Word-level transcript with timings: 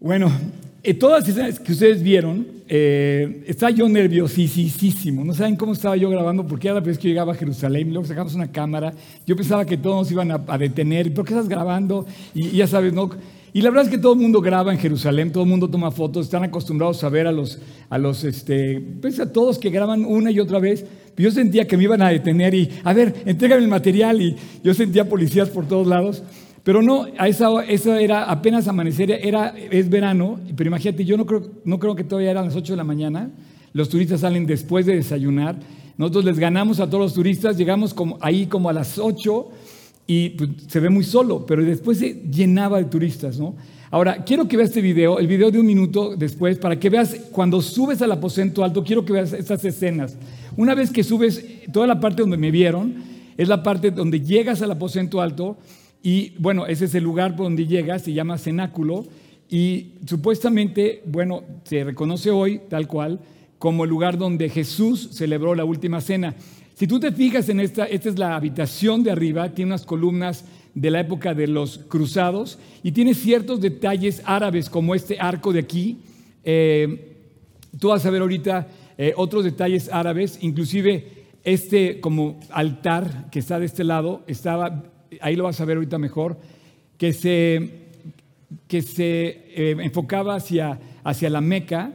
Bueno, 0.00 0.30
eh, 0.84 0.94
todas 0.94 1.28
esas 1.28 1.58
que 1.58 1.72
ustedes 1.72 2.04
vieron, 2.04 2.46
eh, 2.68 3.42
estaba 3.48 3.72
yo 3.72 3.88
nerviosísimo. 3.88 5.24
No 5.24 5.34
saben 5.34 5.56
cómo 5.56 5.72
estaba 5.72 5.96
yo 5.96 6.08
grabando, 6.08 6.46
porque 6.46 6.68
era 6.68 6.76
la 6.76 6.80
vez 6.80 6.98
que 6.98 7.08
llegaba 7.08 7.32
a 7.32 7.34
Jerusalén, 7.34 7.88
luego 7.92 8.06
sacamos 8.06 8.32
una 8.34 8.52
cámara. 8.52 8.92
Yo 9.26 9.34
pensaba 9.34 9.64
que 9.64 9.76
todos 9.76 9.96
nos 9.96 10.12
iban 10.12 10.30
a, 10.30 10.56
detener. 10.56 11.12
¿Por 11.12 11.24
qué 11.24 11.32
estás 11.32 11.48
grabando? 11.48 12.06
Y, 12.32 12.50
ya 12.50 12.68
sabes, 12.68 12.92
¿no? 12.92 13.10
Y 13.52 13.60
la 13.60 13.70
verdad 13.70 13.86
es 13.86 13.90
que 13.90 13.98
todo 13.98 14.12
el 14.12 14.20
mundo 14.20 14.40
graba 14.40 14.72
en 14.72 14.78
Jerusalén, 14.78 15.32
todo 15.32 15.42
el 15.42 15.48
mundo 15.50 15.68
toma 15.68 15.90
fotos, 15.90 16.26
están 16.26 16.44
acostumbrados 16.44 17.02
a 17.02 17.08
ver 17.08 17.26
a 17.26 17.32
los, 17.32 17.58
a 17.90 17.98
los, 17.98 18.22
este, 18.22 18.80
pues 19.00 19.18
a 19.18 19.32
todos 19.32 19.58
que 19.58 19.70
graban 19.70 20.04
una 20.04 20.30
y 20.30 20.38
otra 20.38 20.60
vez. 20.60 20.84
Yo 21.16 21.32
sentía 21.32 21.66
que 21.66 21.76
me 21.76 21.82
iban 21.82 22.02
a 22.02 22.10
detener 22.10 22.54
y, 22.54 22.70
a 22.84 22.92
ver, 22.92 23.12
entrégame 23.26 23.62
el 23.62 23.68
material 23.68 24.22
y 24.22 24.36
yo 24.62 24.72
sentía 24.74 25.08
policías 25.08 25.48
por 25.48 25.66
todos 25.66 25.88
lados. 25.88 26.22
Pero 26.68 26.82
no, 26.82 27.06
a 27.16 27.28
esa, 27.28 27.98
era 27.98 28.24
apenas 28.24 28.68
amanecer, 28.68 29.10
era, 29.10 29.54
es 29.70 29.88
verano, 29.88 30.38
pero 30.54 30.68
imagínate, 30.68 31.02
yo 31.02 31.16
no 31.16 31.24
creo, 31.24 31.42
no 31.64 31.78
creo 31.78 31.96
que 31.96 32.04
todavía 32.04 32.30
eran 32.30 32.44
las 32.44 32.56
8 32.56 32.74
de 32.74 32.76
la 32.76 32.84
mañana, 32.84 33.30
los 33.72 33.88
turistas 33.88 34.20
salen 34.20 34.44
después 34.44 34.84
de 34.84 34.94
desayunar, 34.94 35.58
nosotros 35.96 36.26
les 36.26 36.38
ganamos 36.38 36.78
a 36.78 36.86
todos 36.86 37.04
los 37.04 37.14
turistas, 37.14 37.56
llegamos 37.56 37.94
como, 37.94 38.18
ahí 38.20 38.44
como 38.44 38.68
a 38.68 38.74
las 38.74 38.98
8 38.98 39.48
y 40.06 40.28
pues, 40.28 40.50
se 40.66 40.78
ve 40.80 40.90
muy 40.90 41.04
solo, 41.04 41.46
pero 41.46 41.64
después 41.64 42.00
se 42.00 42.20
llenaba 42.30 42.76
de 42.76 42.84
turistas, 42.84 43.40
¿no? 43.40 43.56
Ahora, 43.90 44.22
quiero 44.22 44.46
que 44.46 44.58
veas 44.58 44.68
este 44.68 44.82
video, 44.82 45.18
el 45.18 45.26
video 45.26 45.50
de 45.50 45.60
un 45.60 45.66
minuto 45.66 46.16
después, 46.16 46.58
para 46.58 46.78
que 46.78 46.90
veas 46.90 47.16
cuando 47.32 47.62
subes 47.62 48.02
al 48.02 48.12
aposento 48.12 48.62
alto, 48.62 48.84
quiero 48.84 49.06
que 49.06 49.14
veas 49.14 49.32
estas 49.32 49.64
escenas. 49.64 50.18
Una 50.54 50.74
vez 50.74 50.90
que 50.90 51.02
subes, 51.02 51.42
toda 51.72 51.86
la 51.86 51.98
parte 51.98 52.20
donde 52.20 52.36
me 52.36 52.50
vieron, 52.50 52.94
es 53.38 53.48
la 53.48 53.62
parte 53.62 53.90
donde 53.90 54.20
llegas 54.20 54.60
al 54.60 54.72
aposento 54.72 55.22
alto 55.22 55.56
y 56.02 56.32
bueno, 56.38 56.66
ese 56.66 56.84
es 56.86 56.94
el 56.94 57.04
lugar 57.04 57.36
donde 57.36 57.66
llega, 57.66 57.98
se 57.98 58.12
llama 58.12 58.38
cenáculo 58.38 59.06
y 59.50 59.94
supuestamente, 60.06 61.02
bueno, 61.06 61.42
se 61.64 61.84
reconoce 61.84 62.30
hoy 62.30 62.60
tal 62.68 62.86
cual 62.86 63.20
como 63.58 63.84
el 63.84 63.90
lugar 63.90 64.18
donde 64.18 64.48
Jesús 64.48 65.10
celebró 65.12 65.54
la 65.54 65.64
última 65.64 66.00
cena. 66.00 66.34
Si 66.74 66.86
tú 66.86 67.00
te 67.00 67.10
fijas 67.10 67.48
en 67.48 67.58
esta, 67.58 67.86
esta 67.86 68.08
es 68.08 68.18
la 68.18 68.36
habitación 68.36 69.02
de 69.02 69.10
arriba, 69.10 69.52
tiene 69.52 69.72
unas 69.72 69.84
columnas 69.84 70.44
de 70.74 70.90
la 70.92 71.00
época 71.00 71.34
de 71.34 71.48
los 71.48 71.78
cruzados 71.78 72.58
y 72.84 72.92
tiene 72.92 73.14
ciertos 73.14 73.60
detalles 73.60 74.22
árabes 74.24 74.70
como 74.70 74.94
este 74.94 75.18
arco 75.18 75.52
de 75.52 75.58
aquí. 75.58 75.98
Eh, 76.44 77.16
tú 77.80 77.88
vas 77.88 78.06
a 78.06 78.10
ver 78.10 78.22
ahorita 78.22 78.68
eh, 78.96 79.12
otros 79.16 79.42
detalles 79.42 79.90
árabes, 79.92 80.38
inclusive 80.40 81.26
este 81.42 82.00
como 82.00 82.38
altar 82.50 83.28
que 83.32 83.40
está 83.40 83.58
de 83.58 83.66
este 83.66 83.82
lado 83.82 84.22
estaba 84.28 84.84
ahí 85.20 85.36
lo 85.36 85.44
vas 85.44 85.60
a 85.60 85.64
ver 85.64 85.76
ahorita 85.76 85.98
mejor, 85.98 86.38
que 86.96 87.12
se, 87.12 87.70
que 88.66 88.82
se 88.82 89.44
eh, 89.54 89.76
enfocaba 89.80 90.34
hacia, 90.36 90.78
hacia 91.04 91.30
la 91.30 91.40
Meca. 91.40 91.92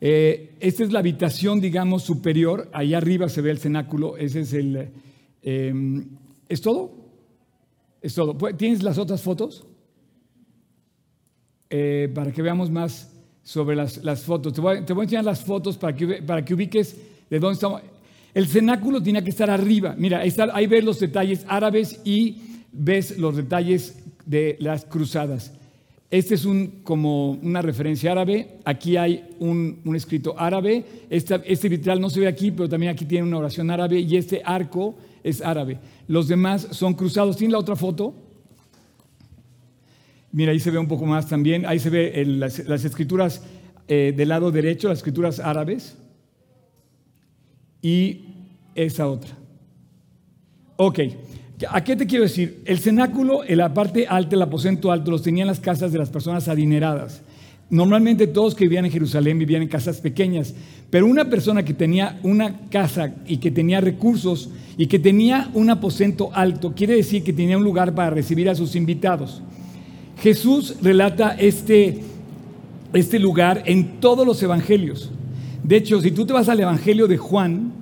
Eh, 0.00 0.56
esta 0.60 0.84
es 0.84 0.92
la 0.92 1.00
habitación, 1.00 1.60
digamos, 1.60 2.02
superior. 2.02 2.68
Ahí 2.72 2.94
arriba 2.94 3.28
se 3.28 3.42
ve 3.42 3.50
el 3.50 3.58
cenáculo. 3.58 4.16
Ese 4.16 4.40
es 4.40 4.52
el. 4.52 4.88
Em, 5.42 6.06
¿Es 6.48 6.60
todo? 6.60 6.92
Es 8.00 8.14
todo. 8.14 8.36
Pues, 8.36 8.56
¿Tienes 8.56 8.82
las 8.82 8.98
otras 8.98 9.22
fotos? 9.22 9.64
Eh, 11.68 12.10
para 12.14 12.30
que 12.30 12.42
veamos 12.42 12.70
más 12.70 13.12
sobre 13.42 13.76
las, 13.76 14.02
las 14.04 14.22
fotos. 14.22 14.52
Te 14.52 14.60
voy, 14.60 14.84
te 14.84 14.92
voy, 14.92 15.02
a 15.02 15.04
enseñar 15.04 15.24
las 15.24 15.44
fotos 15.44 15.76
para 15.76 15.96
que, 15.96 16.22
para 16.22 16.44
que 16.44 16.54
ubiques 16.54 16.96
de 17.28 17.38
dónde 17.38 17.54
estamos. 17.54 17.82
El 18.34 18.46
cenáculo 18.46 19.02
tenía 19.02 19.22
que 19.22 19.30
estar 19.30 19.48
arriba. 19.50 19.94
Mira, 19.96 20.18
ahí, 20.18 20.28
está, 20.28 20.48
ahí 20.52 20.66
ves 20.66 20.84
los 20.84 21.00
detalles 21.00 21.44
árabes 21.48 22.00
y 22.04 22.36
ves 22.76 23.18
los 23.18 23.36
detalles 23.36 23.96
de 24.24 24.56
las 24.60 24.84
cruzadas. 24.84 25.52
Este 26.10 26.34
es 26.34 26.44
un, 26.44 26.82
como 26.84 27.32
una 27.32 27.62
referencia 27.62 28.12
árabe. 28.12 28.58
Aquí 28.64 28.96
hay 28.96 29.24
un, 29.40 29.80
escrito 29.94 30.38
árabe. 30.38 30.84
Este, 31.10 31.40
este, 31.46 31.68
vitral 31.68 32.00
no 32.00 32.10
se 32.10 32.20
ve 32.20 32.28
aquí, 32.28 32.52
pero 32.52 32.68
también 32.68 32.92
aquí 32.92 33.04
tiene 33.04 33.26
una 33.26 33.38
oración 33.38 33.70
árabe 33.70 34.00
y 34.00 34.16
este 34.16 34.40
arco 34.44 34.94
es 35.24 35.42
árabe. 35.42 35.78
Los 36.06 36.28
demás 36.28 36.68
son 36.70 36.94
cruzados. 36.94 37.36
¿Tiene 37.36 37.52
la 37.52 37.58
otra 37.58 37.74
foto? 37.74 38.14
Mira, 40.30 40.52
ahí 40.52 40.60
se 40.60 40.70
ve 40.70 40.78
un 40.78 40.86
poco 40.86 41.06
más 41.06 41.28
también. 41.28 41.66
Ahí 41.66 41.80
se 41.80 41.90
ve 41.90 42.24
las, 42.24 42.84
escrituras 42.84 43.42
eh, 43.88 44.12
del 44.16 44.28
lado 44.28 44.52
derecho, 44.52 44.88
las 44.88 44.98
escrituras 44.98 45.40
árabes. 45.40 45.96
Y 47.82 48.26
esa 48.76 49.08
otra. 49.08 49.36
Ok. 50.76 51.00
¿A 51.70 51.82
qué 51.82 51.96
te 51.96 52.06
quiero 52.06 52.24
decir? 52.24 52.60
El 52.66 52.78
cenáculo, 52.78 53.42
en 53.44 53.58
la 53.58 53.72
parte 53.72 54.06
alta, 54.06 54.36
el 54.36 54.42
aposento 54.42 54.92
alto, 54.92 55.10
los 55.10 55.22
tenían 55.22 55.46
las 55.46 55.60
casas 55.60 55.90
de 55.90 55.98
las 55.98 56.10
personas 56.10 56.48
adineradas. 56.48 57.22
Normalmente 57.70 58.26
todos 58.26 58.54
que 58.54 58.64
vivían 58.64 58.84
en 58.84 58.92
Jerusalén 58.92 59.38
vivían 59.38 59.62
en 59.62 59.68
casas 59.68 60.00
pequeñas, 60.00 60.54
pero 60.90 61.06
una 61.06 61.24
persona 61.24 61.64
que 61.64 61.74
tenía 61.74 62.20
una 62.22 62.68
casa 62.68 63.14
y 63.26 63.38
que 63.38 63.50
tenía 63.50 63.80
recursos 63.80 64.50
y 64.76 64.86
que 64.86 64.98
tenía 64.98 65.50
un 65.54 65.70
aposento 65.70 66.30
alto, 66.32 66.74
quiere 66.76 66.94
decir 66.94 67.24
que 67.24 67.32
tenía 67.32 67.56
un 67.56 67.64
lugar 67.64 67.94
para 67.94 68.10
recibir 68.10 68.48
a 68.48 68.54
sus 68.54 68.76
invitados. 68.76 69.42
Jesús 70.22 70.76
relata 70.82 71.30
este, 71.38 72.02
este 72.92 73.18
lugar 73.18 73.62
en 73.66 73.98
todos 73.98 74.26
los 74.26 74.42
evangelios. 74.42 75.10
De 75.64 75.76
hecho, 75.76 76.00
si 76.00 76.12
tú 76.12 76.24
te 76.26 76.32
vas 76.32 76.48
al 76.48 76.60
Evangelio 76.60 77.08
de 77.08 77.16
Juan, 77.16 77.72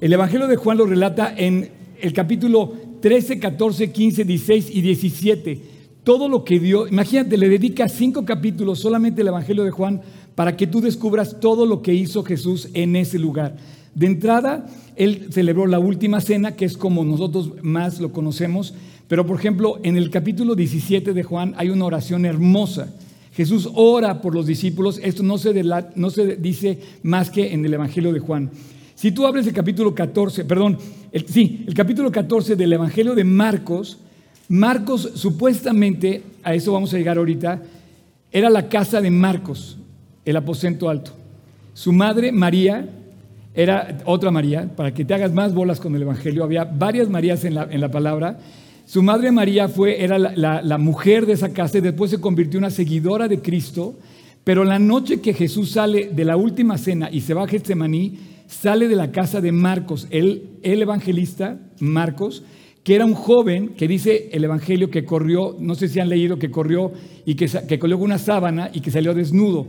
el 0.00 0.12
Evangelio 0.12 0.46
de 0.46 0.56
Juan 0.56 0.78
lo 0.78 0.86
relata 0.86 1.34
en 1.36 1.70
el 2.00 2.12
capítulo 2.12 2.85
13, 3.06 3.38
14, 3.38 3.92
15, 3.92 4.24
16 4.24 4.68
y 4.68 4.80
17. 4.80 5.60
Todo 6.02 6.28
lo 6.28 6.42
que 6.42 6.58
dio, 6.58 6.88
imagínate, 6.88 7.36
le 7.36 7.48
dedica 7.48 7.88
cinco 7.88 8.24
capítulos 8.24 8.80
solamente 8.80 9.20
el 9.20 9.28
Evangelio 9.28 9.62
de 9.62 9.70
Juan 9.70 10.02
para 10.34 10.56
que 10.56 10.66
tú 10.66 10.80
descubras 10.80 11.38
todo 11.38 11.66
lo 11.66 11.82
que 11.82 11.94
hizo 11.94 12.24
Jesús 12.24 12.68
en 12.74 12.96
ese 12.96 13.20
lugar. 13.20 13.58
De 13.94 14.08
entrada, 14.08 14.66
él 14.96 15.28
celebró 15.30 15.68
la 15.68 15.78
última 15.78 16.20
cena, 16.20 16.56
que 16.56 16.64
es 16.64 16.76
como 16.76 17.04
nosotros 17.04 17.52
más 17.62 18.00
lo 18.00 18.10
conocemos, 18.10 18.74
pero 19.06 19.24
por 19.24 19.38
ejemplo, 19.38 19.78
en 19.84 19.96
el 19.96 20.10
capítulo 20.10 20.56
17 20.56 21.12
de 21.12 21.22
Juan 21.22 21.54
hay 21.58 21.70
una 21.70 21.84
oración 21.84 22.24
hermosa. 22.24 22.92
Jesús 23.34 23.70
ora 23.74 24.20
por 24.20 24.34
los 24.34 24.46
discípulos, 24.46 24.98
esto 25.00 25.22
no 25.22 25.38
se, 25.38 25.62
no 25.94 26.10
se 26.10 26.34
dice 26.38 26.80
más 27.04 27.30
que 27.30 27.52
en 27.52 27.64
el 27.64 27.74
Evangelio 27.74 28.12
de 28.12 28.18
Juan. 28.18 28.50
Si 28.96 29.12
tú 29.12 29.26
abres 29.26 29.46
el 29.46 29.52
capítulo 29.52 29.94
14, 29.94 30.46
perdón, 30.46 30.78
sí, 31.26 31.64
el 31.68 31.74
capítulo 31.74 32.10
14 32.10 32.56
del 32.56 32.72
Evangelio 32.72 33.14
de 33.14 33.24
Marcos, 33.24 33.98
Marcos 34.48 35.10
supuestamente, 35.14 36.22
a 36.42 36.54
eso 36.54 36.72
vamos 36.72 36.94
a 36.94 36.96
llegar 36.96 37.18
ahorita, 37.18 37.62
era 38.32 38.48
la 38.48 38.70
casa 38.70 39.02
de 39.02 39.10
Marcos, 39.10 39.76
el 40.24 40.34
aposento 40.34 40.88
alto. 40.88 41.12
Su 41.74 41.92
madre, 41.92 42.32
María, 42.32 42.88
era 43.54 43.98
otra 44.06 44.30
María, 44.30 44.74
para 44.74 44.94
que 44.94 45.04
te 45.04 45.12
hagas 45.12 45.30
más 45.30 45.52
bolas 45.52 45.78
con 45.78 45.94
el 45.94 46.00
Evangelio, 46.00 46.42
había 46.42 46.64
varias 46.64 47.10
Marías 47.10 47.44
en 47.44 47.54
la, 47.56 47.68
en 47.70 47.82
la 47.82 47.90
palabra. 47.90 48.38
Su 48.86 49.02
madre 49.02 49.30
María 49.30 49.68
fue, 49.68 50.02
era 50.02 50.18
la, 50.18 50.62
la, 50.62 50.78
mujer 50.78 51.26
de 51.26 51.34
esa 51.34 51.52
casa 51.52 51.76
y 51.76 51.82
después 51.82 52.10
se 52.10 52.20
convirtió 52.20 52.56
en 52.56 52.64
una 52.64 52.70
seguidora 52.70 53.28
de 53.28 53.42
Cristo. 53.42 53.94
Pero 54.42 54.64
la 54.64 54.78
noche 54.78 55.20
que 55.20 55.34
Jesús 55.34 55.72
sale 55.72 56.08
de 56.14 56.24
la 56.24 56.38
última 56.38 56.78
cena 56.78 57.10
y 57.12 57.20
se 57.20 57.34
va 57.34 57.44
a 57.44 57.48
Getsemaní, 57.48 58.35
sale 58.46 58.88
de 58.88 58.96
la 58.96 59.10
casa 59.12 59.40
de 59.40 59.52
Marcos, 59.52 60.06
el, 60.10 60.58
el 60.62 60.82
evangelista 60.82 61.58
Marcos, 61.80 62.44
que 62.86 62.94
era 62.94 63.04
un 63.04 63.14
joven 63.14 63.70
que 63.70 63.88
dice 63.88 64.28
el 64.30 64.44
Evangelio 64.44 64.90
que 64.90 65.04
corrió, 65.04 65.56
no 65.58 65.74
sé 65.74 65.88
si 65.88 65.98
han 65.98 66.08
leído, 66.08 66.38
que 66.38 66.52
corrió 66.52 66.92
y 67.24 67.34
que, 67.34 67.50
que 67.66 67.80
colgó 67.80 68.04
una 68.04 68.16
sábana 68.16 68.70
y 68.72 68.80
que 68.80 68.92
salió 68.92 69.12
desnudo. 69.12 69.66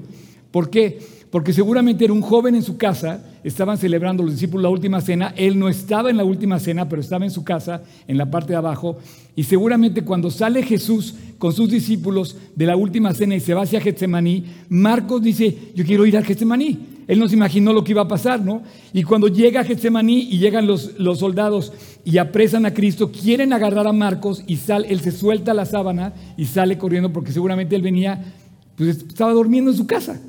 ¿Por 0.52 0.70
qué? 0.70 1.00
Porque 1.30 1.52
seguramente 1.52 2.06
era 2.06 2.14
un 2.14 2.22
joven 2.22 2.56
en 2.56 2.64
su 2.64 2.78
casa, 2.78 3.24
estaban 3.44 3.78
celebrando 3.78 4.24
los 4.24 4.34
discípulos 4.34 4.64
la 4.64 4.70
última 4.70 5.02
cena, 5.02 5.34
él 5.36 5.60
no 5.60 5.68
estaba 5.68 6.10
en 6.10 6.18
la 6.18 6.24
última 6.24 6.60
cena, 6.60 6.88
pero 6.88 7.02
estaba 7.02 7.26
en 7.26 7.32
su 7.32 7.44
casa, 7.44 7.84
en 8.08 8.18
la 8.18 8.32
parte 8.32 8.54
de 8.54 8.58
abajo, 8.58 8.98
y 9.36 9.44
seguramente 9.44 10.04
cuando 10.04 10.32
sale 10.32 10.64
Jesús 10.64 11.16
con 11.38 11.54
sus 11.54 11.70
discípulos 11.70 12.36
de 12.56 12.66
la 12.66 12.76
última 12.76 13.14
cena 13.14 13.36
y 13.36 13.40
se 13.40 13.54
va 13.54 13.64
hacia 13.64 13.82
Getsemaní, 13.82 14.46
Marcos 14.70 15.22
dice, 15.22 15.56
yo 15.76 15.86
quiero 15.86 16.06
ir 16.06 16.18
a 16.18 16.24
Getsemaní. 16.24 16.80
Él 17.08 17.20
no 17.20 17.30
se 17.30 17.36
imaginó 17.36 17.72
lo 17.72 17.84
que 17.84 17.92
iba 17.92 18.02
a 18.02 18.08
pasar, 18.08 18.44
¿no? 18.44 18.64
Y 18.92 19.04
cuando 19.04 19.28
llega 19.28 19.62
a 19.62 19.64
Getsemaní 19.64 20.28
y 20.30 20.40
llegan 20.40 20.68
los, 20.68 20.96
soldados 21.18 21.72
y 22.04 22.18
apresan 22.18 22.66
a 22.66 22.74
Cristo, 22.74 23.12
quieren 23.12 23.54
agarrar 23.54 23.88
a 23.88 23.94
Marcos 23.94 24.44
y 24.46 24.58
sale, 24.58 24.88
él 24.90 25.00
se 25.00 25.12
suelta 25.12 25.54
la 25.54 25.66
sábana 25.66 26.14
y 26.36 26.46
sale 26.46 26.78
corriendo 26.78 27.14
porque 27.14 27.32
seguramente 27.32 27.76
él 27.76 27.82
venía, 27.82 28.34
pues 28.76 28.98
estaba 28.98 29.32
durmiendo 29.32 29.72
en 29.72 29.78
su 29.78 29.88
casa. 29.88 30.20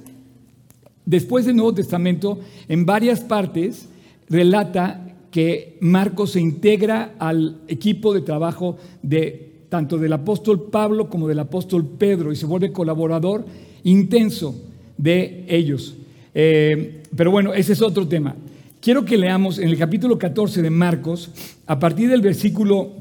Después 1.08 1.46
del 1.46 1.56
Nuevo 1.56 1.72
Testamento, 1.72 2.38
en 2.69 2.84
varias 2.84 3.20
partes, 3.20 3.88
relata 4.28 5.16
que 5.31 5.78
Marcos 5.81 6.32
se 6.32 6.40
integra 6.40 7.14
al 7.19 7.62
equipo 7.66 8.12
de 8.12 8.20
trabajo 8.20 8.76
de 9.02 9.52
tanto 9.70 9.96
del 9.96 10.12
apóstol 10.12 10.69
Pablo 10.70 11.08
como 11.08 11.26
del 11.26 11.38
apóstol 11.38 11.87
Pedro 11.96 12.31
y 12.31 12.37
se 12.37 12.44
vuelve 12.44 12.72
colaborador 12.72 13.46
intenso 13.84 14.55
de 14.99 15.46
ellos. 15.49 15.96
Eh, 16.34 17.00
pero 17.16 17.31
bueno, 17.31 17.55
ese 17.55 17.72
es 17.72 17.81
otro 17.81 18.06
tema. 18.06 18.37
Quiero 18.78 19.06
que 19.06 19.16
leamos 19.16 19.58
en 19.58 19.70
el 19.70 19.78
capítulo 19.78 20.19
14 20.19 20.60
de 20.60 20.69
Marcos, 20.69 21.31
a 21.66 21.78
partir 21.78 22.10
del 22.10 22.20
versículo 22.20 22.93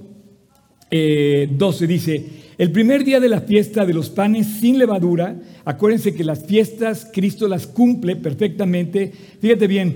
12, 0.90 0.92
eh, 0.92 1.88
dice, 1.88 2.26
El 2.58 2.72
primer 2.72 3.04
día 3.04 3.20
de 3.20 3.30
la 3.30 3.42
fiesta 3.42 3.86
de 3.86 3.94
los 3.94 4.10
panes 4.10 4.48
sin 4.60 4.80
levadura, 4.80 5.36
acuérdense 5.64 6.16
que 6.16 6.24
las 6.24 6.46
fiestas 6.46 7.08
Cristo 7.14 7.48
las 7.48 7.68
cumple 7.68 8.16
perfectamente. 8.16 9.12
Fíjate 9.40 9.68
bien, 9.68 9.96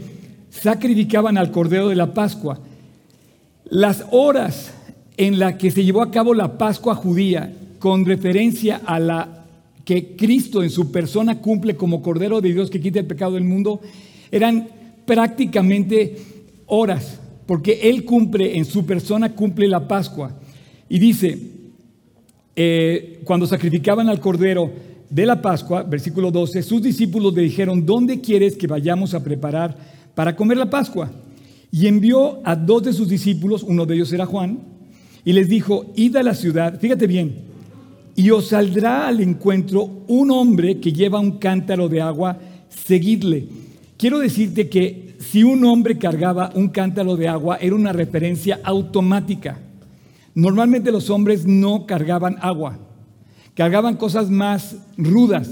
sacrificaban 0.52 1.40
al 1.40 1.50
Cordero 1.50 1.90
de 1.90 1.96
la 1.96 2.13
Pascua. 2.13 2.60
Las 3.66 4.06
horas 4.12 4.74
en 5.18 5.40
las 5.40 5.56
que 5.56 5.72
se 5.72 5.84
llevó 5.84 6.04
a 6.04 6.12
cabo 6.12 6.36
la 6.36 6.60
Pascua 6.60 6.94
judía, 6.94 7.52
con 7.80 8.06
referencia 8.06 8.81
a 8.86 9.00
la 9.00 9.46
que 9.84 10.16
Cristo 10.16 10.62
en 10.62 10.69
su 10.69 10.92
persona 10.92 11.40
cumple 11.40 11.75
como 11.75 12.04
Cordero 12.04 12.42
de 12.42 12.54
Dios 12.54 12.69
que 12.69 12.80
quita 12.80 13.00
el 13.00 13.08
pecado 13.08 13.34
del 13.34 13.44
mundo, 13.44 13.81
eran 14.31 14.68
prácticamente 15.08 16.16
horas, 16.68 17.19
porque 17.48 17.80
Él 17.90 18.06
cumple 18.06 18.56
en 18.56 18.66
su 18.66 18.86
persona, 18.86 19.34
cumple 19.34 19.68
la 19.68 19.88
Pascua. 19.88 20.38
Y 20.88 21.00
dice, 21.00 21.40
eh, 22.56 23.21
cuando 23.24 23.48
sacrificaban 23.48 24.09
al 24.09 24.19
Cordero 24.19 24.71
de 25.09 25.25
la 25.25 25.42
Pascua, 25.42 25.83
versículo 25.83 26.31
12, 26.31 26.63
sus 26.63 26.81
discípulos 26.81 27.33
le 27.33 27.44
dijeron, 27.44 27.86
¿dónde 27.86 28.21
quieres 28.21 28.56
que 28.56 28.68
vayamos 28.68 29.13
a 29.13 29.24
preparar 29.24 29.77
para 30.15 30.36
comer 30.36 30.57
la 30.57 30.69
Pascua? 30.69 31.12
Y 31.71 31.88
envió 31.88 32.39
a 32.44 32.56
dos 32.56 32.83
de 32.83 32.94
sus 32.94 33.07
discípulos, 33.07 33.63
uno 33.63 33.86
de 33.86 33.95
ellos 33.95 34.12
era 34.13 34.25
Juan, 34.25 34.59
y 35.24 35.33
les 35.33 35.48
dijo, 35.48 35.86
id 35.95 36.15
a 36.15 36.24
la 36.24 36.33
ciudad, 36.33 36.80
fíjate 36.80 37.07
bien, 37.07 37.36
y 38.15 38.30
os 38.31 38.50
saldrá 38.50 39.07
al 39.07 39.21
encuentro 39.21 40.03
un 40.07 40.31
hombre 40.31 40.80
que 40.80 40.92
lleva 40.92 41.19
un 41.19 41.38
cántaro 41.38 41.88
de 41.88 42.01
agua, 42.01 42.38
seguidle. 42.69 43.48
Quiero 43.98 44.19
decirte 44.19 44.68
que 44.68 45.15
si 45.19 45.44
un 45.44 45.63
hombre 45.65 45.98
cargaba 45.98 46.51
un 46.56 46.69
cántaro 46.69 47.15
de 47.15 47.27
agua 47.27 47.57
era 47.62 47.75
una 47.75 47.94
referencia 47.94 48.59
automática. 48.63 49.59
Normalmente 50.33 50.92
los 50.92 51.10
hombres 51.10 51.45
no 51.45 51.86
cargaban 51.86 52.38
agua, 52.42 52.80
cargaban 53.54 53.98
cosas 53.98 54.30
más 54.30 54.78
rudas, 54.98 55.50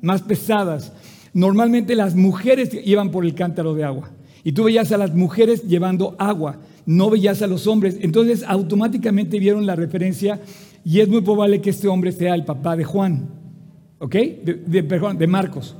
más 0.00 0.22
pesadas. 0.22 0.92
Normalmente 1.32 1.94
las 1.94 2.14
mujeres 2.14 2.70
iban 2.84 3.10
por 3.10 3.24
el 3.24 3.34
cántaro 3.34 3.74
de 3.74 3.84
agua 3.84 4.10
y 4.44 4.52
tú 4.52 4.64
veías 4.64 4.92
a 4.92 4.98
las 4.98 5.14
mujeres 5.14 5.64
llevando 5.64 6.14
agua, 6.18 6.60
no 6.86 7.10
veías 7.10 7.42
a 7.42 7.46
los 7.46 7.66
hombres. 7.66 7.96
Entonces 8.00 8.44
automáticamente 8.46 9.38
vieron 9.38 9.66
la 9.66 9.74
referencia 9.74 10.40
y 10.84 11.00
es 11.00 11.08
muy 11.08 11.22
probable 11.22 11.60
que 11.60 11.70
este 11.70 11.88
hombre 11.88 12.12
sea 12.12 12.34
el 12.34 12.44
papá 12.44 12.76
de 12.76 12.84
Juan, 12.84 13.28
¿ok? 13.98 14.14
De, 14.14 15.26
Marcos. 15.26 15.74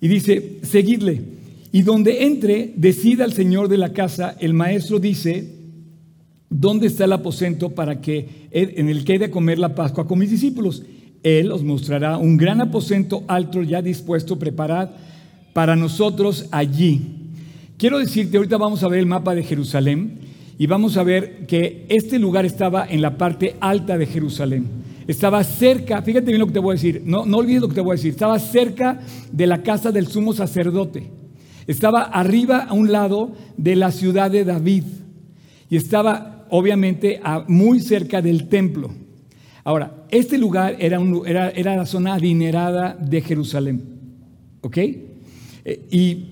Y 0.00 0.08
dice, 0.08 0.58
seguidle. 0.62 1.22
Y 1.70 1.82
donde 1.82 2.24
entre, 2.24 2.72
decida 2.76 3.24
el 3.24 3.32
señor 3.32 3.68
de 3.68 3.78
la 3.78 3.92
casa, 3.92 4.36
el 4.40 4.54
maestro 4.54 4.98
dice, 4.98 5.48
¿dónde 6.54 6.86
está 6.86 7.04
el 7.04 7.12
aposento 7.12 7.70
para 7.70 8.00
que 8.00 8.48
en 8.52 8.88
el 8.88 9.04
que 9.04 9.16
he 9.16 9.18
de 9.18 9.30
comer 9.30 9.58
la 9.58 9.74
Pascua 9.74 10.06
con 10.06 10.20
mis 10.20 10.30
discípulos? 10.30 10.84
Él 11.24 11.50
os 11.50 11.64
mostrará 11.64 12.16
un 12.16 12.36
gran 12.36 12.60
aposento 12.60 13.24
alto 13.26 13.62
ya 13.62 13.82
dispuesto, 13.82 14.38
preparad 14.38 14.90
para 15.52 15.74
nosotros 15.74 16.46
allí. 16.52 17.00
Quiero 17.76 17.98
decirte, 17.98 18.36
ahorita 18.36 18.56
vamos 18.56 18.82
a 18.84 18.88
ver 18.88 19.00
el 19.00 19.06
mapa 19.06 19.34
de 19.34 19.42
Jerusalén 19.42 20.18
y 20.56 20.66
vamos 20.66 20.96
a 20.96 21.02
ver 21.02 21.46
que 21.46 21.86
este 21.88 22.18
lugar 22.18 22.44
estaba 22.44 22.86
en 22.88 23.02
la 23.02 23.18
parte 23.18 23.56
alta 23.60 23.98
de 23.98 24.06
Jerusalén. 24.06 24.66
Estaba 25.08 25.42
cerca, 25.42 26.02
fíjate 26.02 26.26
bien 26.26 26.38
lo 26.38 26.46
que 26.46 26.52
te 26.52 26.60
voy 26.60 26.72
a 26.72 26.76
decir, 26.76 27.02
no, 27.04 27.26
no 27.26 27.38
olvides 27.38 27.62
lo 27.62 27.68
que 27.68 27.74
te 27.74 27.80
voy 27.80 27.92
a 27.94 27.96
decir, 27.96 28.12
estaba 28.12 28.38
cerca 28.38 29.00
de 29.32 29.46
la 29.46 29.62
casa 29.62 29.90
del 29.90 30.06
sumo 30.06 30.32
sacerdote. 30.32 31.10
Estaba 31.66 32.02
arriba 32.02 32.58
a 32.58 32.74
un 32.74 32.92
lado 32.92 33.32
de 33.56 33.74
la 33.74 33.90
ciudad 33.90 34.30
de 34.30 34.44
David 34.44 34.84
y 35.68 35.76
estaba 35.76 36.33
obviamente 36.50 37.20
muy 37.48 37.80
cerca 37.80 38.22
del 38.22 38.48
templo. 38.48 38.90
Ahora, 39.64 40.04
este 40.10 40.36
lugar 40.36 40.76
era, 40.78 41.00
era, 41.26 41.50
era 41.50 41.76
la 41.76 41.86
zona 41.86 42.14
adinerada 42.14 42.94
de 42.94 43.20
Jerusalén. 43.22 43.82
¿Ok? 44.60 44.76
Eh, 44.76 45.86
y 45.90 46.26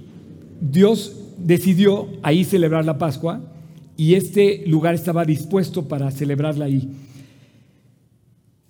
Dios 0.61 1.17
decidió 1.39 2.09
ahí 2.23 2.45
celebrar 2.45 2.85
la 2.85 2.99
Pascua 2.99 3.41
y 3.97 4.15
este 4.15 4.65
lugar 4.67 4.95
estaba 4.95 5.25
dispuesto 5.25 5.89
para 5.89 6.11
celebrarla 6.11 6.67
ahí. 6.67 6.89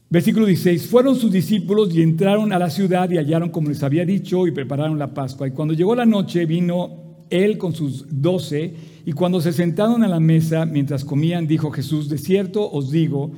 Versículo 0.08 0.46
16, 0.46 0.86
fueron 0.88 1.16
sus 1.16 1.32
discípulos 1.32 1.94
y 1.94 2.02
entraron 2.02 2.52
a 2.52 2.58
la 2.58 2.68
ciudad 2.68 3.08
y 3.10 3.16
hallaron 3.16 3.48
como 3.48 3.70
les 3.70 3.82
había 3.82 4.04
dicho 4.04 4.46
y 4.46 4.50
prepararon 4.50 4.98
la 4.98 5.14
Pascua. 5.14 5.48
Y 5.48 5.52
cuando 5.52 5.74
llegó 5.74 5.94
la 5.94 6.04
noche 6.04 6.44
vino 6.44 7.12
él 7.32 7.58
con 7.58 7.75
sus 7.75 8.05
doce 8.08 8.75
y 9.05 9.12
cuando 9.12 9.40
se 9.40 9.52
sentaron 9.52 10.05
a 10.05 10.08
la 10.08 10.20
mesa 10.20 10.67
mientras 10.67 11.05
comían, 11.05 11.46
dijo 11.46 11.70
Jesús, 11.70 12.08
de 12.08 12.19
cierto 12.19 12.70
os 12.70 12.90
digo 12.93 13.32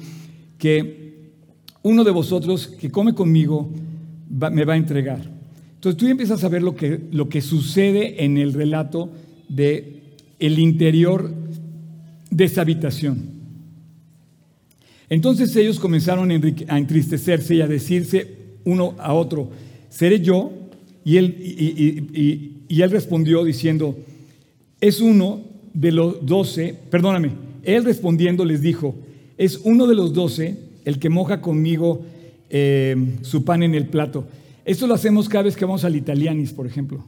que 0.59 1.31
uno 1.83 2.05
de 2.05 2.11
vosotros 2.11 2.67
que 2.67 2.91
come 2.91 3.15
conmigo 3.15 3.71
me 4.29 4.65
va 4.65 4.75
a 4.75 4.77
entregar. 4.77 5.21
Entonces 5.75 5.99
tú 5.99 6.07
empiezas 6.07 6.43
a 6.45 6.49
ver 6.49 6.63
lo 6.63 6.75
que, 6.75 7.01
lo 7.13 7.29
que 7.29 7.41
sucede 7.41 8.25
en 8.25 8.37
el 8.39 8.53
relato 8.53 9.11
de 9.49 10.03
el 10.39 10.59
interior 10.59 11.33
de 12.31 12.45
esa 12.45 12.63
habitación. 12.63 13.35
Entonces 15.09 15.55
ellos 15.57 15.79
comenzaron 15.79 16.31
a 16.31 16.79
entristecerse 16.79 17.55
y 17.55 17.61
a 17.61 17.69
decirse 17.69 18.35
uno 18.65 18.95
a 18.99 19.13
otro, 19.13 19.51
¿seré 19.89 20.21
yo? 20.21 20.53
Y 21.05 21.19
él, 21.19 21.37
y, 21.39 22.54
él 22.69 22.91
respondió 22.91 23.45
diciendo, 23.45 23.97
es 24.81 25.01
uno 25.01 25.43
de 25.73 25.93
los 25.93 26.25
doce, 26.25 26.75
perdóname, 26.91 27.33
él 27.63 27.85
respondiendo 27.85 28.45
les 28.45 28.61
dijo, 28.61 28.95
es 29.37 29.61
uno 29.65 29.87
de 29.87 29.95
los 29.95 30.13
doce 30.13 30.57
el 30.85 30.99
que 30.99 31.09
moja 31.09 31.41
conmigo 31.41 32.03
eh, 32.51 32.97
su 33.23 33.45
pan 33.45 33.63
en 33.63 33.75
el 33.75 33.87
plato. 33.87 34.27
Esto 34.65 34.87
lo 34.87 34.95
hacemos 34.95 35.29
cada 35.29 35.45
vez 35.45 35.57
que 35.57 35.65
vamos 35.65 35.85
al 35.85 35.97
Italianis, 35.97 36.53
por 36.53 36.67
ejemplo. 36.67 37.05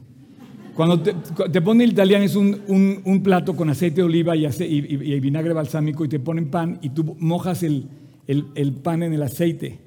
Cuando 0.77 1.01
te, 1.01 1.15
te 1.51 1.59
pone 1.59 1.83
el 1.83 1.89
italiano 1.89 2.23
es 2.23 2.35
un, 2.35 3.01
un, 3.03 3.23
plato 3.23 3.55
con 3.55 3.67
aceite 3.67 3.95
de 3.95 4.03
oliva 4.03 4.35
y, 4.35 4.45
y, 4.45 5.19
vinagre 5.19 5.51
balsámico 5.51 6.05
y 6.05 6.07
te 6.07 6.19
ponen 6.19 6.51
pan 6.51 6.77
y 6.83 6.89
tú 6.89 7.15
mojas 7.17 7.63
el, 7.63 7.87
el, 8.27 8.45
el, 8.53 8.73
pan 8.73 9.01
en 9.01 9.11
el 9.11 9.23
aceite. 9.23 9.79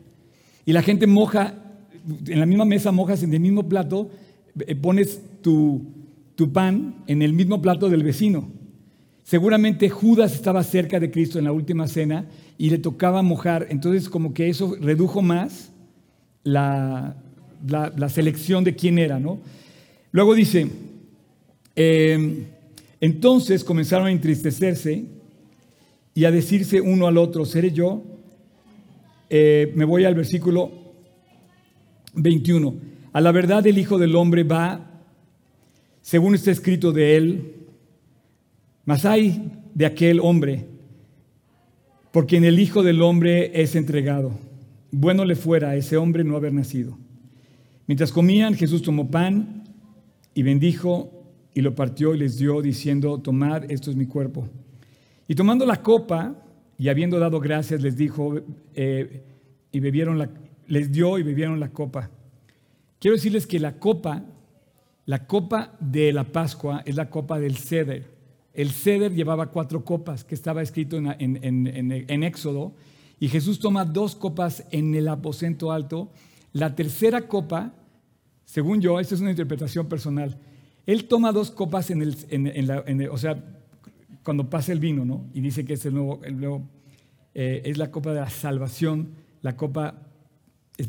Y 0.66 0.72
la 0.72 0.82
gente 0.82 1.06
moja, 1.06 1.54
en 2.26 2.40
la 2.40 2.44
misma 2.44 2.64
mesa 2.64 2.90
mojas 2.90 3.22
en 3.22 3.32
el 3.32 3.38
mismo 3.38 3.68
plato, 3.68 4.10
eh, 4.66 4.74
pones 4.74 5.22
tu, 5.42 5.82
tu 6.34 6.52
pan 6.52 7.02
en 7.06 7.22
el 7.22 7.32
mismo 7.32 7.60
plato 7.60 7.88
del 7.88 8.02
vecino. 8.02 8.50
Seguramente 9.22 9.88
Judas 9.88 10.34
estaba 10.34 10.62
cerca 10.64 10.98
de 10.98 11.10
Cristo 11.10 11.38
en 11.38 11.44
la 11.44 11.52
última 11.52 11.86
cena 11.86 12.26
y 12.58 12.70
le 12.70 12.78
tocaba 12.78 13.22
mojar, 13.22 13.66
entonces 13.70 14.08
como 14.08 14.34
que 14.34 14.48
eso 14.48 14.76
redujo 14.80 15.22
más 15.22 15.72
la, 16.42 17.16
la, 17.66 18.08
selección 18.08 18.64
de 18.64 18.74
quién 18.74 18.98
era, 18.98 19.20
¿no? 19.20 19.38
Luego 20.12 20.34
dice, 20.34 20.66
em, 21.76 22.46
entonces 23.00 23.62
comenzaron 23.62 24.08
a 24.08 24.10
entristecerse 24.10 25.04
y 26.14 26.24
a 26.24 26.30
decirse 26.30 26.80
uno 26.80 27.06
al 27.06 27.18
otro, 27.18 27.44
¿seré 27.44 27.70
yo? 27.70 28.02
Eh, 29.28 29.72
me 29.76 29.84
voy 29.84 30.04
al 30.04 30.14
versículo 30.14 30.72
21. 32.14 32.74
A 33.12 33.20
la 33.20 33.32
verdad 33.32 33.66
el 33.66 33.78
Hijo 33.78 33.98
del 33.98 34.16
Hombre 34.16 34.42
va, 34.42 34.89
según 36.10 36.34
está 36.34 36.50
escrito 36.50 36.90
de 36.90 37.16
él, 37.16 37.54
mas 38.84 39.04
hay 39.04 39.52
de 39.76 39.86
aquel 39.86 40.18
hombre, 40.18 40.66
porque 42.10 42.36
en 42.36 42.42
el 42.42 42.58
Hijo 42.58 42.82
del 42.82 43.00
Hombre 43.00 43.62
es 43.62 43.76
entregado. 43.76 44.32
Bueno 44.90 45.24
le 45.24 45.36
fuera 45.36 45.68
a 45.68 45.76
ese 45.76 45.96
hombre 45.96 46.24
no 46.24 46.34
haber 46.34 46.52
nacido. 46.52 46.98
Mientras 47.86 48.10
comían, 48.10 48.54
Jesús 48.54 48.82
tomó 48.82 49.08
pan 49.08 49.62
y 50.34 50.42
bendijo 50.42 51.12
y 51.54 51.60
lo 51.60 51.76
partió 51.76 52.12
y 52.12 52.18
les 52.18 52.38
dio 52.38 52.60
diciendo, 52.60 53.20
tomad, 53.20 53.70
esto 53.70 53.88
es 53.88 53.96
mi 53.96 54.06
cuerpo. 54.06 54.48
Y 55.28 55.36
tomando 55.36 55.64
la 55.64 55.80
copa 55.80 56.34
y 56.76 56.88
habiendo 56.88 57.20
dado 57.20 57.38
gracias, 57.38 57.82
les 57.82 57.96
dijo, 57.96 58.34
eh, 58.74 59.22
y 59.70 59.78
bebieron 59.78 60.18
la, 60.18 60.28
les 60.66 60.90
dio 60.90 61.20
y 61.20 61.22
bebieron 61.22 61.60
la 61.60 61.68
copa. 61.68 62.10
Quiero 62.98 63.16
decirles 63.16 63.46
que 63.46 63.60
la 63.60 63.76
copa, 63.76 64.24
la 65.06 65.26
copa 65.26 65.76
de 65.80 66.12
la 66.12 66.24
Pascua 66.24 66.82
es 66.84 66.96
la 66.96 67.10
copa 67.10 67.38
del 67.38 67.56
ceder. 67.56 68.18
El 68.52 68.70
ceder 68.70 69.14
llevaba 69.14 69.46
cuatro 69.46 69.84
copas, 69.84 70.24
que 70.24 70.34
estaba 70.34 70.62
escrito 70.62 70.96
en, 70.96 71.06
en 71.18 72.22
Éxodo, 72.22 72.74
y 73.18 73.28
Jesús 73.28 73.60
toma 73.60 73.84
dos 73.84 74.16
copas 74.16 74.64
en 74.70 74.94
el 74.94 75.08
aposento 75.08 75.72
alto. 75.72 76.10
La 76.52 76.74
tercera 76.74 77.28
copa 77.28 77.74
según 78.50 78.80
yo, 78.80 78.98
esta 78.98 79.14
es 79.14 79.20
una 79.20 79.30
interpretación 79.30 79.88
personal, 79.88 80.36
él 80.84 81.04
toma 81.04 81.30
dos 81.30 81.52
copas 81.52 81.88
en 81.92 82.02
el, 82.02 83.08
o 83.08 83.16
sea, 83.16 83.44
cuando 84.24 84.50
pasa 84.50 84.72
el 84.72 84.80
vino, 84.80 85.04
¿no? 85.04 85.24
Y 85.32 85.40
dice 85.40 85.64
que 85.64 85.74
es 85.74 85.86
el 85.86 85.94
nuevo, 85.94 86.20
eh, 87.32 87.62
es 87.64 87.78
la 87.78 87.92
copa 87.92 88.12
de 88.12 88.18
la 88.18 88.28
salvación, 88.28 89.10
la 89.42 89.56
copa, 89.56 90.02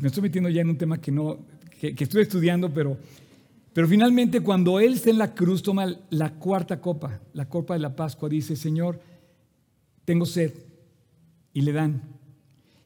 me 0.00 0.08
estoy 0.08 0.24
metiendo 0.24 0.50
ya 0.50 0.62
en 0.62 0.70
un 0.70 0.76
tema 0.76 1.00
que 1.00 1.12
no, 1.12 1.38
que, 1.78 1.94
estoy 1.96 2.22
estudiando, 2.22 2.68
pero, 2.74 2.96
pero 3.72 3.88
finalmente 3.88 4.40
cuando 4.40 4.80
él 4.80 4.94
está 4.94 5.10
en 5.10 5.18
la 5.18 5.34
cruz 5.34 5.62
toma 5.62 5.96
la 6.10 6.34
cuarta 6.34 6.80
copa, 6.80 7.20
la 7.32 7.48
copa 7.48 7.74
de 7.74 7.80
la 7.80 7.96
Pascua, 7.96 8.28
dice, 8.28 8.56
Señor, 8.56 9.00
tengo 10.04 10.26
sed, 10.26 10.52
y 11.52 11.62
le 11.62 11.72
dan. 11.72 12.02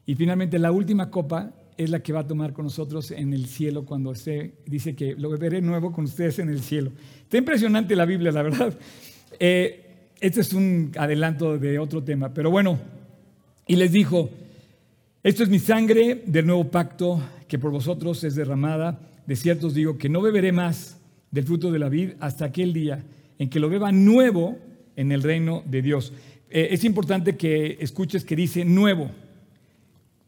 Y 0.05 0.15
finalmente 0.15 0.59
la 0.59 0.71
última 0.71 1.09
copa 1.09 1.51
es 1.77 1.89
la 1.89 2.01
que 2.01 2.13
va 2.13 2.21
a 2.21 2.27
tomar 2.27 2.53
con 2.53 2.65
nosotros 2.65 3.11
en 3.11 3.33
el 3.33 3.45
cielo 3.45 3.85
cuando 3.85 4.15
se 4.15 4.55
dice 4.65 4.95
que 4.95 5.15
lo 5.15 5.29
beberé 5.29 5.61
nuevo 5.61 5.91
con 5.91 6.05
ustedes 6.05 6.39
en 6.39 6.49
el 6.49 6.61
cielo. 6.61 6.91
Está 7.21 7.37
impresionante 7.37 7.95
la 7.95 8.05
Biblia, 8.05 8.31
la 8.31 8.41
verdad. 8.41 8.77
Eh, 9.39 9.83
este 10.19 10.41
es 10.41 10.53
un 10.53 10.91
adelanto 10.97 11.57
de 11.57 11.77
otro 11.77 12.03
tema, 12.03 12.33
pero 12.33 12.49
bueno, 12.49 12.79
y 13.67 13.75
les 13.75 13.91
dijo, 13.91 14.29
esto 15.21 15.43
es 15.43 15.49
mi 15.49 15.59
sangre 15.59 16.23
del 16.25 16.47
nuevo 16.47 16.63
pacto 16.65 17.21
que 17.47 17.59
por 17.59 17.71
vosotros 17.71 18.23
es 18.23 18.35
derramada. 18.35 18.99
De 19.27 19.35
cierto 19.35 19.67
os 19.67 19.73
digo 19.73 19.97
que 19.97 20.09
no 20.09 20.21
beberé 20.21 20.51
más 20.51 20.97
del 21.31 21.43
fruto 21.43 21.69
de 21.69 21.79
la 21.79 21.89
vid 21.89 22.11
hasta 22.21 22.45
aquel 22.45 22.71
día 22.73 23.03
en 23.37 23.49
que 23.49 23.59
lo 23.59 23.69
beba 23.69 23.91
nuevo 23.91 24.57
en 24.95 25.11
el 25.11 25.21
reino 25.21 25.63
de 25.65 25.81
Dios. 25.81 26.13
Eh, 26.49 26.69
es 26.71 26.85
importante 26.85 27.35
que 27.35 27.77
escuches 27.81 28.23
que 28.23 28.37
dice 28.37 28.63
nuevo, 28.63 29.11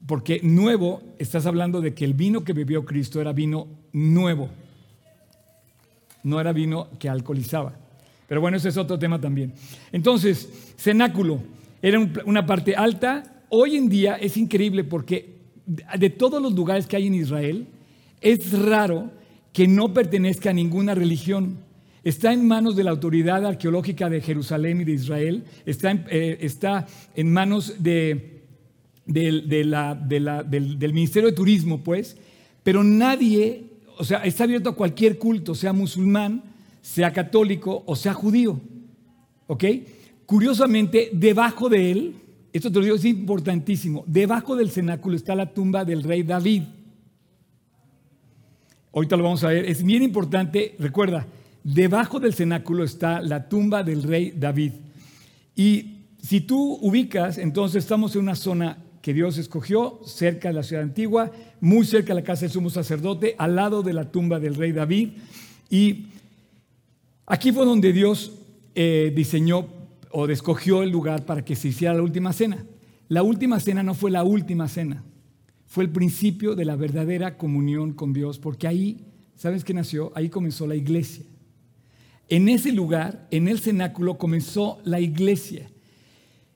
porque 0.05 0.41
nuevo 0.43 1.01
estás 1.17 1.45
hablando 1.45 1.79
de 1.79 1.93
que 1.93 2.03
el 2.03 2.13
vino 2.13 2.43
que 2.43 2.51
bebió 2.51 2.83
Cristo 2.85 3.21
era 3.21 3.31
vino 3.31 3.67
nuevo, 3.93 4.49
no 6.23 6.41
era 6.41 6.51
vino 6.51 6.89
que 6.99 7.07
alcoholizaba. 7.07 7.73
Pero 8.27 8.41
bueno, 8.41 8.57
ese 8.57 8.67
es 8.67 8.77
otro 8.77 8.99
tema 8.99 9.19
también. 9.19 9.53
Entonces, 9.93 10.73
cenáculo 10.77 11.39
era 11.81 11.99
una 12.25 12.45
parte 12.45 12.75
alta. 12.75 13.43
Hoy 13.47 13.77
en 13.77 13.87
día 13.87 14.15
es 14.15 14.35
increíble 14.35 14.83
porque 14.83 15.39
de 15.65 16.09
todos 16.09 16.41
los 16.41 16.53
lugares 16.53 16.85
que 16.85 16.97
hay 16.97 17.07
en 17.07 17.15
Israel, 17.15 17.65
es 18.21 18.57
raro 18.57 19.11
que 19.53 19.67
no 19.67 19.93
pertenezca 19.93 20.51
a 20.51 20.53
ninguna 20.53 20.95
religión. 20.95 21.57
Está 22.03 22.31
en 22.33 22.47
manos 22.47 22.75
de 22.75 22.83
la 22.83 22.91
autoridad 22.91 23.45
arqueológica 23.45 24.09
de 24.09 24.21
Jerusalén 24.21 24.81
y 24.81 24.85
de 24.85 24.93
Israel, 24.93 25.43
está 25.65 25.91
en, 25.91 26.05
eh, 26.09 26.38
está 26.41 26.88
en 27.15 27.31
manos 27.33 27.75
del 27.83 28.41
Ministerio 30.93 31.29
de 31.29 31.35
Turismo, 31.35 31.83
pues, 31.83 32.15
pero 32.63 32.83
nadie, 32.83 33.65
o 33.97 34.03
sea, 34.03 34.23
está 34.23 34.45
abierto 34.45 34.69
a 34.69 34.75
cualquier 34.75 35.17
culto, 35.17 35.55
sea 35.55 35.73
musulmán, 35.73 36.43
sea 36.81 37.11
católico 37.11 37.83
o 37.85 37.95
sea 37.95 38.13
judío. 38.13 38.61
¿Ok? 39.47 39.63
Curiosamente, 40.25 41.09
debajo 41.11 41.69
de 41.69 41.91
él, 41.91 42.15
esto 42.53 42.71
te 42.71 42.79
lo 42.79 42.85
digo, 42.85 42.95
es 42.95 43.05
importantísimo, 43.05 44.03
debajo 44.07 44.55
del 44.55 44.69
cenáculo 44.69 45.15
está 45.15 45.35
la 45.35 45.53
tumba 45.53 45.83
del 45.83 46.03
rey 46.03 46.23
David. 46.23 46.63
Ahorita 48.93 49.15
lo 49.17 49.24
vamos 49.24 49.43
a 49.43 49.50
ver, 49.50 49.65
es 49.65 49.84
bien 49.84 50.01
importante, 50.01 50.75
recuerda, 50.79 51.27
debajo 51.63 52.19
del 52.19 52.34
cenáculo 52.34 52.84
está 52.84 53.22
la 53.22 53.48
tumba 53.48 53.84
del 53.84 54.01
rey 54.01 54.34
David. 54.36 54.74
Y 55.55 55.98
si 56.22 56.41
tú 56.41 56.79
ubicas, 56.81 57.38
entonces 57.38 57.84
estamos 57.84 58.15
en 58.15 58.22
una 58.24 58.36
zona 58.36 58.77
que 59.03 59.13
Dios 59.13 59.38
escogió, 59.38 60.00
cerca 60.05 60.48
de 60.48 60.55
la 60.55 60.63
ciudad 60.63 60.84
antigua, 60.84 61.31
muy 61.62 61.86
cerca 61.86 62.10
de 62.10 62.22
la 62.22 62.25
casa 62.25 62.41
del 62.41 62.51
sumo 62.51 62.69
sacerdote, 62.72 63.36
al 63.38 63.55
lado 63.55 63.84
de 63.84 63.93
la 63.93 64.12
tumba 64.12 64.39
del 64.39 64.55
rey 64.55 64.72
David. 64.72 65.10
Y 65.69 66.08
aquí 67.27 67.51
fue 67.51 67.65
donde 67.65 67.93
Dios 67.93 68.34
eh, 68.74 69.13
diseñó 69.15 69.67
o 70.12 70.27
escogió 70.27 70.81
el 70.81 70.89
lugar 70.89 71.25
para 71.25 71.46
que 71.46 71.55
se 71.55 71.67
hiciera 71.67 71.93
la 71.93 72.01
última 72.01 72.34
cena. 72.34 72.65
La 73.08 73.22
última 73.22 73.60
cena 73.60 73.84
no 73.84 73.93
fue 73.93 74.10
la 74.10 74.24
última 74.24 74.67
cena 74.67 75.03
fue 75.69 75.83
el 75.83 75.91
principio 75.91 76.55
de 76.55 76.65
la 76.65 76.75
verdadera 76.75 77.38
comunión 77.38 77.93
con 77.93 78.11
Dios, 78.11 78.39
porque 78.39 78.67
ahí, 78.67 79.05
¿sabes 79.35 79.63
qué 79.63 79.75
nació? 79.75 80.11
Ahí 80.15 80.27
comenzó 80.27 80.65
la 80.65 80.75
iglesia. 80.75 81.23
En 82.27 82.49
ese 82.49 82.71
lugar, 82.71 83.27
en 83.29 83.47
el 83.47 83.59
cenáculo, 83.59 84.17
comenzó 84.17 84.79
la 84.83 84.99
iglesia. 84.99 85.69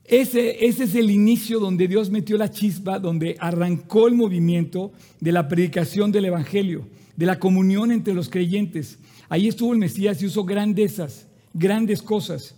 Ese, 0.03 0.65
ese, 0.65 0.85
es 0.85 0.95
el 0.95 1.11
inicio 1.11 1.59
donde 1.59 1.87
Dios 1.87 2.09
metió 2.09 2.37
la 2.37 2.49
chispa, 2.49 2.97
donde 2.97 3.37
arrancó 3.39 4.07
el 4.07 4.15
movimiento 4.15 4.91
de 5.19 5.31
la 5.31 5.47
predicación 5.47 6.11
del 6.11 6.25
Evangelio, 6.25 6.87
de 7.15 7.27
la 7.27 7.37
comunión 7.37 7.91
entre 7.91 8.15
los 8.15 8.29
creyentes. 8.29 8.97
Ahí 9.29 9.47
estuvo 9.47 9.73
el 9.73 9.79
Mesías 9.79 10.19
y 10.23 10.25
usó 10.25 10.43
grandezas, 10.43 11.27
grandes 11.53 12.01
cosas. 12.01 12.55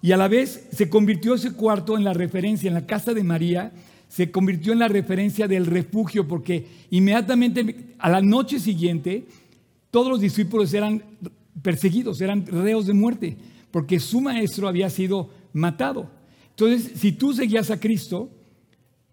Y 0.00 0.12
a 0.12 0.16
la 0.16 0.28
vez 0.28 0.68
se 0.72 0.88
convirtió 0.88 1.34
ese 1.34 1.52
cuarto 1.52 1.98
en 1.98 2.04
la 2.04 2.14
referencia, 2.14 2.68
en 2.68 2.74
la 2.74 2.86
casa 2.86 3.12
de 3.12 3.22
María, 3.22 3.72
se 4.08 4.30
convirtió 4.30 4.72
en 4.72 4.78
la 4.78 4.88
referencia 4.88 5.46
del 5.46 5.66
refugio 5.66 6.26
porque 6.26 6.66
inmediatamente 6.90 7.94
a 7.98 8.08
la 8.08 8.20
noche 8.20 8.58
siguiente 8.58 9.26
todos 9.90 10.08
los 10.08 10.20
discípulos 10.20 10.72
eran 10.74 11.02
perseguidos, 11.62 12.20
eran 12.20 12.46
reos 12.46 12.86
de 12.86 12.94
muerte, 12.94 13.36
porque 13.70 14.00
su 14.00 14.20
maestro 14.20 14.68
había 14.68 14.90
sido 14.90 15.30
matado. 15.52 16.10
Entonces, 16.50 16.92
si 16.96 17.12
tú 17.12 17.32
seguías 17.32 17.70
a 17.70 17.78
Cristo, 17.78 18.30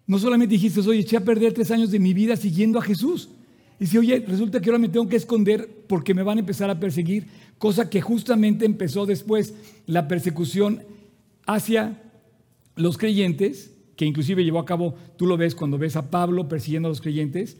no 0.06 0.18
solamente 0.18 0.54
dijiste, 0.54 0.80
oye, 0.80 1.00
eché 1.00 1.16
a 1.16 1.24
perder 1.24 1.52
tres 1.52 1.70
años 1.70 1.90
de 1.90 1.98
mi 1.98 2.14
vida 2.14 2.36
siguiendo 2.36 2.78
a 2.78 2.82
Jesús. 2.82 3.28
Y 3.78 3.86
si, 3.86 3.98
oye, 3.98 4.24
resulta 4.26 4.60
que 4.60 4.70
ahora 4.70 4.78
me 4.78 4.88
tengo 4.88 5.08
que 5.08 5.16
esconder 5.16 5.84
porque 5.86 6.14
me 6.14 6.22
van 6.22 6.38
a 6.38 6.40
empezar 6.40 6.70
a 6.70 6.80
perseguir, 6.80 7.26
cosa 7.58 7.90
que 7.90 8.00
justamente 8.00 8.64
empezó 8.64 9.06
después 9.06 9.54
la 9.86 10.08
persecución 10.08 10.82
hacia 11.46 12.02
los 12.74 12.98
creyentes 12.98 13.75
que 13.96 14.04
inclusive 14.04 14.44
llevó 14.44 14.58
a 14.58 14.66
cabo, 14.66 14.94
tú 15.16 15.26
lo 15.26 15.36
ves 15.36 15.54
cuando 15.54 15.78
ves 15.78 15.96
a 15.96 16.10
Pablo 16.10 16.48
persiguiendo 16.48 16.88
a 16.88 16.90
los 16.90 17.00
creyentes, 17.00 17.56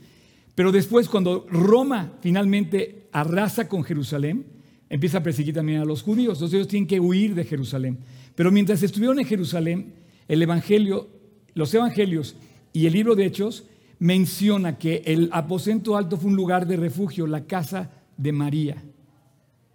pero 0.55 0.71
después 0.71 1.09
cuando 1.09 1.47
Roma 1.50 2.12
finalmente 2.21 3.09
arrasa 3.12 3.69
con 3.69 3.83
Jerusalén, 3.83 4.45
empieza 4.88 5.19
a 5.19 5.23
perseguir 5.23 5.55
también 5.55 5.81
a 5.81 5.85
los 5.85 6.02
judíos, 6.02 6.38
entonces 6.38 6.57
ellos 6.57 6.69
tienen 6.69 6.87
que 6.87 7.00
huir 7.00 7.35
de 7.35 7.45
Jerusalén. 7.45 7.99
Pero 8.35 8.52
mientras 8.52 8.83
estuvieron 8.83 9.19
en 9.19 9.26
Jerusalén, 9.26 9.95
el 10.28 10.43
evangelio, 10.43 11.09
los 11.55 11.73
evangelios 11.73 12.37
y 12.73 12.87
el 12.87 12.93
libro 12.93 13.14
de 13.14 13.26
Hechos 13.26 13.64
menciona 13.99 14.78
que 14.78 15.02
el 15.07 15.31
aposento 15.33 15.97
alto 15.97 16.19
fue 16.19 16.31
un 16.31 16.37
lugar 16.37 16.66
de 16.66 16.76
refugio, 16.76 17.26
la 17.26 17.45
casa 17.45 17.90
de 18.16 18.33
María. 18.33 18.76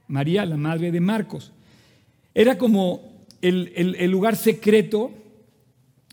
María, 0.08 0.46
la 0.46 0.58
madre 0.58 0.92
de 0.92 1.00
Marcos. 1.00 1.52
Era 2.36 2.58
como 2.58 3.26
el, 3.42 3.72
el 3.76 4.12
lugar 4.12 4.36
secreto 4.36 5.12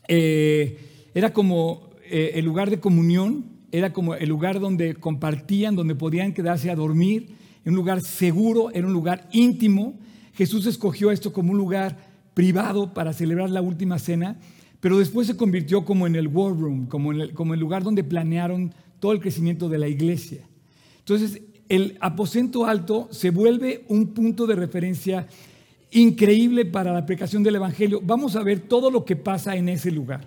eh, 0.09 0.79
era 1.15 1.33
como 1.33 1.91
eh, 2.11 2.33
el 2.35 2.45
lugar 2.45 2.71
de 2.71 2.81
comunión, 2.81 3.45
era 3.71 3.93
como 3.93 4.15
el 4.15 4.29
lugar 4.29 4.61
donde 4.61 4.95
compartían, 4.95 5.77
donde 5.77 5.95
podían 5.95 6.33
quedarse 6.33 6.71
a 6.71 6.75
dormir, 6.75 7.37
un 7.69 7.75
lugar 7.75 8.01
seguro, 8.01 8.71
era 8.73 8.87
un 8.87 8.93
lugar 8.93 9.29
íntimo. 9.33 9.99
Jesús 10.35 10.67
escogió 10.67 11.11
esto 11.11 11.33
como 11.33 11.53
un 11.53 11.59
lugar 11.59 11.99
privado 12.35 12.95
para 12.95 13.13
celebrar 13.13 13.51
la 13.51 13.61
última 13.61 13.99
cena, 13.99 14.39
pero 14.81 14.99
después 14.99 15.27
se 15.27 15.37
convirtió 15.37 15.85
como 15.85 16.07
en 16.07 16.17
el 16.17 16.29
war 16.29 16.57
room, 16.57 16.87
como, 16.87 17.13
en 17.13 17.21
el, 17.21 17.35
como 17.35 17.55
el 17.55 17.61
lugar 17.61 17.83
donde 17.83 18.05
planearon 18.05 18.73
todo 19.01 19.13
el 19.13 19.21
crecimiento 19.21 19.69
de 19.69 19.79
la 19.79 19.89
iglesia. 19.89 20.49
Entonces, 21.01 21.43
el 21.69 21.99
aposento 22.01 22.65
alto 22.65 23.09
se 23.11 23.31
vuelve 23.31 23.85
un 23.89 24.15
punto 24.15 24.47
de 24.47 24.55
referencia 24.55 25.27
increíble 25.91 26.65
para 26.65 26.93
la 26.93 26.99
aplicación 26.99 27.43
del 27.43 27.57
Evangelio. 27.57 28.01
Vamos 28.03 28.37
a 28.37 28.43
ver 28.43 28.61
todo 28.61 28.91
lo 28.91 29.05
que 29.05 29.17
pasa 29.17 29.57
en 29.57 29.69
ese 29.69 29.91
lugar. 29.91 30.27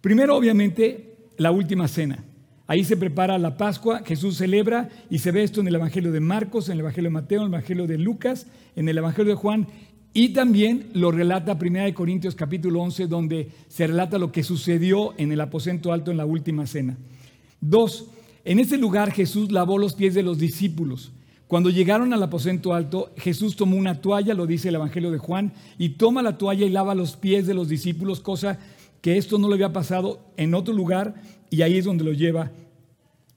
Primero, 0.00 0.36
obviamente, 0.36 1.14
la 1.36 1.50
última 1.50 1.88
cena. 1.88 2.24
Ahí 2.66 2.84
se 2.84 2.96
prepara 2.96 3.38
la 3.38 3.56
Pascua, 3.56 4.02
Jesús 4.04 4.36
celebra 4.36 4.88
y 5.10 5.18
se 5.18 5.32
ve 5.32 5.42
esto 5.42 5.60
en 5.60 5.68
el 5.68 5.74
Evangelio 5.74 6.12
de 6.12 6.20
Marcos, 6.20 6.68
en 6.68 6.74
el 6.74 6.80
Evangelio 6.80 7.10
de 7.10 7.14
Mateo, 7.14 7.40
en 7.40 7.46
el 7.46 7.52
Evangelio 7.52 7.86
de 7.86 7.98
Lucas, 7.98 8.46
en 8.76 8.88
el 8.88 8.98
Evangelio 8.98 9.34
de 9.34 9.40
Juan 9.40 9.66
y 10.14 10.30
también 10.30 10.90
lo 10.92 11.10
relata 11.10 11.58
1 11.58 11.94
Corintios 11.94 12.34
capítulo 12.34 12.82
11 12.82 13.06
donde 13.06 13.48
se 13.68 13.86
relata 13.86 14.18
lo 14.18 14.30
que 14.30 14.42
sucedió 14.42 15.14
en 15.16 15.32
el 15.32 15.40
aposento 15.40 15.92
alto 15.92 16.10
en 16.10 16.18
la 16.18 16.26
última 16.26 16.66
cena. 16.66 16.98
Dos, 17.60 18.08
en 18.44 18.58
ese 18.58 18.76
lugar 18.76 19.12
Jesús 19.12 19.50
lavó 19.50 19.78
los 19.78 19.94
pies 19.94 20.12
de 20.12 20.22
los 20.22 20.38
discípulos. 20.38 21.12
Cuando 21.52 21.68
llegaron 21.68 22.14
al 22.14 22.22
aposento 22.22 22.72
alto, 22.72 23.12
Jesús 23.18 23.56
tomó 23.56 23.76
una 23.76 24.00
toalla, 24.00 24.32
lo 24.32 24.46
dice 24.46 24.70
el 24.70 24.76
Evangelio 24.76 25.10
de 25.10 25.18
Juan, 25.18 25.52
y 25.76 25.90
toma 25.90 26.22
la 26.22 26.38
toalla 26.38 26.64
y 26.64 26.70
lava 26.70 26.94
los 26.94 27.16
pies 27.16 27.46
de 27.46 27.52
los 27.52 27.68
discípulos, 27.68 28.20
cosa 28.20 28.58
que 29.02 29.18
esto 29.18 29.36
no 29.36 29.48
le 29.48 29.56
había 29.56 29.70
pasado 29.70 30.32
en 30.38 30.54
otro 30.54 30.72
lugar, 30.72 31.14
y 31.50 31.60
ahí 31.60 31.76
es 31.76 31.84
donde 31.84 32.04
lo 32.04 32.14
lleva, 32.14 32.52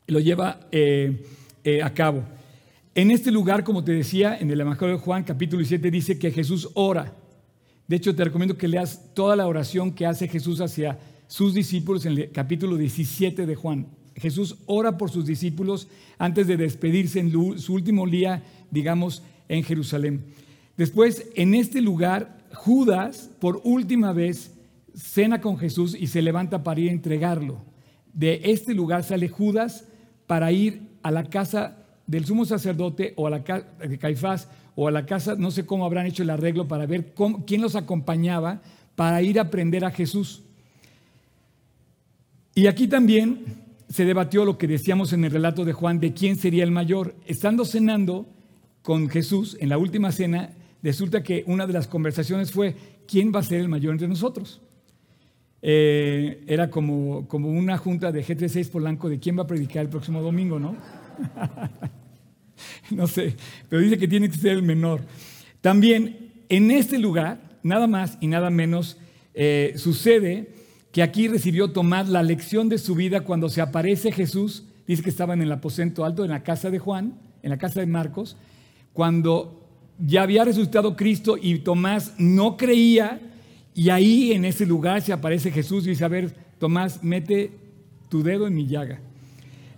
lo 0.08 0.22
lleva 0.22 0.62
eh, 0.72 1.26
eh, 1.66 1.84
a 1.84 1.94
cabo. 1.94 2.24
En 2.94 3.12
este 3.12 3.32
lugar, 3.32 3.66
como 3.66 3.84
te 3.84 3.92
decía, 3.92 4.38
en 4.40 4.50
el 4.50 4.62
Evangelio 4.62 4.96
de 4.96 5.02
Juan, 5.02 5.26
capítulo 5.26 5.66
7, 5.66 5.92
dice 5.92 6.18
que 6.18 6.32
Jesús 6.32 6.70
ora. 6.74 7.14
De 7.86 7.98
hecho, 7.98 8.16
te 8.16 8.24
recomiendo 8.24 8.58
que 8.58 8.70
leas 8.70 9.14
toda 9.14 9.36
la 9.36 9.46
oración 9.46 9.92
que 9.92 10.06
hace 10.06 10.30
Jesús 10.30 10.62
hacia 10.62 10.98
sus 11.28 11.54
discípulos 11.54 12.06
en 12.06 12.14
el 12.14 12.32
capítulo 12.32 12.78
17 12.78 13.46
de 13.46 13.56
Juan. 13.56 13.88
Jesús 14.16 14.58
ora 14.66 14.98
por 14.98 15.12
sus 15.12 15.26
discípulos 15.26 15.88
antes 16.18 16.48
de 16.48 16.58
despedirse 16.58 17.20
en 17.20 17.32
su 17.32 17.74
último 17.74 18.08
día, 18.08 18.44
digamos, 18.72 19.24
en 19.50 19.64
Jerusalén. 19.64 20.24
Después, 20.78 21.28
en 21.36 21.54
este 21.54 21.82
lugar, 21.82 22.46
Judas, 22.54 23.30
por 23.40 23.62
última 23.64 24.14
vez, 24.14 24.52
cena 24.96 25.42
con 25.42 25.58
Jesús 25.58 25.96
y 26.00 26.08
se 26.08 26.22
levanta 26.22 26.64
para 26.64 26.80
ir 26.80 26.90
a 26.90 26.94
entregarlo. 26.94 27.62
De 28.14 28.42
este 28.46 28.74
lugar 28.74 29.04
sale 29.04 29.28
Judas 29.28 29.86
para 30.28 30.52
ir 30.52 30.82
a 31.04 31.12
la 31.12 31.26
casa 31.26 31.78
del 32.08 32.26
sumo 32.26 32.46
sacerdote 32.46 33.14
o 33.18 33.28
a 33.28 33.30
la 33.30 33.44
casa 33.44 33.68
de 33.80 33.98
Caifás 33.98 34.48
o 34.76 34.88
a 34.88 34.92
la 34.92 35.06
casa, 35.06 35.36
no 35.38 35.52
sé 35.52 35.66
cómo 35.66 35.86
habrán 35.86 36.06
hecho 36.06 36.24
el 36.24 36.30
arreglo 36.30 36.68
para 36.68 36.86
ver 36.86 37.14
quién 37.46 37.62
los 37.62 37.76
acompañaba 37.76 38.62
para 38.96 39.22
ir 39.22 39.40
a 39.40 39.50
prender 39.50 39.86
a 39.86 39.92
Jesús. 39.92 40.44
Y 42.54 42.68
aquí 42.68 42.88
también 42.88 43.65
se 43.90 44.06
debatió 44.06 44.46
lo 44.46 44.58
que 44.58 44.68
decíamos 44.68 45.14
en 45.14 45.26
el 45.26 45.32
relato 45.32 45.66
de 45.66 45.74
Juan 45.74 46.00
de 46.00 46.14
quién 46.14 46.38
sería 46.38 46.64
el 46.64 46.72
mayor. 46.72 47.16
Estando 47.26 47.66
cenando 47.66 48.28
con 48.82 49.10
Jesús 49.10 49.58
en 49.60 49.70
la 49.70 49.78
última 49.78 50.12
cena, 50.12 50.52
resulta 50.82 51.24
que 51.24 51.44
una 51.48 51.68
de 51.68 51.74
las 51.74 51.88
conversaciones 51.88 52.52
fue, 52.52 52.76
¿quién 53.08 53.32
va 53.34 53.40
a 53.40 53.44
ser 53.44 53.62
el 53.62 53.70
mayor 53.70 53.94
entre 53.94 54.08
nosotros? 54.08 54.62
Eh, 55.62 56.44
era 56.48 56.70
como, 56.70 57.28
como 57.28 57.50
una 57.50 57.78
junta 57.78 58.12
de 58.12 58.24
G36 58.24 58.70
Polanco 58.70 59.10
de 59.10 59.20
quién 59.20 59.38
va 59.38 59.44
a 59.44 59.48
predicar 59.48 59.84
el 59.84 59.90
próximo 59.90 60.22
domingo, 60.22 60.60
¿no? 60.60 60.76
no 62.92 63.08
sé, 63.08 63.36
pero 63.68 63.82
dice 63.82 63.98
que 63.98 64.08
tiene 64.08 64.30
que 64.30 64.38
ser 64.38 64.52
el 64.52 64.64
menor. 64.64 65.02
También 65.62 66.32
en 66.50 66.70
este 66.70 67.00
lugar, 67.00 67.40
nada 67.64 67.88
más 67.88 68.18
y 68.22 68.28
nada 68.28 68.50
menos, 68.50 68.98
eh, 69.34 69.74
sucede 69.78 70.54
que 70.96 71.04
aquí 71.04 71.28
recibió 71.28 71.72
Tomás 71.72 72.08
la 72.08 72.24
lección 72.24 72.70
de 72.70 72.78
su 72.78 72.96
vida 72.96 73.20
cuando 73.20 73.50
se 73.50 73.60
aparece 73.60 74.14
Jesús, 74.14 74.64
dice 74.88 75.04
que 75.04 75.10
estaban 75.10 75.40
en 75.42 75.48
el 75.48 75.52
aposento 75.52 76.06
alto, 76.06 76.24
en 76.24 76.32
la 76.32 76.42
casa 76.42 76.70
de 76.70 76.80
Juan, 76.80 77.16
en 77.44 77.50
la 77.50 77.58
casa 77.58 77.82
de 77.82 77.86
Marcos, 77.86 78.38
cuando 78.94 79.62
ya 80.00 80.22
había 80.22 80.46
resucitado 80.46 80.96
Cristo 80.96 81.36
y 81.38 81.60
Tomás 81.60 82.14
no 82.18 82.56
creía, 82.56 83.20
y 83.74 83.90
ahí 83.90 84.32
en 84.32 84.46
ese 84.46 84.66
lugar 84.66 85.02
se 85.02 85.12
aparece 85.12 85.52
Jesús 85.52 85.86
y 85.86 85.90
dice, 85.90 86.06
a 86.06 86.08
ver, 86.08 86.34
Tomás, 86.60 87.04
mete 87.04 87.52
tu 88.08 88.24
dedo 88.24 88.48
en 88.48 88.56
mi 88.56 88.66
llaga. 88.66 89.02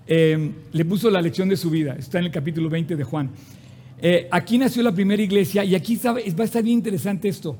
Em, 0.05 0.53
le 0.71 0.85
puso 0.85 1.09
la 1.09 1.19
lección 1.19 1.49
de 1.49 1.57
su 1.57 1.71
vida, 1.71 1.95
está 1.97 2.19
en 2.19 2.25
el 2.25 2.31
capítulo 2.31 2.69
20 2.69 2.95
de 2.95 3.03
Juan. 3.03 3.31
Eh, 3.99 4.27
aquí 4.29 4.59
nació 4.59 4.83
la 4.83 4.91
primera 4.91 5.23
iglesia 5.23 5.65
y 5.65 5.73
aquí 5.73 5.99
va 6.05 6.13
a 6.13 6.43
estar 6.43 6.61
bien 6.61 6.77
interesante 6.77 7.27
esto, 7.27 7.57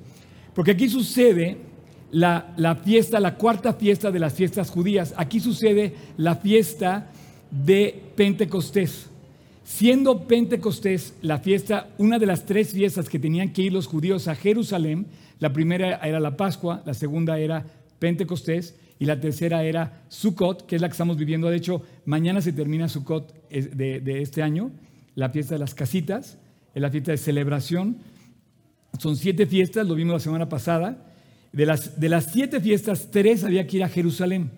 porque 0.54 0.70
aquí 0.70 0.88
sucede 0.88 1.67
la, 2.12 2.54
la, 2.58 2.76
fiesta, 2.76 3.20
la 3.20 3.36
cuarta 3.36 3.74
fiesta 3.74 4.12
de 4.12 4.20
las 4.20 4.34
fiestas 4.34 4.70
judías. 4.70 5.14
Aquí 5.18 5.40
sucede 5.40 5.94
la 6.18 6.36
fiesta 6.36 7.12
de 7.52 8.12
Pentecostés. 8.16 9.10
Siendo 9.64 10.28
Pentecostés 10.28 11.14
la 11.22 11.40
fiesta, 11.40 11.90
una 11.98 12.20
de 12.20 12.26
las 12.26 12.46
tres 12.46 12.72
fiestas 12.72 13.10
que 13.10 13.20
tenían 13.20 13.52
que 13.52 13.64
ir 13.64 13.74
los 13.74 13.88
judíos 13.88 14.28
a 14.28 14.36
Jerusalén, 14.36 15.08
la 15.40 15.52
primera 15.52 15.98
era 15.98 16.20
la 16.20 16.38
Pascua, 16.38 16.82
la 16.86 16.94
segunda 16.94 17.38
era 17.38 17.66
Pentecostés 18.00 18.76
y 18.98 19.06
la 19.06 19.20
tercera 19.20 19.64
era 19.64 20.04
Sukkot, 20.08 20.66
que 20.66 20.78
es 20.78 20.82
la 20.82 20.88
que 20.88 20.94
estamos 20.94 21.18
viviendo. 21.18 21.50
De 21.50 21.58
hecho, 21.58 21.82
mañana 22.06 22.42
se 22.42 22.54
termina 22.54 22.88
Sukkot 22.88 23.50
de, 23.50 24.00
de 24.00 24.22
este 24.22 24.42
año, 24.42 24.72
la 25.16 25.30
fiesta 25.30 25.56
de 25.56 25.60
las 25.60 25.76
casitas, 25.76 26.38
es 26.74 26.82
la 26.82 26.90
fiesta 26.90 27.12
de 27.12 27.18
celebración. 27.18 27.98
Son 29.00 29.16
siete 29.16 29.46
fiestas, 29.46 29.86
lo 29.86 29.96
vimos 29.96 30.14
la 30.14 30.20
semana 30.20 30.48
pasada. 30.48 31.04
De 31.58 31.66
las, 31.66 32.00
de 32.00 32.08
las 32.08 32.32
siete 32.32 32.62
fiestas, 32.62 33.10
tres 33.10 33.44
había 33.44 33.66
que 33.66 33.78
ir 33.78 33.84
a 33.84 33.90
Jerusalén. 33.90 34.52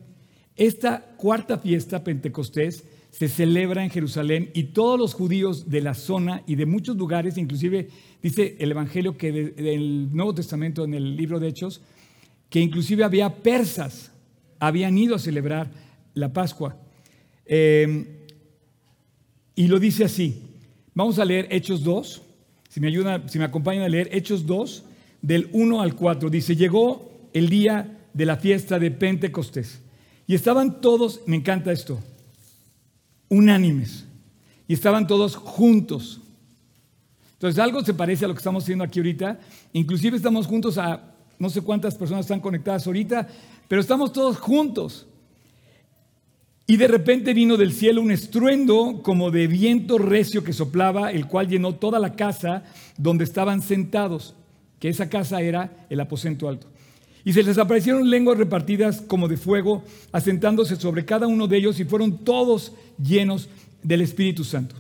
Esta 0.58 1.00
cuarta 1.16 1.58
fiesta, 1.58 2.04
Pentecostés, 2.04 2.84
se 3.10 3.30
celebra 3.30 3.86
en 3.86 3.90
Jerusalén 3.90 4.52
y 4.54 4.64
todos 4.64 5.00
los 5.00 5.14
judíos 5.14 5.70
de 5.70 5.80
la 5.80 5.94
zona 5.94 6.44
y 6.46 6.56
de 6.56 6.66
muchos 6.66 6.98
lugares, 6.98 7.38
inclusive 7.38 7.88
dice 8.22 8.58
el 8.60 8.72
Evangelio 8.72 9.18
que 9.18 9.32
del 9.32 10.14
Nuevo 10.14 10.36
Testamento, 10.36 10.84
en 10.84 10.94
el 10.94 11.16
libro 11.16 11.40
de 11.40 11.48
Hechos, 11.48 11.80
que 12.50 12.60
inclusive 12.60 13.06
había 13.06 13.34
persas 13.34 14.12
habían 14.60 14.98
ido 14.98 15.16
a 15.16 15.20
celebrar 15.20 15.72
la 16.16 16.34
Pascua. 16.34 16.76
Em, 17.46 18.06
y 19.56 19.68
lo 19.68 19.80
dice 19.80 20.04
así. 20.04 20.44
Vamos 20.94 21.18
a 21.18 21.24
leer 21.24 21.48
Hechos 21.50 21.82
2. 21.82 22.22
Si 22.68 22.82
me 22.82 22.88
ayudan, 22.88 23.30
si 23.30 23.40
me 23.40 23.46
acompañan 23.46 23.84
a 23.84 23.88
leer 23.88 24.10
Hechos 24.12 24.46
2, 24.46 24.84
del 25.22 25.50
1 25.52 25.82
al 25.82 25.96
4. 25.96 26.30
Dice, 26.30 26.56
llegó 26.56 27.30
el 27.34 27.50
día 27.50 28.00
de 28.14 28.26
la 28.26 28.38
fiesta 28.38 28.80
de 28.80 28.92
Pentecostés. 28.92 29.80
Y 30.28 30.36
estaban 30.36 30.82
todos, 30.82 31.22
me 31.26 31.36
encanta 31.38 31.72
esto, 31.72 32.00
unánimes. 33.30 34.06
Y 34.68 34.74
estaban 34.74 35.08
todos 35.08 35.36
juntos. 35.36 36.22
Entonces 37.34 37.60
algo 37.60 37.84
se 37.84 37.94
parece 37.94 38.26
a 38.26 38.28
lo 38.28 38.34
que 38.34 38.40
estamos 38.40 38.64
haciendo 38.64 38.84
aquí 38.84 39.00
ahorita. 39.00 39.40
Inclusive 39.74 40.18
estamos 40.18 40.46
juntos 40.46 40.78
a 40.78 41.16
no 41.40 41.50
sé 41.50 41.62
cuántas 41.62 41.96
personas 41.96 42.26
están 42.26 42.42
conectadas 42.42 42.86
ahorita, 42.86 43.28
pero 43.68 43.82
estamos 43.82 44.12
todos 44.12 44.38
juntos. 44.38 45.08
Y 46.68 46.78
de 46.78 46.88
repente 46.88 47.34
vino 47.34 47.58
del 47.58 47.72
cielo 47.72 48.02
un 48.02 48.12
estruendo 48.12 49.00
como 49.02 49.32
de 49.32 49.48
viento 49.48 49.98
recio 49.98 50.44
que 50.44 50.54
soplaba, 50.54 51.12
el 51.12 51.26
cual 51.26 51.48
llenó 51.48 51.74
toda 51.74 51.98
la 51.98 52.14
casa 52.14 52.64
donde 52.98 53.24
estaban 53.24 53.64
sentados, 53.64 54.36
que 54.80 54.90
esa 54.90 55.10
casa 55.10 55.42
era 55.42 55.86
el 55.90 56.00
aposento 56.00 56.48
alto. 56.48 56.68
Y 57.26 57.34
se 57.34 57.44
les 57.44 57.58
aparecieron 57.58 58.10
lenguas 58.10 58.38
repartidas 58.38 59.02
como 59.02 59.28
de 59.28 59.38
fuego, 59.38 59.84
asentándose 60.12 60.78
sobre 60.78 61.06
cada 61.06 61.28
uno 61.28 61.48
de 61.48 61.58
ellos, 61.58 61.80
y 61.80 61.86
fueron 61.86 62.20
todos 62.24 62.74
llenos 62.98 63.50
del 63.84 64.02
Espíritu 64.02 64.44
Santo. 64.44 64.76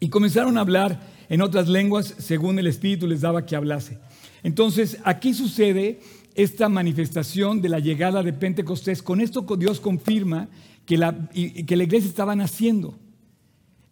Y 0.00 0.08
comenzaron 0.08 0.58
a 0.58 0.62
hablar 0.62 1.00
en 1.28 1.40
otras 1.40 1.68
lenguas 1.68 2.14
según 2.18 2.58
el 2.58 2.66
Espíritu 2.66 3.06
les 3.06 3.20
daba 3.20 3.46
que 3.46 3.56
hablase. 3.56 3.98
Entonces, 4.42 4.98
aquí 5.04 5.34
sucede 5.34 6.00
esta 6.34 6.68
manifestación 6.68 7.62
de 7.62 7.68
la 7.68 7.78
llegada 7.78 8.22
de 8.22 8.32
Pentecostés. 8.32 9.02
Con 9.02 9.20
esto 9.20 9.46
Dios 9.56 9.80
confirma 9.80 10.48
que 10.84 10.98
la, 10.98 11.28
que 11.32 11.76
la 11.76 11.84
iglesia 11.84 12.08
estaba 12.08 12.36
naciendo. 12.36 12.98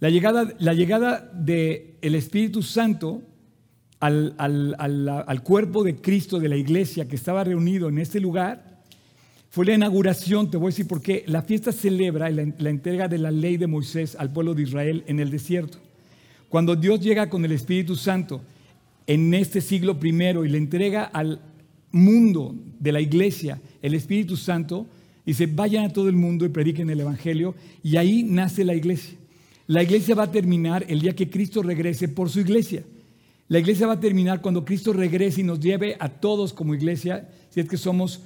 La 0.01 0.11
llegada, 0.11 0.53
la 0.59 0.75
llegada 0.75 1.31
del 1.33 2.15
Espíritu 2.15 2.63
Santo 2.63 3.23
al, 4.05 5.25
al, 5.27 5.43
cuerpo 5.43 5.83
de 5.83 5.97
Cristo 5.97 6.39
de 6.39 6.49
la 6.49 6.57
iglesia 6.57 7.09
que 7.09 7.17
estaba 7.17 7.43
reunido 7.43 7.89
en 7.89 7.99
este 7.99 8.21
lugar 8.21 8.83
fue 9.49 9.65
la 9.65 9.75
inauguración, 9.75 10.51
te 10.51 10.57
voy 10.57 10.67
a 10.67 10.71
decir 10.71 10.89
por 10.89 11.01
qué. 11.01 11.25
La 11.27 11.43
fiesta 11.43 11.73
celebra 11.73 12.29
la, 12.31 12.53
la 12.59 12.71
entrega 12.71 13.09
de 13.09 13.19
la 13.19 13.31
ley 13.31 13.57
de 13.57 13.67
Moisés 13.67 14.17
al 14.19 14.33
pueblo 14.33 14.53
de 14.53 14.63
Israel 14.63 15.05
en 15.07 15.21
el 15.21 15.31
desierto. 15.31 15.79
Cuando 16.49 16.77
Dios 16.77 17.01
llega 17.01 17.31
con 17.31 17.45
el 17.45 17.53
Espíritu 17.53 17.97
Santo 17.97 18.43
en 19.07 19.33
este 19.33 19.61
siglo 19.61 19.99
primero 19.99 20.45
y 20.45 20.49
le 20.49 20.59
entrega 20.59 21.05
al 21.05 21.41
mundo 21.93 22.55
de 22.81 22.93
la 22.93 23.01
iglesia 23.01 23.61
el 23.81 23.95
Espíritu 23.95 24.37
Santo, 24.37 24.87
dice, 25.25 25.47
vayan 25.47 25.87
a 25.87 25.93
todo 25.93 26.09
el 26.09 26.17
mundo 26.17 26.45
y 26.45 26.51
prediquen 26.51 26.91
el 26.91 27.01
Evangelio, 27.01 27.55
y 27.83 27.97
ahí 27.97 28.23
nace 28.25 28.65
la 28.65 28.75
iglesia. 28.75 29.17
La 29.67 29.83
iglesia 29.83 30.15
va 30.15 30.25
a 30.25 30.31
terminar 30.31 30.85
el 30.89 31.01
día 31.01 31.15
que 31.15 31.31
Cristo 31.31 31.63
regrese 31.63 32.09
por 32.09 32.29
su 32.29 32.41
iglesia. 32.41 32.83
La 33.55 33.61
iglesia 33.61 33.87
va 33.87 33.93
a 33.93 34.01
terminar 34.01 34.41
cuando 34.41 34.65
Cristo 34.65 34.93
regrese 34.93 35.43
y 35.43 35.45
nos 35.45 35.61
lleve 35.61 35.97
a 36.01 36.09
todos 36.09 36.53
como 36.53 36.75
iglesia, 36.75 37.29
si 37.51 37.61
es 37.61 37.69
que 37.69 37.77
somos, 37.77 38.21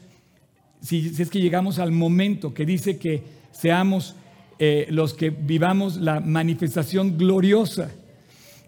si, 0.80 1.12
es 1.18 1.28
que 1.28 1.38
llegamos 1.38 1.78
al 1.78 1.92
momento 1.92 2.54
que 2.54 2.64
dice 2.64 2.96
que 2.96 3.24
seamos 3.52 4.14
eh, 4.58 4.86
los 4.88 5.12
que 5.12 5.28
vivamos 5.28 5.98
la 5.98 6.20
manifestación 6.20 7.18
gloriosa. 7.18 7.90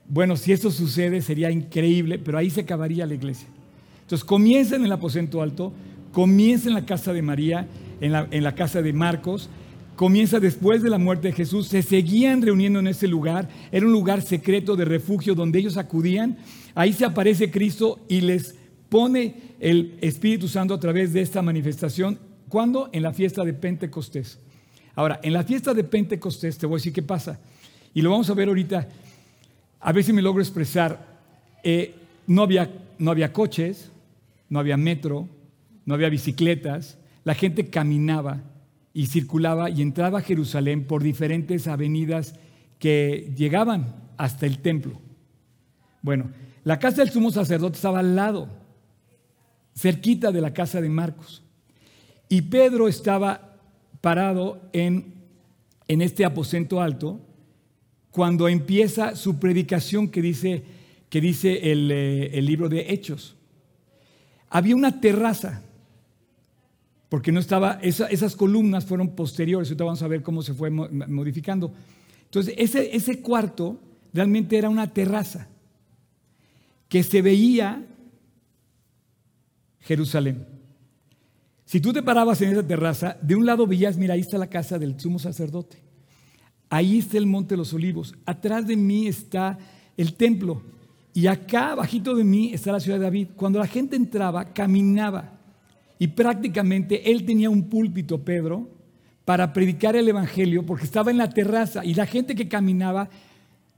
Bueno, 0.06 0.36
si 0.36 0.52
esto 0.52 0.70
sucede 0.70 1.22
sería 1.22 1.50
increíble, 1.50 2.18
pero 2.18 2.36
ahí 2.36 2.50
se 2.50 2.60
acabaría 2.60 3.06
la 3.06 3.14
iglesia. 3.14 3.48
Entonces 4.02 4.22
comienza 4.22 4.76
en 4.76 4.84
el 4.84 4.92
aposento 4.92 5.40
alto, 5.40 5.72
comienza 6.12 6.68
en 6.68 6.74
la 6.74 6.84
casa 6.84 7.14
de 7.14 7.22
María, 7.22 7.68
en 8.02 8.44
la 8.44 8.54
casa 8.54 8.82
de 8.82 8.92
Marcos, 8.92 9.48
comienza 10.00 10.40
después 10.40 10.82
de 10.82 10.88
la 10.88 10.96
muerte 10.96 11.28
de 11.28 11.34
Jesús, 11.34 11.68
se 11.68 11.82
seguían 11.82 12.40
reuniendo 12.40 12.78
en 12.78 12.86
ese 12.86 13.06
lugar, 13.06 13.50
era 13.70 13.84
un 13.84 13.92
lugar 13.92 14.22
secreto 14.22 14.74
de 14.74 14.86
refugio 14.86 15.34
donde 15.34 15.58
ellos 15.58 15.76
acudían, 15.76 16.38
ahí 16.74 16.94
se 16.94 17.04
aparece 17.04 17.50
Cristo 17.50 18.00
y 18.08 18.22
les 18.22 18.54
pone 18.88 19.34
el 19.60 19.98
Espíritu 20.00 20.48
Santo 20.48 20.72
a 20.72 20.80
través 20.80 21.12
de 21.12 21.20
esta 21.20 21.42
manifestación. 21.42 22.18
¿Cuándo? 22.48 22.88
En 22.94 23.02
la 23.02 23.12
fiesta 23.12 23.44
de 23.44 23.52
Pentecostés. 23.52 24.38
Ahora, 24.94 25.20
en 25.22 25.34
la 25.34 25.44
fiesta 25.44 25.74
de 25.74 25.84
Pentecostés, 25.84 26.56
te 26.56 26.64
voy 26.64 26.76
a 26.76 26.78
decir 26.78 26.94
qué 26.94 27.02
pasa. 27.02 27.38
Y 27.92 28.00
lo 28.00 28.08
vamos 28.08 28.30
a 28.30 28.34
ver 28.34 28.48
ahorita. 28.48 28.88
A 29.80 29.92
ver 29.92 30.02
si 30.02 30.14
me 30.14 30.22
logro 30.22 30.40
expresar. 30.40 31.20
Eh, 31.62 31.94
no, 32.26 32.40
había, 32.40 32.70
no 32.98 33.10
había 33.10 33.34
coches, 33.34 33.92
no 34.48 34.60
había 34.60 34.78
metro, 34.78 35.28
no 35.84 35.92
había 35.92 36.08
bicicletas, 36.08 36.96
la 37.22 37.34
gente 37.34 37.68
caminaba 37.68 38.40
y 38.92 39.06
circulaba 39.06 39.70
y 39.70 39.82
entraba 39.82 40.18
a 40.18 40.22
Jerusalén 40.22 40.86
por 40.86 41.02
diferentes 41.02 41.66
avenidas 41.66 42.34
que 42.78 43.32
llegaban 43.36 43.94
hasta 44.16 44.46
el 44.46 44.58
templo. 44.58 45.00
Bueno, 46.02 46.30
la 46.64 46.78
casa 46.78 47.02
del 47.02 47.10
sumo 47.10 47.30
sacerdote 47.30 47.76
estaba 47.76 48.00
al 48.00 48.16
lado, 48.16 48.48
cerquita 49.74 50.32
de 50.32 50.40
la 50.40 50.52
casa 50.52 50.80
de 50.80 50.88
Marcos. 50.88 51.42
Y 52.28 52.42
Pedro 52.42 52.88
estaba 52.88 53.56
parado 54.00 54.68
en, 54.72 55.14
en 55.88 56.02
este 56.02 56.24
aposento 56.24 56.80
alto 56.80 57.20
cuando 58.10 58.48
empieza 58.48 59.14
su 59.14 59.38
predicación 59.38 60.08
que 60.08 60.22
dice, 60.22 60.64
que 61.08 61.20
dice 61.20 61.70
el, 61.70 61.90
eh, 61.90 62.38
el 62.38 62.46
libro 62.46 62.68
de 62.68 62.92
Hechos 62.92 63.36
había 64.50 64.74
una 64.74 65.00
terraza, 65.00 65.62
porque 67.10 67.32
no 67.32 67.40
estaba, 67.40 67.80
esas 67.82 68.36
columnas 68.36 68.86
fueron 68.86 69.16
posteriores, 69.16 69.68
ahorita 69.68 69.84
vamos 69.84 70.02
a 70.02 70.08
ver 70.08 70.22
cómo 70.22 70.42
se 70.42 70.54
fue 70.54 70.70
modificando. 70.70 71.72
Entonces, 72.24 72.54
ese, 72.56 72.96
ese 72.96 73.20
cuarto 73.20 73.80
realmente 74.12 74.56
era 74.56 74.70
una 74.70 74.86
terraza 74.86 75.48
que 76.88 77.02
se 77.02 77.20
veía 77.20 77.84
Jerusalén. 79.80 80.46
Si 81.64 81.80
tú 81.80 81.92
te 81.92 82.02
parabas 82.02 82.40
en 82.42 82.52
esa 82.52 82.64
terraza, 82.64 83.16
de 83.20 83.34
un 83.34 83.44
lado 83.44 83.66
veías, 83.66 83.96
mira, 83.96 84.14
ahí 84.14 84.20
está 84.20 84.38
la 84.38 84.48
casa 84.48 84.78
del 84.78 84.98
sumo 84.98 85.18
sacerdote. 85.18 85.78
Ahí 86.68 87.00
está 87.00 87.18
el 87.18 87.26
monte 87.26 87.54
de 87.54 87.58
los 87.58 87.74
olivos. 87.74 88.14
Atrás 88.24 88.68
de 88.68 88.76
mí 88.76 89.08
está 89.08 89.58
el 89.96 90.14
templo. 90.14 90.62
Y 91.12 91.26
acá, 91.26 91.74
bajito 91.74 92.14
de 92.14 92.22
mí, 92.22 92.52
está 92.54 92.70
la 92.70 92.78
ciudad 92.78 92.98
de 92.98 93.04
David. 93.04 93.28
Cuando 93.34 93.58
la 93.58 93.66
gente 93.66 93.96
entraba, 93.96 94.52
caminaba. 94.52 95.39
Y 96.00 96.08
prácticamente 96.08 97.12
él 97.12 97.26
tenía 97.26 97.50
un 97.50 97.64
púlpito, 97.64 98.24
Pedro, 98.24 98.66
para 99.26 99.52
predicar 99.52 99.94
el 99.96 100.08
Evangelio, 100.08 100.64
porque 100.64 100.84
estaba 100.84 101.10
en 101.10 101.18
la 101.18 101.28
terraza. 101.28 101.84
Y 101.84 101.92
la 101.92 102.06
gente 102.06 102.34
que 102.34 102.48
caminaba 102.48 103.10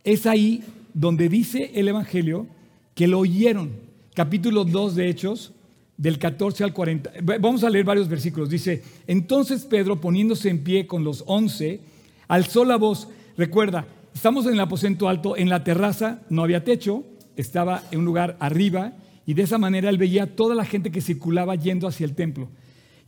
es 0.04 0.24
ahí 0.24 0.62
donde 0.94 1.28
dice 1.28 1.72
el 1.74 1.88
Evangelio 1.88 2.46
que 2.94 3.08
lo 3.08 3.18
oyeron. 3.18 3.72
Capítulo 4.14 4.64
2 4.64 4.94
de 4.94 5.08
Hechos, 5.08 5.52
del 5.96 6.20
14 6.20 6.62
al 6.62 6.72
40. 6.72 7.10
Vamos 7.40 7.64
a 7.64 7.70
leer 7.70 7.84
varios 7.84 8.08
versículos. 8.08 8.48
Dice, 8.48 8.84
entonces 9.08 9.64
Pedro, 9.64 10.00
poniéndose 10.00 10.48
en 10.48 10.62
pie 10.62 10.86
con 10.86 11.02
los 11.02 11.24
once, 11.26 11.80
alzó 12.28 12.64
la 12.64 12.76
voz. 12.76 13.08
Recuerda, 13.36 13.84
estamos 14.14 14.46
en 14.46 14.52
el 14.52 14.60
aposento 14.60 15.08
alto, 15.08 15.36
en 15.36 15.48
la 15.48 15.64
terraza, 15.64 16.22
no 16.30 16.44
había 16.44 16.62
techo, 16.62 17.02
estaba 17.34 17.82
en 17.90 17.98
un 17.98 18.04
lugar 18.04 18.36
arriba, 18.38 18.92
y 19.26 19.34
de 19.34 19.42
esa 19.42 19.58
manera 19.58 19.88
él 19.88 19.98
veía 19.98 20.34
toda 20.34 20.54
la 20.54 20.64
gente 20.64 20.90
que 20.90 21.00
circulaba 21.00 21.54
yendo 21.54 21.86
hacia 21.86 22.04
el 22.04 22.14
templo. 22.14 22.48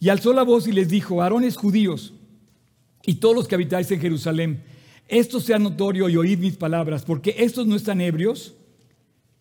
Y 0.00 0.09
alzó 0.09 0.33
la 0.33 0.42
voz 0.42 0.66
y 0.66 0.72
les 0.72 0.88
dijo, 0.88 1.16
varones 1.16 1.57
judíos 1.57 2.12
y 3.07 3.14
todos 3.14 3.35
los 3.35 3.48
que 3.48 3.55
habitáis 3.55 3.90
en 3.90 4.00
Jerusalén, 4.00 4.62
esto 5.09 5.40
sea 5.40 5.59
notorio 5.59 6.09
y 6.09 6.16
oíd 6.16 6.38
mis 6.38 6.57
palabras, 6.57 7.05
porque 7.05 7.35
estos 7.38 7.66
no 7.66 7.77
están 7.77 8.00
ebrios, 8.00 8.55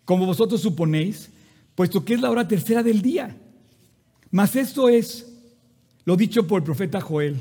como 0.05 0.25
vosotros 0.25 0.61
suponéis, 0.61 1.29
puesto 1.75 2.03
que 2.03 2.15
es 2.15 2.21
la 2.21 2.29
hora 2.29 2.47
tercera 2.47 2.83
del 2.83 3.01
día. 3.01 3.37
Mas 4.31 4.55
esto 4.55 4.89
es 4.89 5.31
lo 6.05 6.17
dicho 6.17 6.47
por 6.47 6.61
el 6.61 6.65
profeta 6.65 6.99
Joel. 6.99 7.39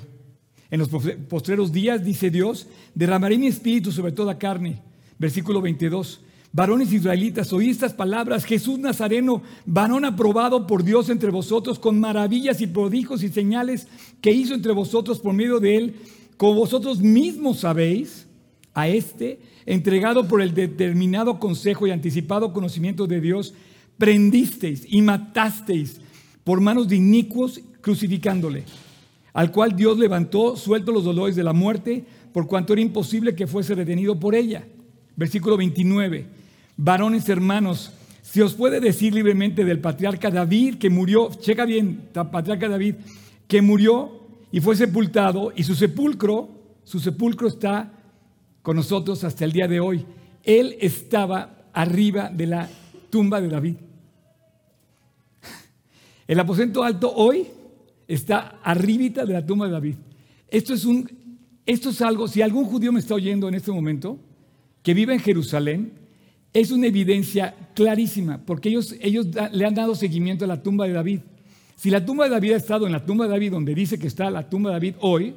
En 0.70 0.78
los 0.78 0.88
postreros 0.88 1.72
días, 1.72 2.04
dice 2.04 2.30
Dios, 2.30 2.66
derramaré 2.94 3.36
mi 3.36 3.46
espíritu 3.46 3.92
sobre 3.92 4.12
toda 4.12 4.38
carne. 4.38 4.80
Versículo 5.18 5.60
22. 5.60 6.20
Varones 6.52 6.92
israelitas, 6.92 7.52
oí 7.52 7.70
estas 7.70 7.94
palabras. 7.94 8.44
Jesús 8.44 8.78
Nazareno, 8.78 9.42
varón 9.64 10.04
aprobado 10.04 10.66
por 10.66 10.84
Dios 10.84 11.08
entre 11.08 11.30
vosotros, 11.30 11.78
con 11.78 11.98
maravillas 11.98 12.60
y 12.60 12.66
prodigios 12.66 13.22
y 13.22 13.28
señales 13.28 13.88
que 14.20 14.32
hizo 14.32 14.54
entre 14.54 14.72
vosotros 14.72 15.18
por 15.18 15.32
medio 15.32 15.60
de 15.60 15.76
él 15.76 15.94
como 16.42 16.54
vosotros 16.54 17.00
mismos 17.00 17.60
sabéis, 17.60 18.26
a 18.74 18.88
este, 18.88 19.38
entregado 19.64 20.26
por 20.26 20.42
el 20.42 20.54
determinado 20.54 21.38
consejo 21.38 21.86
y 21.86 21.92
anticipado 21.92 22.52
conocimiento 22.52 23.06
de 23.06 23.20
Dios, 23.20 23.54
prendisteis 23.96 24.84
y 24.88 25.02
matasteis 25.02 26.00
por 26.42 26.60
manos 26.60 26.88
de 26.88 26.96
inicuos, 26.96 27.60
crucificándole, 27.80 28.64
al 29.32 29.52
cual 29.52 29.76
Dios 29.76 29.98
levantó, 29.98 30.56
suelto 30.56 30.90
los 30.90 31.04
dolores 31.04 31.36
de 31.36 31.44
la 31.44 31.52
muerte, 31.52 32.04
por 32.32 32.48
cuanto 32.48 32.72
era 32.72 32.82
imposible 32.82 33.36
que 33.36 33.46
fuese 33.46 33.76
retenido 33.76 34.18
por 34.18 34.34
ella. 34.34 34.66
Versículo 35.14 35.56
29. 35.56 36.41
Varones 36.76 37.28
hermanos, 37.28 37.92
si 38.22 38.40
os 38.40 38.54
puede 38.54 38.80
decir 38.80 39.14
libremente 39.14 39.64
del 39.64 39.80
patriarca 39.80 40.30
David 40.30 40.76
que 40.76 40.90
murió, 40.90 41.30
checa 41.38 41.64
bien, 41.64 42.08
patriarca 42.12 42.68
David, 42.68 42.94
que 43.46 43.62
murió 43.62 44.20
y 44.50 44.60
fue 44.60 44.76
sepultado 44.76 45.52
y 45.54 45.64
su 45.64 45.74
sepulcro, 45.74 46.48
su 46.84 46.98
sepulcro 46.98 47.48
está 47.48 47.92
con 48.62 48.76
nosotros 48.76 49.24
hasta 49.24 49.44
el 49.44 49.52
día 49.52 49.68
de 49.68 49.80
hoy. 49.80 50.04
Él 50.42 50.76
estaba 50.80 51.68
arriba 51.72 52.30
de 52.30 52.46
la 52.46 52.68
tumba 53.10 53.40
de 53.40 53.48
David. 53.48 53.76
El 56.26 56.40
aposento 56.40 56.82
alto 56.84 57.12
hoy 57.14 57.46
está 58.08 58.60
arribita 58.62 59.24
de 59.26 59.34
la 59.34 59.44
tumba 59.44 59.66
de 59.66 59.72
David. 59.72 59.96
Esto 60.48 60.74
es 60.74 60.84
un 60.84 61.22
esto 61.64 61.90
es 61.90 62.02
algo, 62.02 62.26
si 62.26 62.42
algún 62.42 62.64
judío 62.64 62.92
me 62.92 62.98
está 62.98 63.14
oyendo 63.14 63.48
en 63.48 63.54
este 63.54 63.70
momento, 63.70 64.18
que 64.82 64.94
vive 64.94 65.14
en 65.14 65.20
Jerusalén, 65.20 65.92
es 66.52 66.70
una 66.70 66.86
evidencia 66.86 67.54
clarísima, 67.74 68.38
porque 68.44 68.68
ellos, 68.68 68.94
ellos 69.00 69.26
le 69.52 69.64
han 69.64 69.74
dado 69.74 69.94
seguimiento 69.94 70.44
a 70.44 70.48
la 70.48 70.62
tumba 70.62 70.86
de 70.86 70.92
David. 70.92 71.20
Si 71.76 71.90
la 71.90 72.04
tumba 72.04 72.24
de 72.24 72.30
David 72.30 72.52
ha 72.52 72.56
estado 72.56 72.86
en 72.86 72.92
la 72.92 73.04
tumba 73.04 73.24
de 73.24 73.32
David, 73.32 73.52
donde 73.52 73.74
dice 73.74 73.98
que 73.98 74.06
está 74.06 74.30
la 74.30 74.48
tumba 74.48 74.70
de 74.70 74.74
David 74.74 74.94
hoy, 75.00 75.34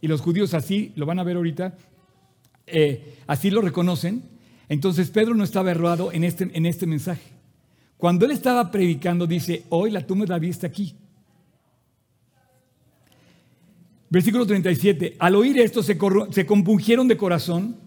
y 0.00 0.08
los 0.08 0.20
judíos 0.20 0.54
así 0.54 0.92
lo 0.96 1.06
van 1.06 1.18
a 1.18 1.24
ver 1.24 1.36
ahorita, 1.36 1.76
eh, 2.66 3.14
así 3.26 3.50
lo 3.50 3.60
reconocen, 3.60 4.22
entonces 4.68 5.10
Pedro 5.10 5.34
no 5.34 5.44
estaba 5.44 5.70
errado 5.70 6.12
en 6.12 6.24
este, 6.24 6.50
en 6.52 6.66
este 6.66 6.86
mensaje. 6.86 7.30
Cuando 7.96 8.26
él 8.26 8.32
estaba 8.32 8.70
predicando, 8.70 9.26
dice, 9.26 9.62
hoy 9.68 9.90
la 9.90 10.06
tumba 10.06 10.26
de 10.26 10.30
David 10.30 10.50
está 10.50 10.66
aquí. 10.66 10.94
Versículo 14.10 14.46
37, 14.46 15.16
al 15.18 15.34
oír 15.34 15.58
esto 15.58 15.82
se, 15.82 15.96
se 16.30 16.46
compungieron 16.46 17.08
de 17.08 17.16
corazón. 17.16 17.85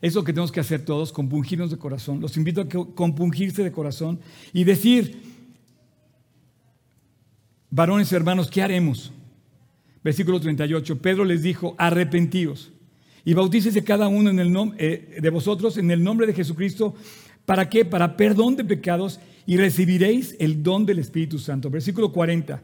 Eso 0.00 0.24
que 0.24 0.32
tenemos 0.32 0.52
que 0.52 0.60
hacer 0.60 0.84
todos, 0.84 1.12
compungirnos 1.12 1.70
de 1.70 1.78
corazón. 1.78 2.20
Los 2.20 2.36
invito 2.36 2.60
a 2.60 2.68
compungirse 2.68 3.62
de 3.62 3.72
corazón 3.72 4.20
y 4.52 4.64
decir, 4.64 5.22
varones 7.70 8.12
hermanos, 8.12 8.50
¿qué 8.50 8.62
haremos? 8.62 9.12
Versículo 10.02 10.40
38, 10.40 10.98
Pedro 10.98 11.24
les 11.24 11.42
dijo, 11.42 11.74
arrepentíos 11.78 12.70
y 13.24 13.32
bautícese 13.32 13.82
cada 13.82 14.06
uno 14.08 14.30
en 14.30 14.38
el 14.38 14.54
eh, 14.78 15.18
de 15.20 15.30
vosotros 15.30 15.78
en 15.78 15.90
el 15.90 16.04
nombre 16.04 16.26
de 16.26 16.34
Jesucristo. 16.34 16.94
¿Para 17.46 17.68
qué? 17.68 17.84
Para 17.84 18.16
perdón 18.16 18.56
de 18.56 18.64
pecados 18.64 19.20
y 19.46 19.56
recibiréis 19.56 20.36
el 20.38 20.62
don 20.62 20.84
del 20.84 20.98
Espíritu 20.98 21.38
Santo. 21.38 21.70
Versículo 21.70 22.12
40. 22.12 22.62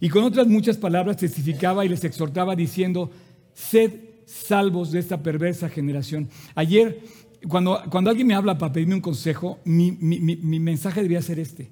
Y 0.00 0.08
con 0.08 0.24
otras 0.24 0.48
muchas 0.48 0.76
palabras 0.76 1.16
testificaba 1.16 1.84
y 1.84 1.88
les 1.88 2.02
exhortaba 2.02 2.56
diciendo, 2.56 3.10
sed 3.54 3.92
salvos 4.26 4.92
de 4.92 4.98
esta 4.98 5.22
perversa 5.22 5.68
generación. 5.68 6.28
Ayer, 6.54 7.00
cuando, 7.48 7.82
cuando 7.90 8.10
alguien 8.10 8.26
me 8.26 8.34
habla 8.34 8.58
para 8.58 8.72
pedirme 8.72 8.94
un 8.94 9.00
consejo, 9.00 9.60
mi, 9.64 9.92
mi 9.92 10.60
mensaje 10.60 11.00
debería 11.00 11.22
ser 11.22 11.38
este. 11.38 11.70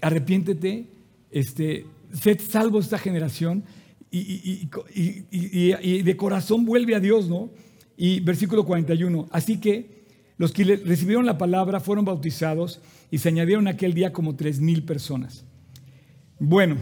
Arrepiéntete 0.00 0.98
este, 1.30 1.86
sed 2.12 2.40
salvo 2.40 2.80
esta 2.80 2.98
generación 2.98 3.64
y, 4.10 4.66
de 6.02 6.16
corazón 6.16 6.64
vuelve 6.64 6.94
a 6.94 7.00
Dios, 7.00 7.28
¿no? 7.28 7.50
Y 7.96 8.20
versículo 8.20 8.64
41, 8.64 9.28
así 9.30 9.58
que 9.58 9.98
los 10.38 10.52
que 10.52 10.64
recibieron 10.64 11.26
la 11.26 11.36
palabra 11.36 11.80
fueron 11.80 12.04
bautizados 12.04 12.80
y 13.10 13.18
se 13.18 13.28
añadieron 13.28 13.66
aquel 13.66 13.92
día 13.92 14.12
como 14.12 14.36
tres 14.36 14.60
mil 14.60 14.84
personas. 14.84 15.44
Bueno, 16.38 16.76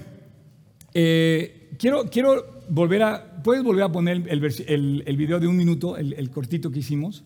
eh, 0.95 1.56
quiero, 1.79 2.05
quiero 2.11 2.63
volver 2.69 3.03
a, 3.03 3.43
¿puedes 3.43 3.63
volver 3.63 3.85
a 3.85 3.93
poner 3.93 4.23
el, 4.29 5.03
el, 5.07 5.17
video 5.17 5.41
de 5.41 5.47
un 5.47 5.57
minuto, 5.57 5.97
el, 5.97 6.31
cortito 6.31 6.71
que 6.71 6.81
hicimos? 6.81 7.25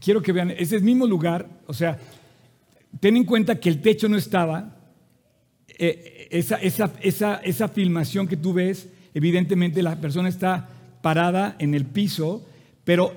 Quiero 0.00 0.22
que 0.22 0.32
vean, 0.32 0.50
ese 0.50 0.80
mismo 0.80 1.06
lugar, 1.06 1.48
o 1.66 1.72
sea, 1.72 1.98
ten 3.00 3.16
en 3.16 3.24
cuenta 3.24 3.58
que 3.58 3.68
el 3.68 3.80
techo 3.80 4.08
no 4.08 4.16
estaba. 4.16 4.76
Eh, 5.68 6.28
esa, 6.30 6.56
esa, 7.42 7.68
filmación 7.68 8.26
que 8.28 8.36
tú 8.36 8.52
ves, 8.52 8.88
evidentemente 9.12 9.82
la 9.82 10.00
persona 10.00 10.28
está 10.28 10.68
parada 11.00 11.56
en 11.58 11.74
el 11.74 11.84
piso, 11.84 12.44
pero 12.84 13.14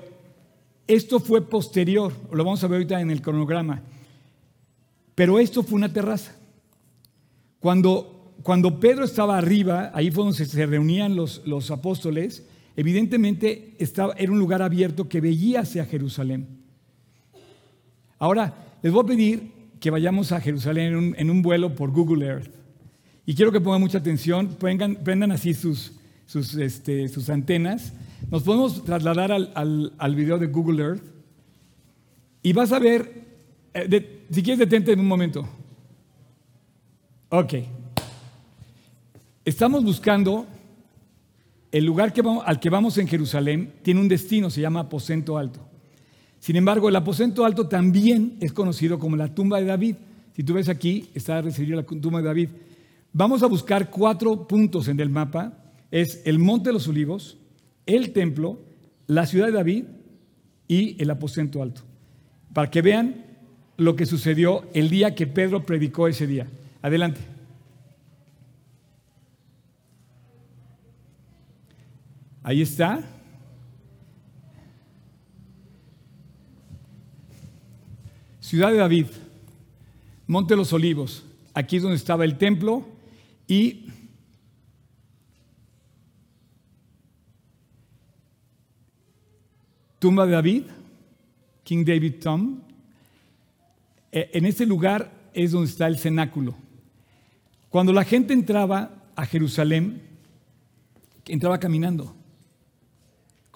esto 0.86 1.20
fue 1.20 1.42
posterior, 1.48 2.12
lo 2.32 2.44
vamos 2.44 2.62
a 2.62 2.68
ver 2.68 2.76
ahorita 2.76 3.00
en 3.00 3.10
el 3.10 3.22
cronograma. 3.22 3.82
Pero 5.14 5.38
esto 5.38 5.62
fue 5.62 5.76
una 5.76 5.92
terraza. 5.92 6.32
Cuando, 7.58 8.17
cuando 8.42 8.78
Pedro 8.80 9.04
estaba 9.04 9.36
arriba, 9.36 9.90
ahí 9.94 10.10
fue 10.10 10.24
donde 10.24 10.44
se 10.44 10.66
reunían 10.66 11.16
los, 11.16 11.42
los 11.44 11.70
apóstoles, 11.70 12.46
evidentemente 12.76 13.74
estaba, 13.78 14.14
era 14.14 14.32
un 14.32 14.38
lugar 14.38 14.62
abierto 14.62 15.08
que 15.08 15.20
veía 15.20 15.60
hacia 15.60 15.84
Jerusalén. 15.84 16.46
Ahora, 18.18 18.54
les 18.82 18.92
voy 18.92 19.04
a 19.04 19.06
pedir 19.06 19.52
que 19.80 19.90
vayamos 19.90 20.32
a 20.32 20.40
Jerusalén 20.40 21.14
en 21.16 21.30
un, 21.30 21.42
vuelo 21.42 21.74
por 21.74 21.90
Google 21.90 22.26
Earth. 22.26 22.50
Y 23.26 23.34
quiero 23.34 23.52
que 23.52 23.60
pongan 23.60 23.80
mucha 23.80 23.98
atención, 23.98 24.56
prendan 24.58 25.32
así 25.32 25.54
sus, 25.54 25.92
sus, 26.26 26.54
este, 26.54 27.08
sus 27.08 27.30
antenas. 27.30 27.92
Nos 28.30 28.42
podemos 28.42 28.84
trasladar 28.84 29.30
al, 29.32 29.92
al, 29.98 30.14
video 30.14 30.38
de 30.38 30.46
Google 30.46 30.82
Earth 30.82 31.02
y 32.42 32.52
vas 32.52 32.72
a 32.72 32.78
ver, 32.78 33.24
eh, 33.74 34.24
si 34.30 34.42
quieres 34.42 34.58
detente 34.58 34.92
en 34.92 35.00
un 35.00 35.06
momento. 35.06 35.48
Ok. 37.28 37.54
Estamos 39.48 39.82
buscando 39.82 40.46
el 41.72 41.86
lugar 41.86 42.12
al 42.44 42.60
que 42.60 42.68
vamos 42.68 42.98
en 42.98 43.08
Jerusalén, 43.08 43.72
tiene 43.80 43.98
un 43.98 44.06
destino, 44.06 44.50
se 44.50 44.60
llama 44.60 44.80
Aposento 44.80 45.38
Alto. 45.38 45.66
Sin 46.38 46.56
embargo, 46.56 46.90
el 46.90 46.96
aposento 46.96 47.46
alto 47.46 47.66
también 47.66 48.36
es 48.40 48.52
conocido 48.52 48.98
como 48.98 49.16
la 49.16 49.34
tumba 49.34 49.58
de 49.58 49.64
David. 49.64 49.96
Si 50.36 50.42
tú 50.44 50.52
ves 50.52 50.68
aquí, 50.68 51.08
está 51.14 51.40
recibir 51.40 51.74
la 51.74 51.82
tumba 51.82 52.18
de 52.18 52.26
David. 52.26 52.48
Vamos 53.14 53.42
a 53.42 53.46
buscar 53.46 53.88
cuatro 53.88 54.46
puntos 54.46 54.86
en 54.86 55.00
el 55.00 55.08
mapa. 55.08 55.54
Es 55.90 56.20
el 56.26 56.38
Monte 56.38 56.68
de 56.68 56.74
los 56.74 56.86
Olivos, 56.86 57.38
el 57.86 58.12
templo, 58.12 58.60
la 59.06 59.24
ciudad 59.24 59.46
de 59.46 59.52
David 59.52 59.84
y 60.68 61.02
el 61.02 61.08
aposento 61.08 61.62
alto. 61.62 61.80
Para 62.52 62.70
que 62.70 62.82
vean 62.82 63.24
lo 63.78 63.96
que 63.96 64.04
sucedió 64.04 64.64
el 64.74 64.90
día 64.90 65.14
que 65.14 65.26
Pedro 65.26 65.64
predicó 65.64 66.06
ese 66.06 66.26
día. 66.26 66.48
Adelante. 66.82 67.37
Ahí 72.48 72.62
está. 72.62 73.04
Ciudad 78.40 78.70
de 78.70 78.78
David, 78.78 79.08
Monte 80.26 80.54
de 80.54 80.56
los 80.56 80.72
Olivos. 80.72 81.26
Aquí 81.52 81.76
es 81.76 81.82
donde 81.82 81.98
estaba 81.98 82.24
el 82.24 82.38
templo 82.38 82.88
y 83.46 83.88
tumba 89.98 90.24
de 90.24 90.32
David, 90.32 90.62
King 91.64 91.84
David 91.84 92.14
Tomb. 92.14 92.62
Eh, 94.10 94.30
en 94.32 94.46
ese 94.46 94.64
lugar 94.64 95.12
es 95.34 95.50
donde 95.50 95.68
está 95.68 95.86
el 95.86 95.98
cenáculo. 95.98 96.56
Cuando 97.68 97.92
la 97.92 98.04
gente 98.04 98.32
entraba 98.32 99.04
a 99.14 99.26
Jerusalén, 99.26 100.00
entraba 101.26 101.60
caminando. 101.60 102.17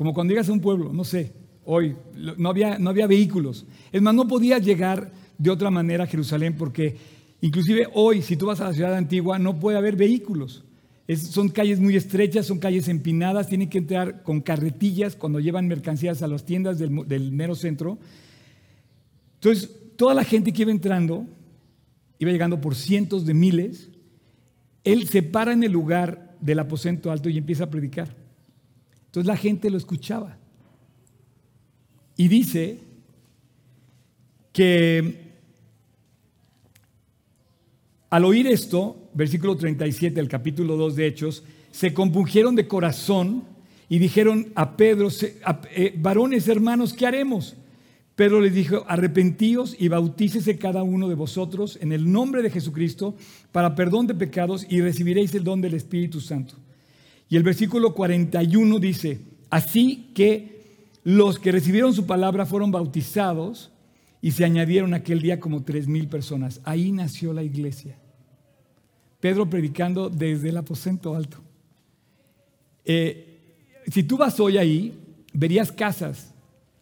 Como 0.02 0.14
cuando 0.14 0.32
llegas 0.32 0.48
a 0.48 0.52
un 0.52 0.58
pueblo, 0.58 0.92
no 0.92 1.04
sé, 1.04 1.32
hoy 1.64 1.94
no 2.36 2.48
había, 2.48 2.76
no 2.76 2.90
había 2.90 3.06
vehículos. 3.06 3.66
Es 3.92 4.02
más, 4.02 4.12
no 4.12 4.26
podía 4.26 4.58
llegar 4.58 5.12
de 5.38 5.48
otra 5.48 5.70
manera 5.70 6.02
a 6.02 6.06
Jerusalén 6.08 6.56
porque 6.58 6.96
inclusive 7.40 7.86
hoy, 7.94 8.20
si 8.20 8.36
tú 8.36 8.46
vas 8.46 8.60
a 8.60 8.64
la 8.64 8.72
ciudad 8.72 8.96
antigua, 8.96 9.38
no 9.38 9.60
puede 9.60 9.78
haber 9.78 9.94
vehículos. 9.94 10.64
son 11.16 11.50
calles 11.50 11.78
muy 11.78 11.94
estrechas, 11.94 12.46
son 12.46 12.58
calles 12.58 12.88
empinadas, 12.88 13.46
tienen 13.46 13.70
que 13.70 13.78
entrar 13.78 14.24
con 14.24 14.40
carretillas 14.40 15.14
cuando 15.14 15.38
llevan 15.38 15.68
mercancías 15.68 16.20
a 16.20 16.26
las 16.26 16.44
tiendas 16.44 16.80
del, 16.80 17.06
del 17.06 17.30
mero 17.30 17.54
centro. 17.54 18.00
Entonces, 19.34 19.70
toda 19.94 20.14
la 20.14 20.24
gente 20.24 20.52
que 20.52 20.62
iba 20.62 20.72
entrando, 20.72 21.28
iba 22.18 22.32
llegando 22.32 22.60
por 22.60 22.74
cientos 22.74 23.24
de 23.24 23.34
miles, 23.34 23.88
él 24.82 25.06
se 25.06 25.22
para 25.22 25.52
en 25.52 25.62
el 25.62 25.70
lugar 25.70 26.36
del 26.40 26.58
aposento 26.58 27.12
alto 27.12 27.28
y 27.28 27.38
empieza 27.38 27.62
a 27.62 27.70
predicar. 27.70 28.21
Entonces 29.12 29.26
la 29.26 29.36
gente 29.36 29.68
lo 29.68 29.76
escuchaba. 29.76 30.38
Y 32.16 32.28
dice 32.28 32.78
que 34.54 35.32
al 38.08 38.24
oír 38.24 38.46
esto, 38.46 39.10
versículo 39.12 39.54
37 39.54 40.14
del 40.14 40.28
capítulo 40.28 40.78
2 40.78 40.96
de 40.96 41.06
Hechos, 41.06 41.44
se 41.72 41.92
compungieron 41.92 42.56
de 42.56 42.66
corazón 42.66 43.44
y 43.90 43.98
dijeron 43.98 44.50
a 44.54 44.78
Pedro, 44.78 45.08
eh, 45.74 45.92
varones 45.98 46.48
hermanos, 46.48 46.94
¿qué 46.94 47.06
haremos? 47.06 47.54
Pedro 48.16 48.40
les 48.40 48.54
dijo, 48.54 48.86
arrepentíos 48.88 49.76
y 49.78 49.88
bautícese 49.88 50.56
cada 50.56 50.82
uno 50.82 51.10
de 51.10 51.16
vosotros 51.16 51.78
en 51.82 51.92
el 51.92 52.10
nombre 52.10 52.40
de 52.40 52.48
Jesucristo 52.48 53.14
para 53.52 53.74
perdón 53.74 54.06
de 54.06 54.14
pecados 54.14 54.64
y 54.70 54.80
recibiréis 54.80 55.34
el 55.34 55.44
don 55.44 55.60
del 55.60 55.74
Espíritu 55.74 56.18
Santo. 56.22 56.54
Y 57.32 57.36
el 57.38 57.44
versículo 57.44 57.94
41 57.94 58.78
dice, 58.78 59.22
así 59.48 60.10
que 60.14 60.90
los 61.02 61.38
que 61.38 61.50
recibieron 61.50 61.94
su 61.94 62.04
palabra 62.04 62.44
fueron 62.44 62.70
bautizados 62.70 63.70
y 64.20 64.32
se 64.32 64.44
añadieron 64.44 64.92
aquel 64.92 65.22
día 65.22 65.40
como 65.40 65.62
tres 65.62 65.88
mil 65.88 66.08
personas. 66.08 66.60
Ahí 66.64 66.92
nació 66.92 67.32
la 67.32 67.42
iglesia. 67.42 67.96
Pedro 69.18 69.48
predicando 69.48 70.10
desde 70.10 70.50
el 70.50 70.58
aposento 70.58 71.14
alto. 71.14 71.38
Eh, 72.84 73.38
si 73.86 74.02
tú 74.02 74.18
vas 74.18 74.38
hoy 74.38 74.58
ahí, 74.58 74.98
verías 75.32 75.72
casas 75.72 76.34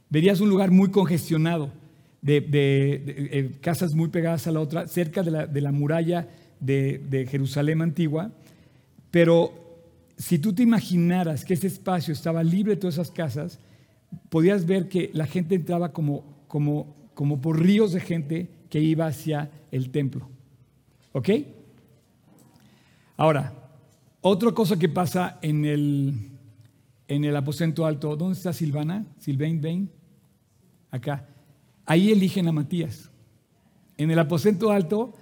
verías 0.09 0.41
un 0.41 0.49
lugar 0.49 0.73
muy 0.73 0.91
congestionado, 0.91 1.71
de, 2.23 2.45
eh, 2.53 3.53
casas 3.61 3.95
muy 3.95 4.09
pegadas 4.09 4.49
a 4.49 4.51
la 4.51 4.59
otra, 4.59 4.89
cerca 4.89 5.23
de 5.23 5.61
la, 5.61 5.71
muralla 5.71 6.27
de, 6.59 7.29
Jerusalén 7.31 7.83
antigua, 7.83 8.33
pero 9.13 9.70
si 10.21 10.39
tú 10.39 10.53
te 10.53 10.63
imaginaras 10.63 11.47
que 11.47 11.55
ese 11.55 11.67
espacio 11.67 12.13
estaba 12.13 12.45
libre 12.45 12.75
de 12.75 12.81
todas 12.81 12.97
esas 12.97 13.11
casas, 13.11 13.59
podías 14.29 14.67
ver 14.67 14.87
que 14.87 15.11
la 15.15 15.27
gente 15.27 15.55
entraba 15.55 15.95
como, 15.95 16.45
como, 16.47 16.95
como 17.15 17.41
por 17.41 17.59
ríos 17.59 17.93
de 17.93 18.01
gente 18.01 18.51
que 18.69 18.81
iba 18.81 19.07
hacia 19.07 19.51
el 19.71 19.89
templo. 19.91 20.29
¿Ok? 21.13 21.31
Ahora, 23.17 23.55
otra 24.21 24.53
cosa 24.53 24.79
que 24.79 24.91
pasa 24.91 25.39
en 25.41 25.65
el, 25.65 26.29
en 27.09 27.25
el 27.25 27.35
aposento 27.35 27.87
alto, 27.87 28.15
¿dónde 28.15 28.37
está 28.37 28.53
Silvana? 28.53 29.07
Silvain 29.21 29.63
Bain 29.63 29.91
acá. 30.91 31.27
Ahí 31.87 32.13
eligen 32.13 32.47
a 32.47 32.53
Matías. 32.53 33.11
En 33.97 34.11
el 34.11 34.19
aposento 34.19 34.71
alto 34.71 35.15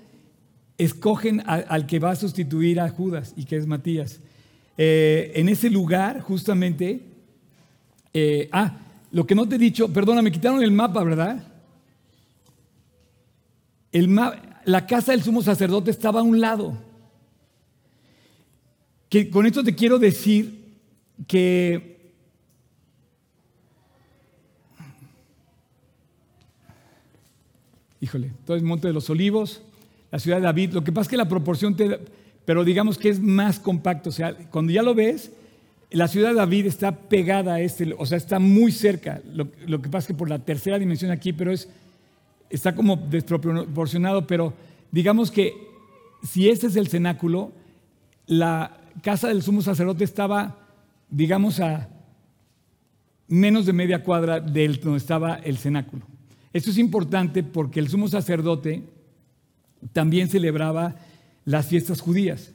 escogen 0.76 1.40
al 1.46 1.86
que 1.86 2.00
va 2.00 2.10
a 2.10 2.16
sustituir 2.16 2.80
a 2.80 2.88
Judas 2.88 3.32
y 3.36 3.44
que 3.44 3.56
es 3.56 3.68
Matías. 3.68 4.20
Eh, 4.78 5.32
en 5.34 5.48
ese 5.48 5.68
lugar, 5.68 6.20
justamente, 6.20 7.02
eh, 8.14 8.48
ah, 8.52 8.78
lo 9.10 9.26
que 9.26 9.34
no 9.34 9.46
te 9.48 9.56
he 9.56 9.58
dicho, 9.58 9.92
perdona, 9.92 10.22
me 10.22 10.32
quitaron 10.32 10.62
el 10.62 10.70
mapa, 10.70 11.02
¿verdad? 11.02 11.44
El 13.92 14.14
la 14.64 14.86
casa 14.86 15.12
del 15.12 15.22
sumo 15.22 15.42
sacerdote 15.42 15.90
estaba 15.90 16.20
a 16.20 16.22
un 16.22 16.40
lado. 16.40 16.78
Que 19.08 19.28
con 19.28 19.46
esto 19.46 19.64
te 19.64 19.74
quiero 19.74 19.98
decir 19.98 20.76
que 21.26 21.98
híjole, 28.00 28.32
todo 28.44 28.56
el 28.56 28.62
Monte 28.62 28.88
de 28.88 28.94
los 28.94 29.10
Olivos, 29.10 29.60
la 30.10 30.18
ciudad 30.18 30.38
de 30.38 30.44
David. 30.44 30.72
Lo 30.72 30.84
que 30.84 30.92
pasa 30.92 31.02
es 31.02 31.08
que 31.08 31.16
la 31.16 31.28
proporción, 31.28 31.76
te, 31.76 31.98
pero 32.48 32.64
digamos 32.64 32.96
que 32.96 33.10
es 33.10 33.20
más 33.20 33.60
compacto. 33.60 34.08
O 34.08 34.12
sea, 34.12 34.34
cuando 34.50 34.72
ya 34.72 34.82
lo 34.82 34.94
ves, 34.94 35.30
la 35.90 36.08
ciudad 36.08 36.30
de 36.30 36.36
David 36.36 36.64
está 36.64 36.92
pegada 36.92 37.56
a 37.56 37.60
este, 37.60 37.94
o 37.98 38.06
sea, 38.06 38.16
está 38.16 38.38
muy 38.38 38.72
cerca. 38.72 39.20
Lo, 39.34 39.82
que 39.82 39.90
pasa 39.90 39.98
es 39.98 40.06
que 40.06 40.14
por 40.14 40.30
la 40.30 40.38
tercera 40.38 40.78
dimensión 40.78 41.10
aquí, 41.10 41.34
pero 41.34 41.52
es, 41.52 41.68
está 42.48 42.74
como 42.74 42.96
desproporcionado, 42.96 44.26
pero 44.26 44.54
digamos 44.90 45.30
que 45.30 45.52
si 46.22 46.48
este 46.48 46.68
es 46.68 46.76
el 46.76 46.88
cenáculo, 46.88 47.52
la 48.26 48.80
casa 49.02 49.28
del 49.28 49.42
sumo 49.42 49.60
sacerdote 49.60 50.04
estaba, 50.04 50.56
digamos, 51.10 51.60
a 51.60 51.90
menos 53.26 53.66
de 53.66 53.74
media 53.74 54.02
cuadra 54.02 54.40
del 54.40 54.80
donde 54.80 54.96
estaba 54.96 55.34
el 55.34 55.58
cenáculo. 55.58 56.06
Esto 56.54 56.70
es 56.70 56.78
importante 56.78 57.42
porque 57.42 57.78
el 57.78 57.88
sumo 57.88 58.08
sacerdote 58.08 58.84
también 59.92 60.30
celebraba 60.30 60.96
las 61.48 61.64
fiestas 61.64 62.02
judías. 62.02 62.50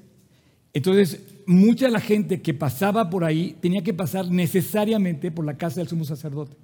Entonces, 0.71 1.19
mucha 1.47 1.89
la 1.89 1.99
gente 1.99 2.43
que 2.43 2.53
pasaba 2.53 3.09
por 3.09 3.23
ahí 3.23 3.57
tenía 3.59 3.81
que 3.81 3.91
pasar 3.91 4.29
necesariamente 4.29 5.31
por 5.31 5.45
la 5.45 5.57
casa 5.57 5.79
del 5.79 5.87
sumo 5.87 6.05
sacerdote. 6.05 6.55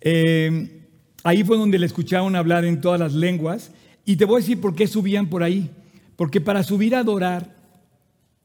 Eh, 0.00 0.86
ahí 1.24 1.42
fue 1.42 1.58
donde 1.58 1.80
le 1.80 1.86
escucharon 1.86 2.36
hablar 2.36 2.64
en 2.64 2.80
todas 2.80 3.00
las 3.00 3.12
lenguas. 3.12 3.72
Y 4.04 4.14
te 4.14 4.24
voy 4.24 4.36
a 4.36 4.38
decir 4.38 4.60
por 4.60 4.76
qué 4.76 4.86
subían 4.86 5.28
por 5.28 5.42
ahí. 5.42 5.68
Porque 6.14 6.40
para 6.40 6.62
subir 6.62 6.94
a 6.94 7.00
adorar 7.00 7.56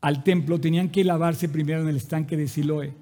al 0.01 0.23
templo 0.23 0.59
tenían 0.59 0.89
que 0.89 1.03
lavarse 1.03 1.49
primero 1.49 1.81
en 1.81 1.87
el 1.87 1.97
estanque 1.97 2.35
de 2.35 2.47
Siloé. 2.47 2.93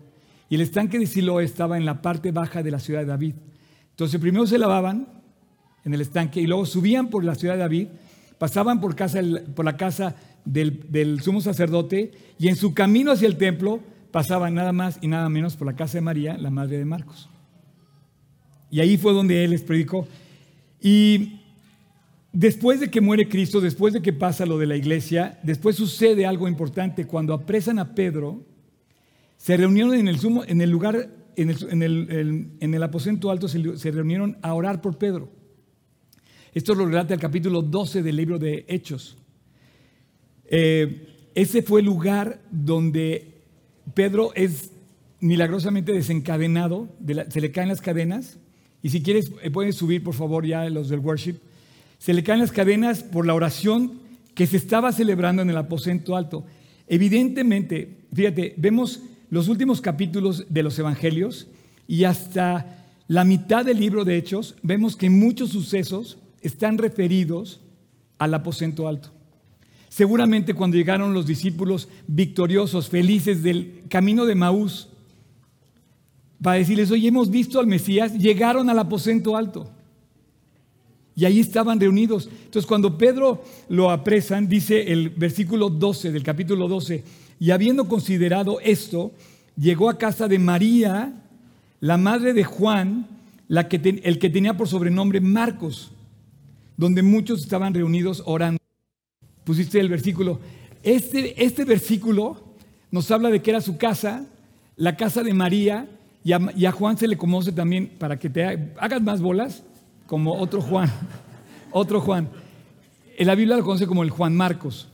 Y 0.50 0.56
el 0.56 0.62
estanque 0.62 1.00
de 1.00 1.08
Siloé 1.08 1.46
estaba 1.46 1.78
en 1.78 1.86
la 1.86 2.02
parte 2.02 2.34
baja 2.34 2.62
de 2.62 2.72
la 2.72 2.80
ciudad 2.80 3.00
de 3.00 3.06
David. 3.06 3.36
Entonces 3.92 4.20
primero 4.20 4.46
se 4.46 4.58
lavaban 4.58 5.08
en 5.86 5.94
el 5.94 6.02
estanque 6.02 6.42
y 6.42 6.48
luego 6.48 6.66
subían 6.66 7.10
por 7.10 7.24
la 7.24 7.36
ciudad 7.36 7.54
de 7.54 7.62
David, 7.62 7.88
pasaban 8.42 8.82
por, 8.82 8.96
casa, 8.96 9.22
por 9.54 9.66
la 9.66 9.78
casa 9.78 10.16
del, 10.46 11.22
sumo 11.22 11.42
sacerdote 11.42 12.12
y 12.40 12.48
en 12.48 12.56
su 12.56 12.74
camino 12.74 13.12
hacia 13.12 13.28
el 13.28 13.38
templo 13.38 13.82
pasaban 14.10 14.56
nada 14.56 14.72
más 14.72 14.98
y 15.00 15.08
nada 15.08 15.30
menos 15.30 15.56
por 15.56 15.68
la 15.68 15.76
casa 15.76 16.00
de 16.00 16.02
María, 16.02 16.40
la 16.40 16.50
madre 16.50 16.80
de 16.80 16.86
Marcos. 16.86 17.30
Y 18.72 18.80
ahí 18.80 18.98
fue 18.98 19.14
donde 19.14 19.44
él 19.44 19.52
les 19.52 19.62
predicó. 19.62 20.08
Y 20.82 21.40
después 22.34 22.80
de 22.80 22.90
que 22.90 23.00
muere 23.00 23.30
Cristo, 23.30 23.62
después 23.62 23.94
de 23.94 24.02
que 24.02 24.12
pasa 24.12 24.48
lo 24.48 24.58
de 24.58 24.66
la 24.66 24.76
iglesia, 24.76 25.40
después 25.44 25.76
sucede 25.76 26.26
algo 26.26 26.48
importante. 26.48 27.06
Cuando 27.06 27.36
apresan 27.36 27.78
a 27.78 27.94
Pedro, 27.94 28.44
se 29.38 29.56
reunieron 29.56 29.94
en 29.94 30.08
el, 30.08 30.18
sumo, 30.18 30.44
en 30.48 30.62
el 30.62 30.72
lugar, 30.72 31.12
en 31.36 31.52
el, 31.84 32.58
en 32.60 32.74
el, 32.74 32.82
aposento 32.82 33.30
alto, 33.30 33.48
se, 33.48 33.92
reunieron 33.92 34.40
a 34.42 34.56
orar 34.56 34.82
por 34.82 34.98
Pedro. 34.98 35.30
Esto 36.54 36.76
lo 36.76 36.86
relata 36.86 37.14
el 37.14 37.20
capítulo 37.20 37.62
12 37.62 38.04
del 38.04 38.18
libro 38.18 38.38
de 38.38 38.66
Hechos. 38.68 39.16
Eh, 40.50 41.08
ese 41.34 41.62
fue 41.62 41.80
el 41.80 41.86
lugar 41.86 42.42
donde 42.52 43.36
Pedro 43.94 44.34
es 44.36 44.72
milagrosamente 45.22 45.94
desencadenado, 45.94 46.90
se 47.30 47.40
le 47.40 47.52
caen 47.52 47.70
las 47.70 47.80
cadenas, 47.80 48.38
y 48.84 48.90
si 48.90 49.02
quieres 49.02 49.32
eh, 49.42 49.50
puedes 49.50 49.76
subir 49.76 50.04
por 50.04 50.14
favor 50.14 50.46
ya 50.46 50.70
los 50.70 50.90
del 50.90 51.00
worship, 51.00 51.36
se 52.00 52.14
le 52.14 52.22
caen 52.22 52.40
las 52.40 52.52
cadenas 52.52 53.02
por 53.02 53.26
la 53.26 53.34
oración 53.34 53.94
que 54.36 54.46
se 54.46 54.58
estaba 54.58 54.92
celebrando 54.92 55.42
en 55.42 55.50
el 55.50 55.58
aposento 55.58 56.18
alto. 56.18 56.44
Evidentemente, 56.90 58.00
fíjate, 58.14 58.56
vemos 58.58 59.00
los 59.30 59.48
últimos 59.48 59.80
capítulos 59.80 60.48
de 60.50 60.64
los 60.64 60.78
Evangelios 60.78 61.48
y 61.88 62.04
hasta 62.04 62.86
la 63.08 63.24
mitad 63.24 63.64
del 63.64 63.80
libro 63.80 64.04
de 64.04 64.18
Hechos, 64.18 64.56
vemos 64.64 64.98
que 64.98 65.10
muchos 65.10 65.52
sucesos 65.52 66.18
están 66.42 66.78
referidos 66.78 67.62
al 68.18 68.34
aposento 68.34 68.88
alto. 68.88 69.10
Seguramente 69.90 70.54
cuando 70.54 70.78
llegaron 70.78 71.14
los 71.14 71.26
discípulos 71.26 71.90
victoriosos, 72.08 72.90
felices 72.90 73.44
del 73.44 73.84
camino 73.90 74.26
de 74.26 74.36
Maús, 74.36 74.88
para 76.42 76.58
decirles, 76.58 76.90
oye, 76.92 77.10
hemos 77.10 77.30
visto 77.30 77.60
al 77.60 77.68
Mesías, 77.68 78.14
llegaron 78.18 78.70
al 78.70 78.80
aposento 78.80 79.38
alto. 79.38 79.70
Y 81.16 81.26
ahí 81.26 81.40
estaban 81.40 81.80
reunidos. 81.80 82.30
Entonces, 82.46 82.66
cuando 82.66 82.98
Pedro 82.98 83.44
lo 83.70 83.92
apresan, 83.92 84.48
dice 84.48 84.92
el 84.92 85.10
versículo 85.10 85.70
12 85.70 86.12
del 86.12 86.24
capítulo 86.24 86.68
12, 86.68 87.04
y 87.40 87.52
habiendo 87.52 87.88
considerado 87.88 88.60
esto, 88.62 89.12
llegó 89.58 89.90
a 89.90 89.98
casa 89.98 90.28
de 90.28 90.40
María, 90.40 91.14
la 91.80 91.98
madre 91.98 92.34
de 92.34 92.44
Juan, 92.44 93.08
la 93.48 93.68
que 93.68 94.02
el 94.04 94.20
que 94.20 94.30
tenía 94.30 94.56
por 94.56 94.68
sobrenombre 94.68 95.20
Marcos, 95.20 95.92
donde 96.82 97.04
muchos 97.04 97.42
estaban 97.42 97.76
reunidos 97.76 98.24
orando. 98.26 98.60
Pusiste 99.44 99.80
el 99.80 99.88
versículo. 99.88 100.40
Este, 100.82 101.46
este 101.46 101.64
versículo 101.64 102.44
nos 102.90 103.12
habla 103.12 103.30
de 103.30 103.40
que 103.40 103.52
era 103.52 103.62
su 103.62 103.78
casa, 103.78 104.26
la 104.78 104.98
casa 104.98 105.22
de 105.22 105.32
María, 105.32 105.88
y 106.24 106.34
a, 106.34 106.72
Juan 106.72 106.98
se 106.98 107.08
le 107.08 107.18
conoce 107.18 107.52
también, 107.52 107.92
para 108.00 108.18
que 108.18 108.32
te 108.32 108.74
hagas 108.80 109.00
más 109.04 109.22
bolas, 109.22 109.64
como 110.08 110.34
otro 110.34 110.60
Juan. 110.60 110.92
otro 111.72 112.02
Juan. 112.02 112.30
En 113.16 113.28
la 113.28 113.36
Biblia 113.36 113.58
lo 113.58 113.64
conoce 113.64 113.86
como 113.86 114.02
el 114.02 114.10
Juan 114.10 114.36
Marcos, 114.36 114.90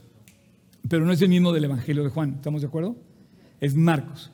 pero 0.90 1.06
no 1.06 1.12
es 1.12 1.22
el 1.22 1.30
mismo 1.30 1.54
del 1.54 1.64
Evangelio 1.64 2.04
de 2.04 2.10
Juan, 2.10 2.34
¿estamos 2.34 2.60
de 2.60 2.66
acuerdo? 2.66 2.96
Es 3.62 3.74
Marcos. 3.74 4.30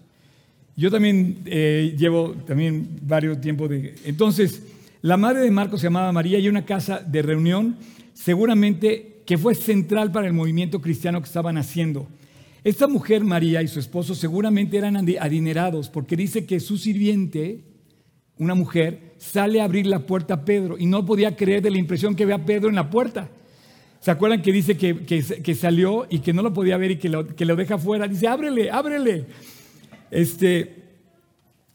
Yo 0.75 0.91
también 0.91 1.39
eh, 1.45 1.95
llevo 1.97 2.33
también 2.33 2.99
varios 3.03 3.41
tiempos 3.41 3.71
de... 3.71 3.95
Entonces, 4.07 4.61
la 5.05 5.19
madre 5.19 5.43
de 5.43 5.51
Marcos 5.51 5.83
se 5.83 5.89
llamaba 5.89 6.11
María 6.13 6.39
y 6.39 6.49
una 6.49 6.65
casa 6.65 6.99
de 6.99 7.21
reunión, 7.21 7.77
seguramente 8.15 9.21
que 9.27 9.37
fue 9.37 9.55
central 9.55 10.11
para 10.11 10.27
el 10.27 10.33
movimiento 10.33 10.81
cristiano 10.81 11.21
que 11.21 11.27
estaban 11.27 11.59
haciendo. 11.59 12.09
Esta 12.65 12.87
mujer, 12.87 13.23
María, 13.23 13.61
y 13.61 13.69
su 13.69 13.81
esposo 13.81 14.15
seguramente 14.15 14.79
eran 14.79 14.97
adinerados, 14.97 15.91
porque 15.91 16.17
dice 16.17 16.47
que 16.47 16.59
su 16.59 16.79
sirviente, 16.79 17.65
una 18.39 18.55
mujer, 18.55 19.13
sale 19.19 19.61
a 19.61 19.65
abrir 19.65 19.87
la 19.87 20.07
puerta 20.07 20.33
a 20.33 20.45
Pedro 20.47 20.79
y 20.79 20.87
no 20.87 21.05
podía 21.05 21.37
creer 21.37 21.61
de 21.61 21.73
la 21.73 21.79
impresión 21.79 22.15
que 22.15 22.25
ve 22.25 22.33
a 22.33 22.47
Pedro 22.47 22.71
en 22.71 22.75
la 22.75 22.89
puerta. 22.89 23.29
¿Se 24.01 24.11
acuerdan 24.11 24.41
que 24.41 24.53
dice 24.53 24.79
que, 24.79 25.55
salió 25.55 26.07
y 26.09 26.21
que 26.21 26.33
no 26.33 26.41
lo 26.41 26.55
podía 26.55 26.79
ver 26.79 26.93
y 26.93 26.97
que 26.97 27.11
lo, 27.11 27.27
que 27.27 27.45
lo 27.45 27.57
deja 27.57 27.77
fuera? 27.77 28.09
Dice, 28.09 28.27
ábrele, 28.27 28.71
ábrele. 28.71 29.27
Este, 30.11 30.77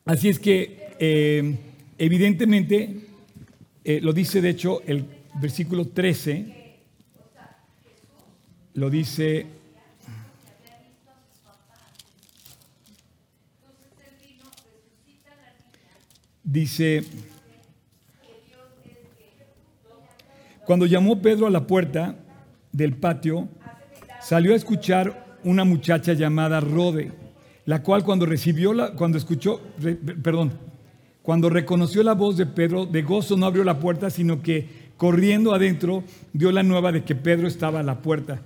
así 0.04 0.30
es 0.30 0.40
que, 0.40 0.96
eh, 1.00 1.58
evidentemente, 2.00 3.09
eh, 3.84 4.00
lo 4.02 4.14
dice 4.14 4.42
de 4.42 4.50
hecho 4.50 4.82
el 4.86 5.06
versículo 5.36 5.88
13, 5.88 6.56
lo 8.76 8.90
dice 8.90 9.60
Dice, 16.50 17.04
cuando 20.66 20.88
llamó 20.88 21.22
Pedro 21.22 21.46
a 21.46 21.52
la 21.52 21.68
puerta 21.68 22.16
del 22.72 22.96
patio, 22.96 23.48
salió 24.20 24.54
a 24.54 24.56
escuchar 24.56 25.38
una 25.44 25.64
muchacha 25.64 26.14
llamada 26.14 26.60
Rode, 26.60 27.12
la 27.66 27.84
cual 27.84 28.04
cuando 28.04 28.26
recibió 28.26 28.74
la, 28.74 28.94
cuando 28.94 29.20
escuchó, 29.20 29.62
perdón, 30.24 30.58
cuando 31.22 31.50
reconoció 31.50 32.04
la 32.04 32.14
voz 32.14 32.38
de 32.38 32.46
Pedro, 32.46 32.86
de 32.86 33.02
gozo 33.02 33.38
no 33.38 33.46
abrió 33.46 33.64
la 33.64 33.80
puerta, 33.80 34.10
sino 34.10 34.42
que 34.42 34.90
corriendo 34.98 35.54
adentro 35.54 36.04
dio 36.34 36.52
la 36.52 36.64
nueva 36.64 36.92
de 36.92 37.04
que 37.04 37.16
Pedro 37.16 37.48
estaba 37.48 37.82
a 37.82 37.84
la 37.84 38.00
puerta. 38.00 38.42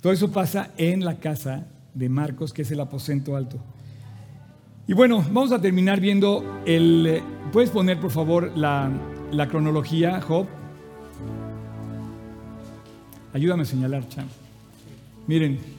Todo 0.00 0.12
eso 0.12 0.30
pasa 0.30 0.70
en 0.76 1.04
la 1.04 1.18
casa 1.18 1.66
de 1.94 2.08
Marcos, 2.08 2.52
que 2.52 2.62
es 2.62 2.70
el 2.70 2.80
aposento 2.80 3.36
alto. 3.36 3.58
Y 4.86 4.94
bueno, 4.94 5.24
vamos 5.32 5.52
a 5.52 5.60
terminar 5.60 6.00
viendo 6.00 6.62
el... 6.64 7.20
¿Puedes 7.52 7.70
poner 7.70 8.00
por 8.00 8.10
favor 8.10 8.56
la, 8.56 8.90
cronología, 9.50 10.20
Job? 10.20 10.46
Ayúdame 13.34 13.62
a 13.62 13.66
señalar, 13.66 14.08
Chan. 14.08 14.26
Miren. 15.26 15.77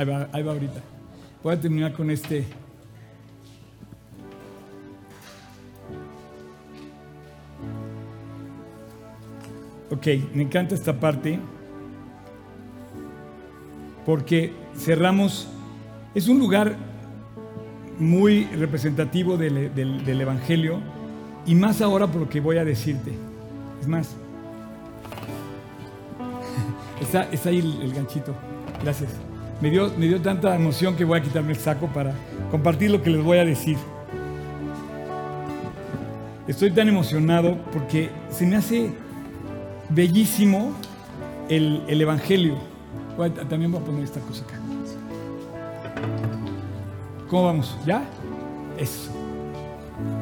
Ahí 0.00 0.06
va, 0.06 0.30
ahí 0.32 0.42
va 0.42 0.52
ahorita. 0.52 0.80
Voy 1.42 1.52
a 1.52 1.60
terminar 1.60 1.92
con 1.92 2.10
este. 2.10 2.46
Ok, 9.90 10.06
me 10.32 10.44
encanta 10.44 10.74
esta 10.74 10.98
parte 10.98 11.38
porque 14.06 14.54
cerramos, 14.74 15.48
es 16.14 16.28
un 16.28 16.38
lugar 16.38 16.76
muy 17.98 18.44
representativo 18.46 19.36
del, 19.36 19.68
Evangelio 20.06 20.78
y 21.44 21.54
más 21.54 21.82
ahora 21.82 22.06
por 22.06 22.22
lo 22.22 22.28
que 22.30 22.40
voy 22.40 22.56
a 22.56 22.64
decirte. 22.64 23.12
Es 23.82 23.86
más, 23.86 24.16
está, 27.02 27.28
ahí 27.50 27.58
el, 27.58 27.92
ganchito. 27.92 28.34
Gracias. 28.82 29.10
Me 29.60 29.70
dio, 29.70 29.92
me 29.96 30.06
dio 30.06 30.20
tanta 30.20 30.54
emoción 30.56 30.96
que 30.96 31.04
voy 31.04 31.18
a 31.18 31.22
quitarme 31.22 31.52
el 31.52 31.58
saco 31.58 31.86
para 31.88 32.14
compartir 32.50 32.90
lo 32.90 33.02
que 33.02 33.10
les 33.10 33.22
voy 33.22 33.38
a 33.38 33.44
decir. 33.44 33.76
Estoy 36.48 36.70
tan 36.70 36.88
emocionado 36.88 37.58
porque 37.72 38.10
se 38.30 38.46
me 38.46 38.56
hace 38.56 38.90
bellísimo 39.90 40.72
el, 41.48 41.82
el 41.88 42.00
Evangelio 42.00 42.70
también 43.48 43.70
voy 43.70 43.80
a 43.80 43.84
poner 43.84 44.04
esta 44.04 44.20
cosa 44.20 44.44
acá. 44.44 44.54
¿Cómo 47.28 47.44
vamos? 47.44 47.76
¿Ya? 47.86 48.02
Eso. 48.78 49.10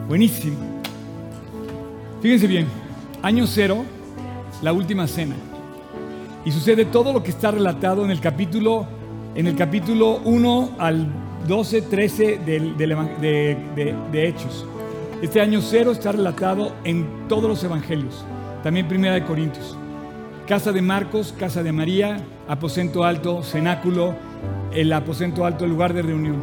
Buenísimo. 0.09 0.57
Fíjense 2.21 2.47
bien, 2.47 2.67
año 3.23 3.47
cero, 3.47 3.85
la 4.63 4.73
última 4.73 5.07
cena. 5.07 5.37
Y 6.45 6.51
sucede 6.51 6.85
todo 6.85 7.13
lo 7.13 7.23
que 7.23 7.31
está 7.31 7.51
relatado 7.51 8.05
en 8.05 8.11
el 8.11 8.21
capítulo, 8.21 8.87
en 9.39 9.47
el 9.47 9.55
capítulo 9.55 10.21
1 10.25 10.71
al 10.79 11.07
12, 11.47 11.83
13 11.83 12.41
de, 12.45 13.57
de 14.11 14.29
Hechos. 14.29 14.67
Este 15.23 15.41
año 15.41 15.61
cero 15.63 15.93
está 15.93 16.11
relatado 16.11 16.73
en 16.83 17.07
todos 17.29 17.45
los 17.45 17.63
evangelios, 17.63 18.25
también 18.65 18.89
Primera 18.89 19.15
de 19.15 19.23
Corintios. 19.23 19.79
Casa 20.49 20.73
de 20.73 20.83
Marcos, 20.83 21.33
casa 21.39 21.63
de 21.63 21.71
María, 21.71 22.17
aposento 22.49 23.05
alto, 23.05 23.45
cenáculo, 23.45 24.17
el 24.75 24.93
aposento 24.93 25.45
alto, 25.45 25.67
el 25.67 25.71
lugar 25.71 25.95
de 25.95 26.03
reunión. 26.03 26.43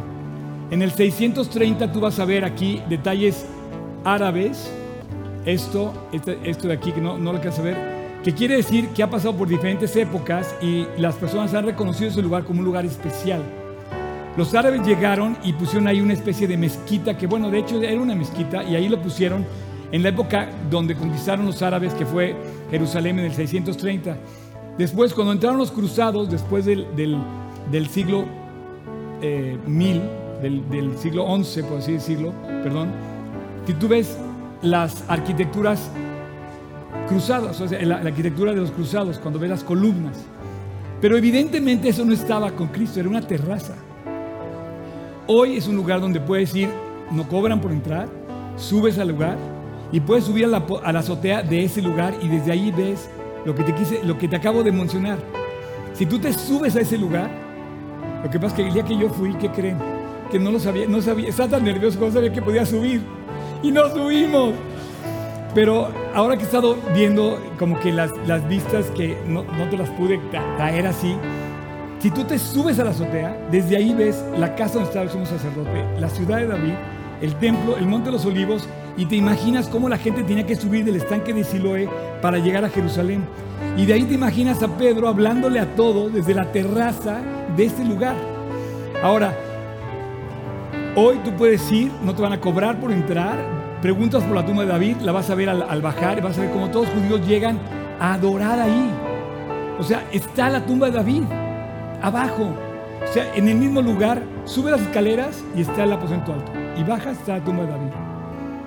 En 0.70 0.80
el 0.80 0.90
630 0.90 1.92
tú 1.92 2.00
vas 2.00 2.18
a 2.18 2.24
ver 2.24 2.46
aquí 2.46 2.80
detalles 2.88 3.44
árabes, 4.04 4.72
esto, 5.44 5.92
este, 6.12 6.38
esto 6.44 6.66
de 6.68 6.74
aquí 6.74 6.92
que 6.92 7.02
no, 7.02 7.18
no 7.18 7.32
lo 7.32 7.38
alcanzas 7.38 7.60
a 7.60 7.62
ver, 7.62 7.95
que 8.26 8.34
quiere 8.34 8.56
decir 8.56 8.88
que 8.88 9.04
ha 9.04 9.08
pasado 9.08 9.36
por 9.36 9.46
diferentes 9.46 9.94
épocas 9.94 10.52
y 10.60 10.84
las 10.98 11.14
personas 11.14 11.54
han 11.54 11.64
reconocido 11.64 12.10
ese 12.10 12.20
lugar 12.20 12.42
como 12.42 12.58
un 12.58 12.64
lugar 12.64 12.84
especial. 12.84 13.40
Los 14.36 14.52
árabes 14.52 14.84
llegaron 14.84 15.36
y 15.44 15.52
pusieron 15.52 15.86
ahí 15.86 16.00
una 16.00 16.14
especie 16.14 16.48
de 16.48 16.56
mezquita, 16.56 17.16
que 17.16 17.28
bueno, 17.28 17.52
de 17.52 17.60
hecho 17.60 17.80
era 17.80 18.02
una 18.02 18.16
mezquita, 18.16 18.64
y 18.64 18.74
ahí 18.74 18.88
lo 18.88 19.00
pusieron 19.00 19.46
en 19.92 20.02
la 20.02 20.08
época 20.08 20.50
donde 20.68 20.96
conquistaron 20.96 21.46
los 21.46 21.62
árabes, 21.62 21.94
que 21.94 22.04
fue 22.04 22.34
Jerusalén 22.68 23.20
en 23.20 23.26
el 23.26 23.32
630. 23.32 24.16
Después, 24.76 25.14
cuando 25.14 25.32
entraron 25.32 25.56
los 25.56 25.70
cruzados, 25.70 26.28
después 26.28 26.64
del, 26.64 26.84
del, 26.96 27.88
siglo 27.88 28.24
eh, 29.22 29.56
mil, 29.68 30.02
del, 30.42 30.98
siglo 30.98 31.28
XI, 31.44 31.62
por 31.62 31.78
así 31.78 31.92
decirlo, 31.92 32.32
perdón, 32.64 32.88
si 33.68 33.74
tú 33.74 33.86
ves 33.86 34.18
las 34.62 35.04
arquitecturas 35.08 35.92
cruzadas, 37.06 37.60
o 37.60 37.68
sea, 37.68 37.80
la, 37.82 37.96
arquitectura 37.96 38.52
de 38.52 38.60
los 38.60 38.70
cruzados, 38.70 39.18
cuando 39.18 39.38
ves 39.38 39.50
las 39.50 39.64
columnas. 39.64 40.24
Pero 41.00 41.16
evidentemente 41.16 41.88
eso 41.88 42.04
no 42.04 42.12
estaba 42.12 42.50
con 42.52 42.68
Cristo, 42.68 43.00
era 43.00 43.08
una 43.08 43.20
terraza. 43.20 43.74
Hoy 45.26 45.56
es 45.56 45.66
un 45.66 45.76
lugar 45.76 46.00
donde 46.00 46.20
puedes 46.20 46.54
ir, 46.54 46.68
no 47.10 47.28
cobran 47.28 47.60
por 47.60 47.72
entrar, 47.72 48.08
subes 48.56 48.98
al 48.98 49.08
lugar 49.08 49.36
y 49.92 50.00
puedes 50.00 50.24
subir 50.24 50.44
a 50.44 50.48
la, 50.48 50.66
a 50.82 50.92
la 50.92 51.00
azotea 51.00 51.42
de 51.42 51.64
ese 51.64 51.82
lugar 51.82 52.14
y 52.22 52.28
desde 52.28 52.52
ahí 52.52 52.70
ves 52.70 53.08
lo 53.44 53.54
que 53.54 53.62
te 53.62 53.74
quise, 53.74 54.02
lo 54.04 54.18
que 54.18 54.28
te 54.28 54.36
acabo 54.36 54.62
de 54.62 54.72
mencionar. 54.72 55.18
Si 55.94 56.06
tú 56.06 56.18
te 56.18 56.32
subes 56.32 56.76
a 56.76 56.80
ese 56.80 56.98
lugar, 56.98 57.30
lo 58.22 58.30
que 58.30 58.38
pasa 58.38 58.48
es 58.48 58.52
que 58.54 58.68
el 58.68 58.74
día 58.74 58.84
que 58.84 58.98
yo 58.98 59.08
fui, 59.08 59.34
¿qué 59.34 59.48
creen? 59.50 59.78
Que 60.30 60.38
no 60.38 60.50
lo 60.50 60.58
sabía, 60.58 60.86
no 60.86 61.00
sabía, 61.00 61.28
estaba 61.28 61.50
tan 61.50 61.64
nervioso 61.64 61.98
que 61.98 62.06
no 62.06 62.12
sabía 62.12 62.32
que 62.32 62.42
podía 62.42 62.66
subir. 62.66 63.02
Y 63.62 63.70
no 63.70 63.88
subimos. 63.90 64.52
Pero 65.56 65.88
ahora 66.14 66.36
que 66.36 66.42
he 66.42 66.44
estado 66.44 66.76
viendo 66.94 67.40
como 67.58 67.80
que 67.80 67.90
las, 67.90 68.12
vistas 68.46 68.90
que 68.90 69.16
no, 69.26 69.42
no 69.42 69.70
te 69.70 69.78
las 69.78 69.88
pude 69.88 70.20
caer 70.58 70.86
así, 70.86 71.16
si 71.98 72.10
tú 72.10 72.24
te 72.24 72.38
subes 72.38 72.78
a 72.78 72.84
la 72.84 72.90
azotea, 72.90 73.48
desde 73.50 73.78
ahí 73.78 73.94
ves 73.94 74.22
la 74.38 74.54
casa 74.54 74.74
donde 74.74 74.88
estaba 74.88 75.04
el 75.06 75.10
sumo 75.10 75.24
sacerdote, 75.24 75.82
la 75.98 76.10
ciudad 76.10 76.36
de 76.36 76.48
David, 76.48 76.74
el 77.22 77.34
templo, 77.36 77.78
el 77.78 77.86
monte 77.86 78.10
de 78.10 78.12
los 78.12 78.26
olivos 78.26 78.68
y 78.98 79.06
te 79.06 79.16
imaginas 79.16 79.66
cómo 79.66 79.88
la 79.88 79.96
gente 79.96 80.22
tenía 80.24 80.44
que 80.44 80.56
subir 80.56 80.84
del 80.84 80.96
estanque 80.96 81.32
de 81.32 81.42
Siloé 81.42 81.88
para 82.20 82.36
llegar 82.36 82.66
a 82.66 82.68
Jerusalén. 82.68 83.24
Y 83.78 83.86
de 83.86 83.94
ahí 83.94 84.02
te 84.02 84.12
imaginas 84.12 84.62
a 84.62 84.68
Pedro 84.76 85.08
hablándole 85.08 85.58
a 85.58 85.74
todo 85.74 86.10
desde 86.10 86.34
la 86.34 86.52
terraza 86.52 87.22
de 87.56 87.64
este 87.64 87.82
lugar. 87.82 88.16
Ahora, 89.02 89.34
hoy 90.96 91.16
tú 91.24 91.30
puedes 91.32 91.72
ir, 91.72 91.90
no 92.04 92.14
te 92.14 92.20
van 92.20 92.34
a 92.34 92.40
cobrar 92.42 92.78
por 92.78 92.92
entrar, 92.92 93.55
preguntas 93.86 94.24
por 94.24 94.34
la 94.34 94.44
tumba 94.44 94.64
de 94.64 94.68
David, 94.68 94.96
la 95.02 95.12
vas 95.12 95.30
a 95.30 95.36
ver 95.36 95.48
al, 95.48 95.80
bajar, 95.80 96.20
vas 96.20 96.36
a 96.36 96.40
ver 96.40 96.50
cómo 96.50 96.68
todos 96.72 96.88
los 96.88 96.96
judíos 96.96 97.24
llegan 97.24 97.56
a 98.00 98.14
adorar 98.14 98.58
ahí. 98.58 98.90
O 99.78 99.84
sea, 99.84 100.02
está 100.10 100.50
la 100.50 100.66
tumba 100.66 100.90
de 100.90 100.96
David 100.96 101.22
abajo. 102.02 102.48
O 103.08 103.12
sea, 103.12 103.32
en 103.36 103.46
el 103.46 103.54
mismo 103.54 103.80
lugar, 103.80 104.24
sube 104.44 104.72
las 104.72 104.80
escaleras 104.80 105.40
y 105.54 105.60
está 105.60 105.84
el 105.84 105.92
aposento 105.92 106.32
alto. 106.32 106.50
Y 106.76 106.82
baja 106.82 107.12
está 107.12 107.38
la 107.38 107.44
tumba 107.44 107.62
de 107.62 107.70
David. 107.70 107.92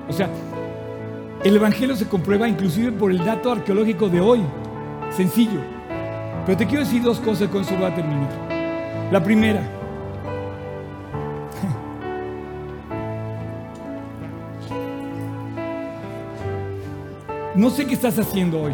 O 0.08 0.14
sea, 0.14 0.30
el 1.44 1.54
Evangelio 1.54 1.98
se 1.98 2.08
comprueba 2.08 2.48
inclusive 2.48 2.94
por 2.94 3.12
el 3.12 3.18
dato 3.26 3.52
arqueológico 3.52 4.08
de 4.08 4.22
hoy. 4.22 4.40
Sencillo. 5.12 5.60
Pero 6.46 6.58
te 6.58 6.66
quiero 6.66 6.86
decir 6.86 7.04
dos 7.04 7.20
cosas, 7.20 7.50
con 7.50 7.64
eso 7.64 7.76
voy 7.76 7.92
a 7.92 7.94
terminar. 7.94 8.30
La 9.12 9.22
primera, 9.22 9.60
no 17.60 17.70
sé 17.70 17.86
qué 17.86 17.94
estás 17.94 18.18
haciendo 18.18 18.62
hoy. 18.62 18.72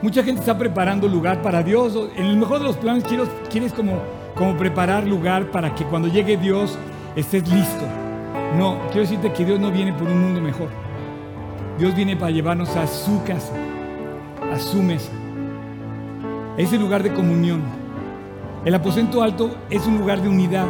Mucha 0.00 0.22
gente 0.22 0.40
está 0.40 0.56
preparando 0.56 1.06
lugar 1.06 1.42
para 1.42 1.62
Dios. 1.62 1.94
En 2.16 2.24
el 2.24 2.38
mejor 2.38 2.60
de 2.60 2.64
los 2.64 2.78
planes 2.78 3.04
quieres, 3.04 3.74
como, 3.74 4.00
como 4.34 4.56
preparar 4.56 5.06
lugar 5.06 5.50
para 5.50 5.74
que 5.74 5.84
cuando 5.84 6.08
llegue 6.08 6.38
Dios 6.38 6.78
estés 7.14 7.46
listo. 7.52 7.84
No, 8.56 8.78
quiero 8.86 9.02
decirte 9.02 9.34
que 9.34 9.44
Dios 9.44 9.60
no 9.60 9.70
viene 9.70 9.92
por 9.92 10.08
un 10.08 10.18
mundo 10.18 10.40
mejor. 10.40 10.68
Dios 11.78 11.94
viene 11.94 12.16
para 12.16 12.30
llevarnos 12.30 12.74
a 12.74 12.86
su 12.86 13.22
casa, 13.24 13.52
a 14.50 14.58
su 14.58 14.82
mesa. 14.82 15.12
Es 16.56 16.72
el 16.72 16.80
lugar 16.80 17.02
de 17.02 17.12
comunión. 17.12 17.62
El 18.64 18.74
aposento 18.74 19.22
alto 19.22 19.54
es 19.68 19.86
un 19.86 19.98
lugar 19.98 20.22
de 20.22 20.28
unidad. 20.30 20.66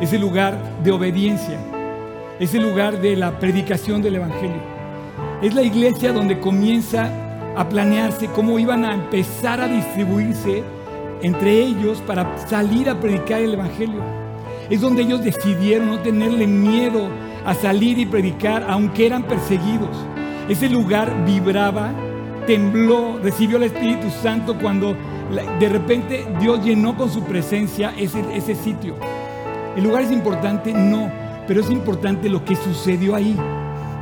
Es 0.00 0.12
el 0.12 0.20
lugar 0.20 0.58
de 0.82 0.90
obediencia. 0.90 1.60
Es 2.40 2.54
el 2.54 2.64
lugar 2.64 3.00
de 3.00 3.14
la 3.14 3.38
predicación 3.38 4.02
del 4.02 4.16
Evangelio. 4.16 4.73
Es 5.44 5.54
la 5.54 5.60
iglesia 5.60 6.10
donde 6.10 6.40
comienza 6.40 7.10
a 7.54 7.68
planearse 7.68 8.28
cómo 8.28 8.58
iban 8.58 8.82
a 8.82 8.94
empezar 8.94 9.60
a 9.60 9.68
distribuirse 9.68 10.62
entre 11.20 11.60
ellos 11.60 12.02
para 12.06 12.38
salir 12.48 12.88
a 12.88 12.98
predicar 12.98 13.42
el 13.42 13.52
Evangelio. 13.52 14.00
Es 14.70 14.80
donde 14.80 15.02
ellos 15.02 15.22
decidieron 15.22 15.90
no 15.90 15.98
tenerle 15.98 16.46
miedo 16.46 17.10
a 17.44 17.52
salir 17.52 17.98
y 17.98 18.06
predicar, 18.06 18.64
aunque 18.66 19.04
eran 19.04 19.24
perseguidos. 19.24 19.94
Ese 20.48 20.70
lugar 20.70 21.12
vibraba, 21.26 21.92
tembló, 22.46 23.18
recibió 23.22 23.58
el 23.58 23.64
Espíritu 23.64 24.08
Santo 24.22 24.56
cuando 24.58 24.96
de 25.60 25.68
repente 25.68 26.24
Dios 26.40 26.64
llenó 26.64 26.96
con 26.96 27.10
su 27.10 27.22
presencia 27.22 27.92
ese, 27.98 28.24
ese 28.34 28.54
sitio. 28.54 28.94
¿El 29.76 29.84
lugar 29.84 30.04
es 30.04 30.10
importante? 30.10 30.72
No, 30.72 31.12
pero 31.46 31.60
es 31.60 31.68
importante 31.68 32.30
lo 32.30 32.42
que 32.46 32.56
sucedió 32.56 33.14
ahí. 33.14 33.36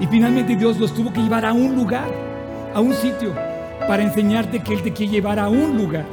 Y 0.03 0.07
finalmente 0.09 0.57
Dios 0.57 0.81
los 0.81 0.93
tuvo 0.93 1.13
que 1.13 1.21
llevar 1.21 1.47
a 1.47 1.53
un 1.53 1.77
lugar, 1.77 2.11
a 2.75 2.81
un 2.81 2.93
sitio, 2.93 3.33
para 3.87 4.03
enseñarte 4.03 4.59
que 4.61 4.75
Él 4.75 4.83
te 4.83 4.93
quiere 4.93 5.13
llevar 5.13 5.39
a 5.39 5.49
un 5.49 5.79
lugar, 5.79 6.05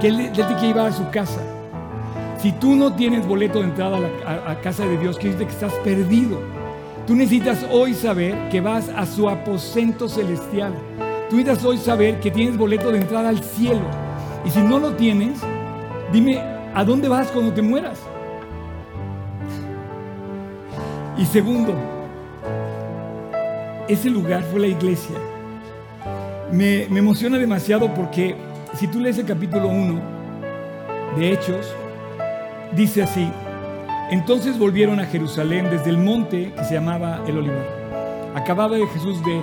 que 0.00 0.06
Él, 0.06 0.30
te 0.30 0.44
quiere 0.44 0.68
llevar 0.68 0.86
a 0.86 0.92
su 0.92 1.10
casa. 1.10 1.40
Si 2.38 2.52
tú 2.52 2.76
no 2.76 2.94
tienes 2.94 3.26
boleto 3.26 3.58
de 3.58 3.64
entrada 3.64 3.98
a 4.24 4.50
la 4.50 4.60
casa 4.60 4.86
de 4.86 4.96
Dios, 4.96 5.18
quiere 5.18 5.32
decir 5.32 5.48
que 5.48 5.52
estás 5.52 5.72
perdido. 5.82 6.38
Tú 7.04 7.16
necesitas 7.16 7.66
hoy 7.72 7.94
saber 7.94 8.48
que 8.48 8.60
vas 8.60 8.88
a 8.90 9.04
su 9.06 9.28
aposento 9.28 10.08
celestial. 10.08 10.72
Tú 11.28 11.34
necesitas 11.34 11.64
hoy 11.64 11.78
saber 11.78 12.20
que 12.20 12.30
tienes 12.30 12.56
boleto 12.56 12.92
de 12.92 12.98
entrada 12.98 13.30
al 13.30 13.42
cielo. 13.42 13.82
Y 14.44 14.50
si 14.50 14.60
no 14.60 14.78
lo 14.78 14.92
tienes, 14.92 15.40
dime, 16.12 16.38
¿a 16.72 16.84
dónde 16.84 17.08
vas 17.08 17.26
cuando 17.32 17.52
te 17.52 17.60
mueras? 17.60 17.98
Y 21.18 21.26
segundo, 21.26 21.74
ese 23.92 24.08
lugar 24.08 24.44
fue 24.44 24.60
la 24.60 24.68
iglesia. 24.68 25.16
Me, 26.52 26.84
emociona 26.84 27.38
demasiado 27.38 27.92
porque 27.92 28.36
si 28.74 28.86
tú 28.86 29.00
lees 29.00 29.18
el 29.18 29.26
capítulo 29.26 29.66
1 29.66 30.00
de 31.16 31.32
Hechos, 31.32 31.74
dice 32.76 33.02
así, 33.02 33.28
entonces 34.12 34.58
volvieron 34.58 35.00
a 35.00 35.06
Jerusalén 35.06 35.68
desde 35.70 35.90
el 35.90 35.98
monte 35.98 36.52
que 36.56 36.64
se 36.64 36.74
llamaba 36.74 37.24
el 37.26 37.38
Olivar. 37.38 37.66
Acababa 38.36 38.76
de 38.76 38.86
Jesús 38.86 39.20
de 39.24 39.40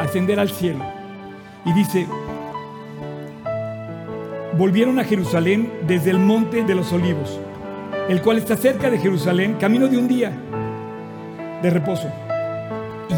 ascender 0.00 0.40
al 0.40 0.50
cielo. 0.50 0.84
Y 1.64 1.72
dice, 1.72 2.08
volvieron 4.58 4.98
a 4.98 5.04
Jerusalén 5.04 5.72
desde 5.86 6.10
el 6.10 6.18
monte 6.18 6.64
de 6.64 6.74
los 6.74 6.92
olivos, 6.92 7.38
el 8.08 8.20
cual 8.20 8.38
está 8.38 8.56
cerca 8.56 8.90
de 8.90 8.98
Jerusalén, 8.98 9.58
camino 9.60 9.86
de 9.86 9.96
un 9.96 10.08
día 10.08 10.32
de 11.62 11.70
reposo. 11.70 12.10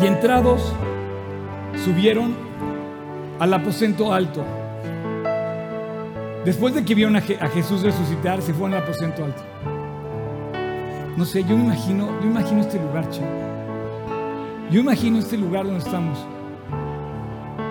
Y 0.00 0.06
entrados, 0.06 0.72
subieron 1.84 2.34
al 3.38 3.52
aposento 3.52 4.12
alto. 4.12 4.44
Después 6.44 6.74
de 6.74 6.84
que 6.84 6.94
vieron 6.94 7.14
a, 7.16 7.20
Jesús 7.20 7.82
resucitar, 7.82 8.42
se 8.42 8.52
fueron 8.52 8.74
al 8.74 8.82
aposento 8.82 9.24
alto. 9.24 9.42
No 11.16 11.24
sé, 11.24 11.44
yo 11.44 11.56
me 11.56 11.64
imagino, 11.64 12.08
yo 12.20 12.26
imagino 12.26 12.62
este 12.62 12.80
lugar, 12.80 13.08
chico. 13.10 13.26
Yo 14.70 14.80
imagino 14.80 15.18
este 15.18 15.36
lugar 15.36 15.66
donde 15.66 15.80
estamos. 15.80 16.18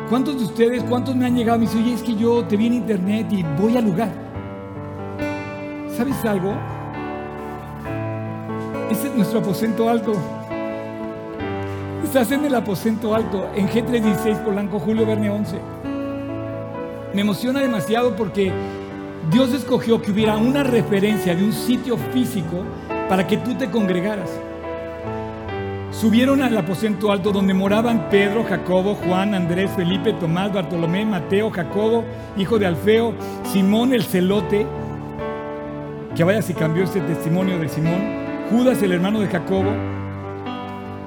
¿Cuántos 0.09 0.37
de 0.37 0.43
ustedes, 0.43 0.83
cuántos 0.83 1.15
me 1.15 1.25
han 1.25 1.35
llegado 1.35 1.57
y 1.57 1.61
me 1.61 1.65
dicen, 1.65 1.83
oye, 1.83 1.93
es 1.93 2.03
que 2.03 2.15
yo 2.15 2.45
te 2.45 2.55
vi 2.55 2.67
en 2.67 2.73
internet 2.73 3.27
y 3.31 3.43
voy 3.59 3.77
al 3.77 3.85
lugar? 3.85 4.11
¿Sabes 5.97 6.23
algo? 6.23 6.53
Ese 8.89 9.07
es 9.07 9.15
nuestro 9.15 9.39
aposento 9.39 9.89
alto. 9.89 10.13
Estás 12.11 12.33
en 12.33 12.43
el 12.43 12.53
aposento 12.55 13.15
alto, 13.15 13.49
en 13.55 13.69
G316 13.69 14.43
Polanco, 14.43 14.79
Julio 14.79 15.05
Verne 15.05 15.29
11. 15.29 15.57
Me 17.13 17.21
emociona 17.21 17.61
demasiado 17.61 18.17
porque 18.17 18.51
Dios 19.31 19.53
escogió 19.53 20.01
que 20.01 20.11
hubiera 20.11 20.35
una 20.35 20.61
referencia 20.61 21.33
de 21.33 21.41
un 21.41 21.53
sitio 21.53 21.95
físico 21.95 22.65
para 23.07 23.25
que 23.25 23.37
tú 23.37 23.53
te 23.53 23.71
congregaras. 23.71 24.29
Subieron 25.91 26.41
al 26.41 26.57
aposento 26.57 27.13
alto 27.13 27.31
donde 27.31 27.53
moraban 27.53 28.09
Pedro, 28.09 28.43
Jacobo, 28.43 28.95
Juan, 28.95 29.33
Andrés, 29.33 29.71
Felipe, 29.73 30.11
Tomás, 30.11 30.51
Bartolomé, 30.51 31.05
Mateo, 31.05 31.49
Jacobo, 31.49 32.03
hijo 32.35 32.59
de 32.59 32.65
Alfeo, 32.65 33.13
Simón 33.53 33.93
el 33.93 34.03
celote, 34.03 34.67
que 36.13 36.25
vaya 36.25 36.41
si 36.41 36.53
cambió 36.53 36.83
este 36.83 36.99
testimonio 36.99 37.57
de 37.57 37.69
Simón, 37.69 38.01
Judas 38.51 38.83
el 38.83 38.91
hermano 38.91 39.21
de 39.21 39.27
Jacobo, 39.27 40.00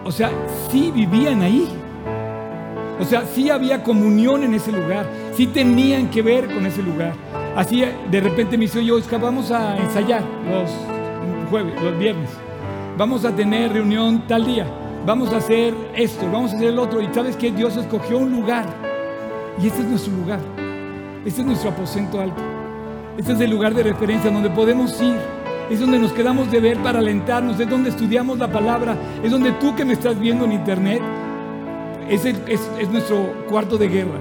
o 0.04 0.12
sea, 0.12 0.30
sí 0.70 0.92
vivían 0.94 1.42
ahí. 1.42 1.68
O 3.00 3.04
sea, 3.04 3.24
sí 3.26 3.50
había 3.50 3.82
comunión 3.82 4.44
en 4.44 4.54
ese 4.54 4.70
lugar. 4.70 5.06
Sí 5.34 5.46
tenían 5.46 6.10
que 6.10 6.22
ver 6.22 6.46
con 6.46 6.64
ese 6.66 6.82
lugar. 6.82 7.14
Así 7.56 7.84
de 8.10 8.20
repente 8.20 8.56
me 8.56 8.64
dice, 8.64 8.84
yo, 8.84 8.96
Oscar, 8.96 9.20
vamos 9.20 9.50
a 9.50 9.76
ensayar 9.78 10.22
los 10.50 10.70
jueves, 11.50 11.80
los 11.82 11.98
viernes. 11.98 12.30
Vamos 12.96 13.24
a 13.24 13.34
tener 13.34 13.72
reunión 13.72 14.26
tal 14.28 14.44
día. 14.44 14.66
Vamos 15.06 15.32
a 15.32 15.38
hacer 15.38 15.74
esto, 15.94 16.24
vamos 16.30 16.52
a 16.52 16.56
hacer 16.56 16.68
el 16.68 16.78
otro. 16.78 17.00
Y 17.00 17.12
sabes 17.12 17.36
que 17.36 17.50
Dios 17.50 17.76
escogió 17.76 18.18
un 18.18 18.30
lugar. 18.30 18.66
Y 19.60 19.66
este 19.66 19.80
es 19.80 19.86
nuestro 19.86 20.12
lugar. 20.14 20.40
Este 21.24 21.40
es 21.40 21.46
nuestro 21.46 21.70
aposento 21.70 22.20
alto. 22.20 22.42
Este 23.16 23.32
es 23.32 23.40
el 23.40 23.50
lugar 23.50 23.74
de 23.74 23.82
referencia 23.82 24.30
donde 24.30 24.50
podemos 24.50 25.00
ir 25.00 25.16
es 25.70 25.80
donde 25.80 25.98
nos 25.98 26.12
quedamos 26.12 26.50
de 26.50 26.60
ver 26.60 26.78
para 26.78 26.98
alentarnos, 26.98 27.58
es 27.58 27.68
donde 27.68 27.90
estudiamos 27.90 28.38
la 28.38 28.50
palabra, 28.50 28.96
es 29.22 29.30
donde 29.30 29.52
tú 29.52 29.74
que 29.74 29.84
me 29.84 29.94
estás 29.94 30.18
viendo 30.18 30.44
en 30.44 30.52
internet, 30.52 31.00
es, 32.08 32.24
es, 32.24 32.90
nuestro 32.90 33.46
cuarto 33.48 33.78
de 33.78 33.88
guerra, 33.88 34.18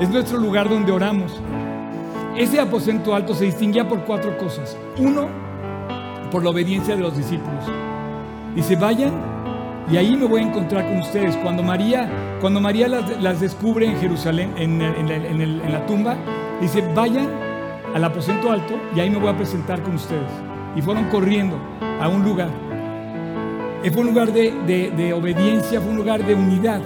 es 0.00 0.10
nuestro 0.10 0.38
lugar 0.38 0.68
donde 0.68 0.92
oramos. 0.92 1.40
Ese 2.36 2.60
aposento 2.60 3.14
alto 3.14 3.34
se 3.34 3.46
distinguía 3.46 3.88
por 3.88 4.04
cuatro 4.04 4.36
cosas. 4.38 4.76
Uno, 4.98 5.28
por 6.30 6.44
la 6.44 6.50
obediencia 6.50 6.94
de 6.94 7.02
los 7.02 7.16
discípulos. 7.16 7.64
Dice, 8.54 8.76
vayan 8.76 9.12
y 9.90 9.96
ahí 9.96 10.16
me 10.16 10.26
voy 10.26 10.42
a 10.42 10.44
encontrar 10.44 10.86
con 10.86 10.98
ustedes. 10.98 11.36
Cuando 11.38 11.62
María, 11.62 12.08
cuando 12.40 12.60
María 12.60 12.86
las, 12.88 13.40
descubre 13.40 13.86
en 13.86 13.98
Jerusalén, 13.98 14.54
en, 14.56 14.80
en 14.80 15.72
la 15.72 15.86
tumba, 15.86 16.16
dice, 16.60 16.82
vayan 16.94 17.49
al 17.94 18.04
aposento 18.04 18.50
alto 18.50 18.74
y 18.94 19.00
ahí 19.00 19.10
me 19.10 19.18
voy 19.18 19.28
a 19.28 19.36
presentar 19.36 19.82
con 19.82 19.94
ustedes. 19.94 20.30
Y 20.76 20.82
fueron 20.82 21.04
corriendo 21.08 21.56
a 22.00 22.08
un 22.08 22.24
lugar. 22.24 22.50
Fue 23.92 24.02
un 24.02 24.08
lugar 24.08 24.32
de, 24.32 25.12
obediencia, 25.14 25.80
fue 25.80 25.90
un 25.90 25.96
lugar 25.96 26.24
de 26.24 26.34
unidad. 26.34 26.80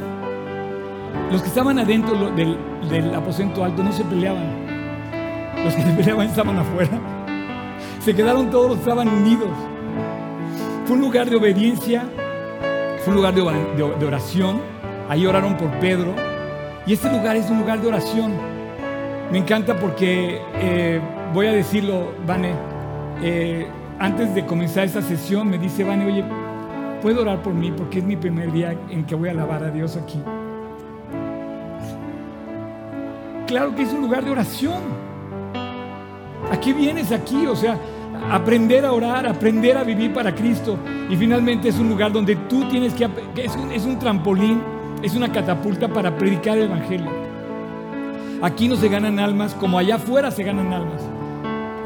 Los 1.31 1.43
que 1.43 1.49
estaban 1.49 1.79
adentro 1.79 2.31
del, 2.31 2.57
del 2.89 3.15
aposento 3.15 3.65
alto 3.65 3.83
no 3.83 3.93
se 3.93 4.05
peleaban. 4.05 4.65
Los 5.65 5.75
que 5.75 5.83
se 5.83 5.91
peleaban 5.97 6.29
estaban 6.29 6.59
afuera. 6.59 6.99
Se 8.01 8.15
quedaron 8.15 8.51
todos, 8.51 8.79
estaban 8.79 9.09
unidos. 9.09 9.49
Fue 10.85 10.97
un 10.97 11.03
lugar 11.03 11.29
de 11.29 11.37
obediencia, 11.37 12.05
fue 13.05 13.13
un 13.13 13.17
lugar 13.17 13.35
de, 13.35 14.07
oración. 14.07 14.61
Ahí 15.09 15.27
oraron 15.27 15.57
por 15.57 15.71
Pedro. 15.79 16.15
Y 16.87 16.93
este 16.93 17.11
lugar 17.11 17.37
es 17.37 17.51
un 17.51 17.59
lugar 17.59 17.81
de 17.81 17.89
oración. 17.89 18.33
Me 19.35 19.41
encanta 19.41 19.75
porque, 19.75 20.41
eh, 20.61 21.01
voy 21.33 21.49
a 21.49 21.53
decirlo, 21.53 22.13
Vane, 22.25 22.53
eh, 23.21 23.67
antes 23.99 24.33
de 24.33 24.47
comenzar 24.47 24.85
esta 24.85 25.03
sesión 25.03 25.51
me 25.51 25.59
dice, 25.59 25.83
Vane, 25.83 26.07
oye, 26.07 26.25
¿puedo 27.03 27.23
orar 27.23 27.43
por 27.43 27.53
mí? 27.53 27.73
Porque 27.77 27.99
es 27.99 28.05
mi 28.05 28.15
primer 28.15 28.53
día 28.53 28.77
en 28.91 29.05
que 29.05 29.17
voy 29.17 29.31
a 29.31 29.33
alabar 29.33 29.65
a 29.65 29.73
Dios 29.73 29.97
aquí. 29.97 30.23
Claro 33.49 33.75
que 33.75 33.83
es 33.83 33.93
un 33.93 34.03
lugar 34.03 34.25
de 34.25 34.31
oración. 34.31 34.81
¿A 36.53 36.61
qué 36.61 36.73
vienes 36.73 37.11
aquí? 37.11 37.45
O 37.49 37.57
sea, 37.57 37.77
aprender 38.31 38.85
a 38.85 38.93
orar, 38.93 39.27
aprender 39.27 39.77
a 39.77 39.83
vivir 39.83 40.13
para 40.13 40.33
Cristo. 40.33 40.79
Y 41.11 41.17
finalmente 41.17 41.71
es 41.71 41.79
un 41.81 41.89
lugar 41.89 42.13
donde 42.13 42.37
tú 42.37 42.69
tienes 42.69 42.95
que, 42.95 43.09
es 43.35 43.85
un 43.85 43.99
trampolín, 43.99 44.63
es 45.03 45.17
una 45.17 45.33
catapulta 45.33 45.89
para 45.89 46.17
predicar 46.17 46.57
el 46.57 46.67
Evangelio. 46.67 47.24
Aquí 48.45 48.69
no 48.69 48.77
se 48.77 48.91
ganan 48.91 49.19
almas 49.19 49.55
como 49.55 49.79
allá 49.79 49.95
afuera 49.95 50.31
se 50.31 50.45
ganan 50.45 50.71
almas. 50.71 51.01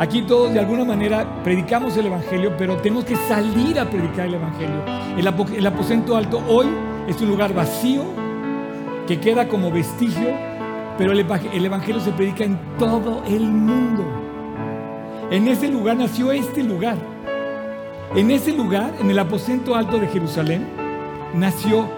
Aquí 0.01 0.23
todos 0.23 0.53
de 0.53 0.59
alguna 0.59 0.85
manera 0.85 1.41
predicamos 1.45 1.97
el 1.97 2.07
Evangelio, 2.07 2.57
pero 2.59 2.79
tenemos 2.79 3.05
que 3.05 3.15
salir 3.15 3.79
a 3.79 3.89
predicar 3.89 4.27
el 4.27 4.35
Evangelio. 4.35 4.83
El, 5.17 5.67
aposento 5.69 6.17
alto 6.17 6.43
hoy 6.49 6.67
es 7.07 7.21
un 7.21 7.29
lugar 7.29 7.55
vacío 7.55 8.03
que 9.07 9.21
queda 9.21 9.47
como 9.47 9.71
vestigio, 9.71 10.31
pero 10.99 11.13
el, 11.13 11.25
el 11.53 11.65
Evangelio 11.65 12.01
se 12.01 12.11
predica 12.11 12.43
en 12.43 12.59
todo 12.77 13.23
el 13.29 13.45
mundo. 13.45 14.05
En 15.31 15.47
ese 15.47 15.69
lugar 15.69 15.97
nació 15.97 16.33
este 16.33 16.65
lugar. 16.65 16.97
En 18.17 18.33
ese 18.33 18.53
lugar, 18.53 18.95
en 18.99 19.09
el 19.13 19.19
aposento 19.21 19.77
alto 19.77 20.01
de 20.01 20.09
Jerusalén, 20.09 20.67
nació 21.35 21.89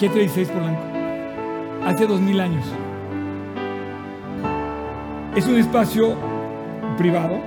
G36 0.00 0.48
Polanco. 0.48 0.82
Hace 1.86 2.08
dos 2.08 2.20
mil 2.20 2.40
años. 2.40 2.64
Es 5.36 5.46
un 5.46 5.56
espacio 5.58 6.16
privado, 6.98 7.38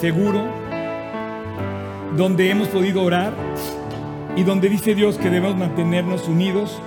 seguro, 0.00 0.44
donde 2.16 2.50
hemos 2.50 2.68
podido 2.68 3.02
orar 3.02 3.32
y 4.36 4.42
donde 4.42 4.68
dice 4.68 4.94
Dios 4.94 5.16
que 5.16 5.30
debemos 5.30 5.56
mantenernos 5.56 6.28
unidos 6.28 6.80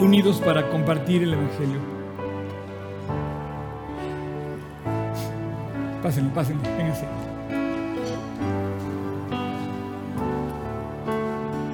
unidos 0.00 0.40
para 0.40 0.68
compartir 0.70 1.22
el 1.22 1.34
Evangelio. 1.34 1.78
Pásenlo, 6.02 6.32
pásenlo, 6.32 6.62
vénganse. 6.76 7.06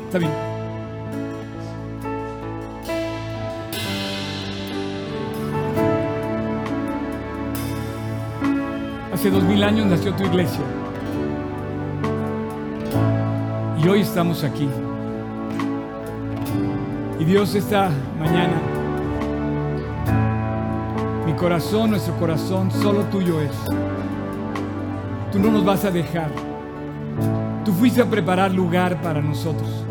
Está 0.07 0.19
bien. 0.19 0.46
Hace 9.17 9.31
dos 9.31 9.45
mil 9.45 9.65
años 9.65 9.87
nació 9.87 10.13
tu 10.13 10.25
iglesia. 10.25 10.61
Y 13.83 13.89
hoy 13.89 14.01
estamos 14.03 14.45
aquí. 14.45 14.69
Y 17.19 17.25
Dios 17.25 17.55
esta 17.55 17.89
mañana, 18.19 18.61
mi 21.25 21.33
corazón, 21.33 21.93
nuestro 21.93 22.15
corazón, 22.19 22.71
solo 22.71 23.05
tuyo 23.05 23.41
es. 23.41 23.53
Tú 25.33 25.39
no 25.39 25.51
nos 25.51 25.65
vas 25.65 25.87
a 25.87 25.91
dejar. 25.91 26.29
Tú 27.65 27.73
fuiste 27.73 28.03
a 28.03 28.05
preparar 28.05 28.53
lugar 28.53 29.01
para 29.01 29.23
nosotros. 29.23 29.87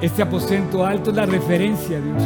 Este 0.00 0.22
aposento 0.22 0.86
alto 0.86 1.10
es 1.10 1.16
la 1.16 1.26
referencia, 1.26 2.00
Dios, 2.00 2.22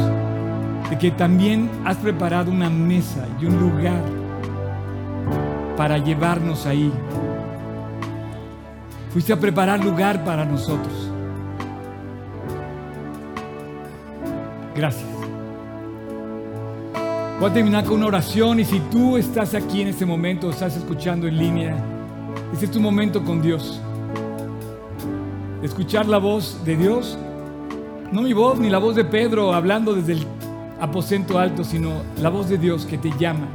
de 0.89 0.97
que 0.97 1.11
también 1.11 1.69
has 1.83 1.97
preparado 1.97 2.49
una 2.49 2.69
mesa 2.69 3.27
y 3.37 3.47
un 3.47 3.59
lugar 3.59 4.20
para 5.81 5.97
llevarnos 5.97 6.67
ahí. 6.67 6.91
Fuiste 9.11 9.33
a 9.33 9.39
preparar 9.39 9.83
lugar 9.83 10.23
para 10.23 10.45
nosotros. 10.45 11.09
Gracias. 14.75 15.09
Voy 17.39 17.49
a 17.49 17.53
terminar 17.53 17.83
con 17.85 17.95
una 17.95 18.05
oración 18.05 18.59
y 18.59 18.65
si 18.65 18.79
tú 18.91 19.17
estás 19.17 19.55
aquí 19.55 19.81
en 19.81 19.87
este 19.87 20.05
momento, 20.05 20.51
estás 20.51 20.77
escuchando 20.77 21.25
en 21.25 21.39
línea, 21.39 21.75
este 22.53 22.65
es 22.65 22.71
tu 22.71 22.79
momento 22.79 23.23
con 23.23 23.41
Dios. 23.41 23.81
Escuchar 25.63 26.05
la 26.05 26.19
voz 26.19 26.63
de 26.63 26.77
Dios, 26.77 27.17
no 28.11 28.21
mi 28.21 28.33
voz 28.33 28.59
ni 28.59 28.69
la 28.69 28.77
voz 28.77 28.95
de 28.95 29.03
Pedro 29.03 29.51
hablando 29.51 29.95
desde 29.95 30.13
el 30.13 30.27
aposento 30.79 31.39
alto, 31.39 31.63
sino 31.63 32.03
la 32.21 32.29
voz 32.29 32.49
de 32.49 32.59
Dios 32.59 32.85
que 32.85 32.99
te 32.99 33.11
llama. 33.17 33.47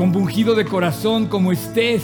Compungido 0.00 0.54
de 0.54 0.64
corazón 0.64 1.26
como 1.26 1.52
estés, 1.52 2.02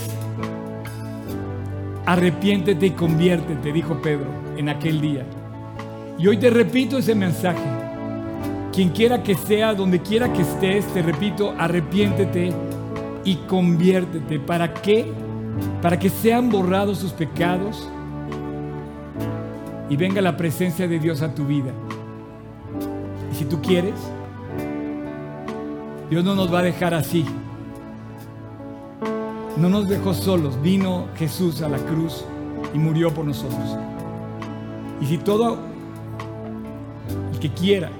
arrepiéntete 2.04 2.88
y 2.88 2.90
conviértete, 2.90 3.72
dijo 3.72 4.02
Pedro 4.02 4.26
en 4.58 4.68
aquel 4.68 5.00
día. 5.00 5.24
Y 6.18 6.26
hoy 6.26 6.36
te 6.36 6.50
repito 6.50 6.98
ese 6.98 7.14
mensaje. 7.14 7.64
Quien 8.70 8.90
quiera 8.90 9.22
que 9.22 9.34
sea, 9.34 9.72
donde 9.72 10.00
quiera 10.00 10.30
que 10.30 10.42
estés, 10.42 10.84
te 10.92 11.00
repito, 11.00 11.54
arrepiéntete 11.56 12.52
y 13.24 13.36
conviértete. 13.48 14.40
¿Para 14.40 14.74
qué? 14.74 15.10
Para 15.80 15.98
que 15.98 16.10
sean 16.10 16.50
borrados 16.50 16.98
tus 16.98 17.12
pecados 17.12 17.88
y 19.88 19.96
venga 19.96 20.20
la 20.20 20.36
presencia 20.36 20.86
de 20.86 20.98
Dios 20.98 21.22
a 21.22 21.34
tu 21.34 21.46
vida. 21.46 21.72
Y 23.32 23.36
si 23.36 23.46
tú 23.46 23.62
quieres, 23.62 23.94
Dios 26.10 26.22
no 26.22 26.34
nos 26.34 26.52
va 26.52 26.58
a 26.58 26.64
dejar 26.64 26.92
así. 26.92 27.24
No 29.56 29.68
nos 29.68 29.88
dejó 29.88 30.14
solos. 30.14 30.60
Vino 30.62 31.06
Jesús 31.16 31.62
a 31.62 31.68
la 31.68 31.78
cruz 31.78 32.24
y 32.74 32.78
murió 32.78 33.12
por 33.12 33.24
nosotros. 33.24 33.76
Y 35.00 35.06
si 35.06 35.18
todo 35.18 35.58
que 37.38 37.50
quiera. 37.50 37.90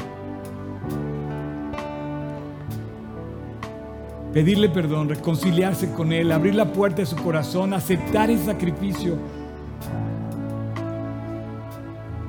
Pedirle 4.33 4.69
perdón, 4.69 5.09
reconciliarse 5.09 5.93
con 5.93 6.13
Él, 6.13 6.31
abrir 6.31 6.55
la 6.55 6.73
puerta 6.73 6.99
de 6.99 7.07
su 7.07 7.17
corazón, 7.17 7.73
aceptar 7.73 8.31
el 8.31 8.39
sacrificio, 8.39 9.17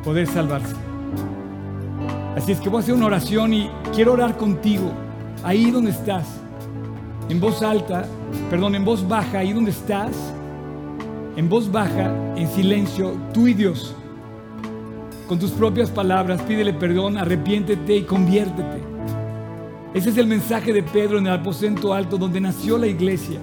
poder 0.03 0.27
salvarse. 0.27 0.73
Así 2.35 2.53
es 2.53 2.61
que 2.61 2.69
voy 2.69 2.77
a 2.77 2.79
hacer 2.81 2.93
una 2.93 3.07
oración 3.07 3.53
y 3.53 3.69
quiero 3.93 4.13
orar 4.13 4.37
contigo, 4.37 4.91
ahí 5.43 5.69
donde 5.69 5.91
estás, 5.91 6.27
en 7.27 7.41
voz 7.41 7.61
alta, 7.61 8.05
perdón, 8.49 8.75
en 8.75 8.85
voz 8.85 9.07
baja, 9.07 9.39
ahí 9.39 9.53
donde 9.53 9.71
estás, 9.71 10.15
en 11.35 11.49
voz 11.49 11.71
baja, 11.71 12.11
en 12.35 12.47
silencio, 12.49 13.15
tú 13.33 13.47
y 13.47 13.53
Dios 13.53 13.95
con 15.27 15.37
tus 15.37 15.51
propias 15.51 15.91
palabras, 15.91 16.41
pídele 16.43 16.73
perdón, 16.73 17.17
arrepiéntete 17.17 17.97
y 17.97 18.03
conviértete. 18.03 18.81
Ese 19.93 20.09
es 20.09 20.17
el 20.17 20.27
mensaje 20.27 20.71
de 20.71 20.83
Pedro 20.83 21.17
en 21.17 21.27
el 21.27 21.33
aposento 21.33 21.93
alto 21.93 22.17
donde 22.17 22.39
nació 22.39 22.77
la 22.77 22.87
iglesia. 22.87 23.39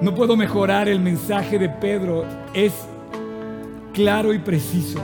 No 0.00 0.14
puedo 0.14 0.36
mejorar 0.36 0.88
el 0.88 1.00
mensaje 1.00 1.58
de 1.58 1.68
Pedro, 1.68 2.24
es 2.54 2.72
claro 3.92 4.32
y 4.32 4.38
preciso. 4.38 4.98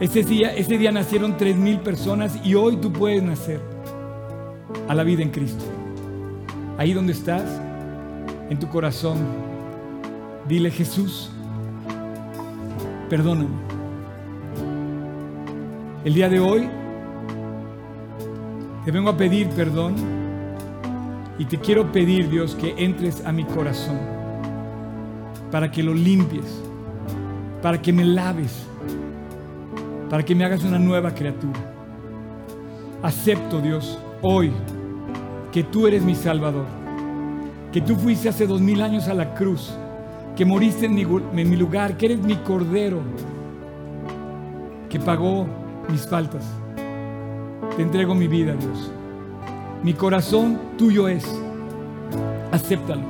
Ese 0.00 0.22
día, 0.22 0.54
ese 0.54 0.78
día 0.78 0.92
nacieron 0.92 1.36
tres 1.36 1.56
mil 1.56 1.78
personas 1.80 2.38
y 2.44 2.54
hoy 2.54 2.76
tú 2.76 2.92
puedes 2.92 3.22
nacer 3.22 3.60
a 4.86 4.94
la 4.94 5.02
vida 5.02 5.22
en 5.22 5.30
Cristo. 5.30 5.64
Ahí 6.78 6.92
donde 6.92 7.12
estás, 7.12 7.60
en 8.48 8.56
tu 8.60 8.68
corazón, 8.68 9.18
dile 10.46 10.70
Jesús, 10.70 11.28
perdóname. 13.10 13.48
El 16.04 16.14
día 16.14 16.28
de 16.28 16.38
hoy 16.38 16.70
te 18.84 18.92
vengo 18.92 19.10
a 19.10 19.16
pedir 19.16 19.48
perdón 19.48 19.96
y 21.36 21.46
te 21.46 21.58
quiero 21.58 21.90
pedir, 21.90 22.30
Dios, 22.30 22.54
que 22.54 22.72
entres 22.78 23.26
a 23.26 23.32
mi 23.32 23.42
corazón 23.42 23.98
para 25.50 25.72
que 25.72 25.82
lo 25.82 25.92
limpies, 25.92 26.62
para 27.60 27.82
que 27.82 27.92
me 27.92 28.04
laves, 28.04 28.54
para 30.08 30.24
que 30.24 30.32
me 30.32 30.44
hagas 30.44 30.62
una 30.62 30.78
nueva 30.78 31.12
criatura. 31.12 31.58
Acepto, 33.02 33.60
Dios, 33.60 33.98
hoy 34.22 34.52
que 35.52 35.64
tú 35.64 35.86
eres 35.86 36.02
mi 36.02 36.14
Salvador, 36.14 36.66
que 37.72 37.80
tú 37.80 37.96
fuiste 37.96 38.28
hace 38.28 38.46
dos 38.46 38.60
mil 38.60 38.82
años 38.82 39.08
a 39.08 39.14
la 39.14 39.34
cruz, 39.34 39.72
que 40.36 40.44
moriste 40.44 40.86
en 40.86 40.94
mi, 40.94 41.56
lugar, 41.56 41.96
que 41.96 42.06
eres 42.06 42.20
mi 42.20 42.36
Cordero, 42.36 43.00
que 44.88 45.00
pagó 45.00 45.46
mis 45.90 46.06
faltas. 46.06 46.44
Te 47.76 47.82
entrego 47.82 48.14
mi 48.14 48.28
vida, 48.28 48.54
Dios. 48.54 48.90
Mi 49.82 49.94
corazón 49.94 50.58
tuyo 50.76 51.08
es. 51.08 51.24
Acéptalo. 52.52 53.02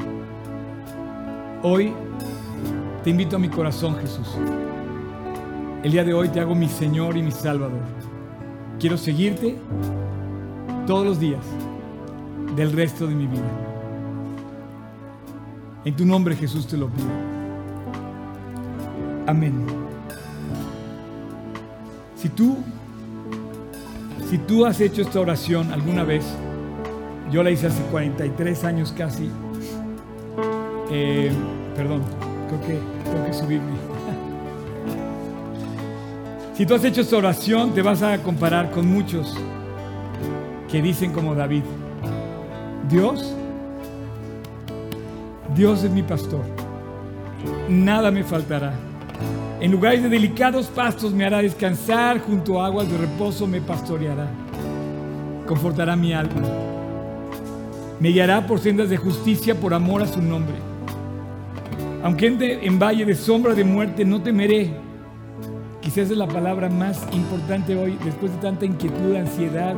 Hoy 1.62 1.92
te 3.02 3.10
invito 3.10 3.36
a 3.36 3.38
mi 3.38 3.48
corazón, 3.48 3.96
Jesús. 3.96 4.28
El 5.82 5.92
día 5.92 6.04
de 6.04 6.12
hoy 6.12 6.28
te 6.28 6.40
hago 6.40 6.54
mi 6.54 6.68
Señor 6.68 7.16
y 7.16 7.22
mi 7.22 7.30
Salvador. 7.30 7.80
Quiero 8.78 8.96
seguirte 8.96 9.56
todos 10.86 11.06
los 11.06 11.20
días 11.20 11.44
del 12.56 12.72
resto 12.72 13.06
de 13.06 13.14
mi 13.14 13.26
vida. 13.26 13.50
En 15.84 15.96
tu 15.96 16.04
nombre, 16.04 16.36
Jesús, 16.36 16.66
te 16.66 16.76
lo 16.76 16.88
pido. 16.88 17.08
Amén. 19.26 19.64
Si 22.16 22.28
tú, 22.28 22.58
si 24.28 24.38
tú 24.38 24.66
has 24.66 24.80
hecho 24.80 25.02
esta 25.02 25.20
oración 25.20 25.72
alguna 25.72 26.02
vez, 26.04 26.24
yo 27.30 27.42
la 27.42 27.50
hice 27.50 27.68
hace 27.68 27.82
43 27.84 28.64
años 28.64 28.92
casi. 28.96 29.30
Eh, 30.90 31.30
perdón, 31.76 32.02
creo 32.48 32.60
que 32.60 33.10
tengo 33.10 33.26
que 33.26 33.32
subirme. 33.32 33.72
Si 36.54 36.66
tú 36.66 36.74
has 36.74 36.82
hecho 36.82 37.02
esta 37.02 37.16
oración, 37.16 37.72
te 37.72 37.82
vas 37.82 38.02
a 38.02 38.20
comparar 38.20 38.72
con 38.72 38.84
muchos 38.84 39.38
que 40.68 40.82
dicen 40.82 41.12
como 41.12 41.36
David, 41.36 41.62
Dios, 42.88 43.34
Dios 45.54 45.82
es 45.84 45.90
mi 45.90 46.02
pastor, 46.02 46.42
nada 47.68 48.10
me 48.10 48.24
faltará. 48.24 48.72
En 49.60 49.72
lugares 49.72 50.02
de 50.02 50.08
delicados 50.08 50.66
pastos 50.66 51.12
me 51.12 51.24
hará 51.24 51.38
descansar, 51.38 52.20
junto 52.20 52.60
a 52.60 52.66
aguas 52.66 52.90
de 52.90 52.98
reposo 52.98 53.46
me 53.46 53.60
pastoreará, 53.60 54.28
confortará 55.46 55.96
mi 55.96 56.12
alma, 56.12 56.42
me 57.98 58.10
guiará 58.10 58.46
por 58.46 58.60
sendas 58.60 58.88
de 58.88 58.96
justicia 58.96 59.54
por 59.54 59.74
amor 59.74 60.02
a 60.02 60.06
su 60.06 60.22
nombre. 60.22 60.54
Aunque 62.02 62.28
ande 62.28 62.64
en 62.64 62.78
valle 62.78 63.04
de 63.04 63.14
sombra 63.14 63.54
de 63.54 63.64
muerte, 63.64 64.04
no 64.04 64.22
temeré 64.22 64.88
Quizás 65.88 66.10
es 66.10 66.18
la 66.18 66.26
palabra 66.26 66.68
más 66.68 67.02
importante 67.14 67.74
hoy, 67.74 67.96
después 68.04 68.30
de 68.30 68.38
tanta 68.42 68.66
inquietud, 68.66 69.16
ansiedad 69.16 69.74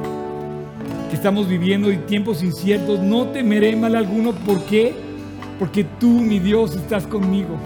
que 1.10 1.16
estamos 1.16 1.48
viviendo 1.48 1.92
y 1.92 1.98
tiempos 1.98 2.42
inciertos. 2.42 3.00
No 3.00 3.26
temeré 3.26 3.76
mal 3.76 3.96
alguno. 3.96 4.32
¿Por 4.32 4.64
qué? 4.64 4.94
Porque 5.58 5.84
tú, 5.84 6.08
mi 6.08 6.38
Dios, 6.38 6.74
estás 6.74 7.06
conmigo. 7.06 7.58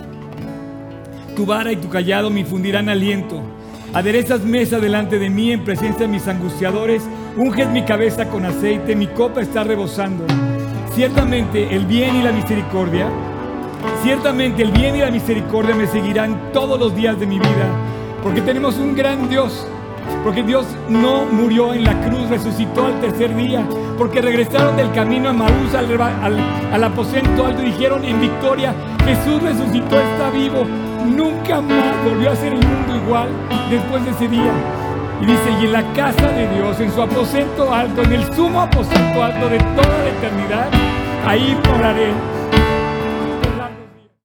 Tu 1.36 1.46
vara 1.46 1.70
y 1.70 1.76
tu 1.76 1.88
callado 1.88 2.30
me 2.30 2.40
infundirán 2.40 2.88
aliento. 2.88 3.40
Aderezas 3.92 4.40
mesa 4.40 4.80
delante 4.80 5.18
de 5.18 5.30
mí 5.30 5.52
en 5.52 5.62
presencia 5.62 6.06
de 6.06 6.12
mis 6.12 6.26
angustiadores. 6.26 7.02
Unges 7.36 7.68
mi 7.68 7.82
cabeza 7.82 8.28
con 8.28 8.44
aceite, 8.44 8.96
mi 8.96 9.06
copa 9.06 9.42
está 9.42 9.62
rebosando. 9.62 10.26
Ciertamente 10.94 11.74
el 11.74 11.86
bien 11.86 12.16
y 12.16 12.22
la 12.22 12.32
misericordia, 12.32 13.08
ciertamente 14.02 14.62
el 14.62 14.70
bien 14.70 14.96
y 14.96 15.00
la 15.00 15.10
misericordia 15.10 15.74
me 15.74 15.86
seguirán 15.86 16.52
todos 16.52 16.78
los 16.78 16.94
días 16.94 17.18
de 17.18 17.26
mi 17.26 17.38
vida 17.38 17.94
porque 18.24 18.40
tenemos 18.40 18.78
un 18.78 18.96
gran 18.96 19.28
Dios. 19.28 19.66
Porque 20.22 20.42
Dios 20.42 20.66
no 20.88 21.24
murió 21.26 21.74
en 21.74 21.84
la 21.84 22.00
cruz, 22.02 22.28
resucitó 22.28 22.86
al 22.86 23.00
tercer 23.00 23.34
día. 23.36 23.66
Porque 23.98 24.20
regresaron 24.20 24.76
del 24.76 24.90
camino 24.92 25.28
a 25.28 25.32
Maús 25.32 25.74
al, 25.74 26.84
aposento 26.84 27.46
alto 27.46 27.62
y 27.62 27.66
dijeron 27.66 28.04
en 28.04 28.20
victoria, 28.20 28.74
Jesús 29.04 29.42
resucitó, 29.42 30.00
está 30.00 30.30
vivo. 30.30 30.64
Nunca 31.04 31.60
más 31.60 32.04
volvió 32.04 32.30
a 32.30 32.36
ser 32.36 32.54
el 32.54 32.66
mundo 32.66 32.96
igual 32.96 33.28
después 33.70 34.04
de 34.04 34.10
ese 34.10 34.28
día. 34.28 34.52
Y 35.20 35.26
dice, 35.26 35.50
y 35.60 35.64
en 35.66 35.72
la 35.72 35.92
casa 35.92 36.28
de 36.28 36.48
Dios, 36.54 36.80
en 36.80 36.92
su 36.92 37.02
aposento 37.02 37.72
alto, 37.72 38.02
en 38.02 38.12
el 38.12 38.34
sumo 38.34 38.62
aposento 38.62 39.22
alto 39.22 39.48
de 39.48 39.58
toda 39.58 39.98
la 39.98 40.08
eternidad, 40.08 40.68
ahí 41.26 41.56
moraré 41.70 42.33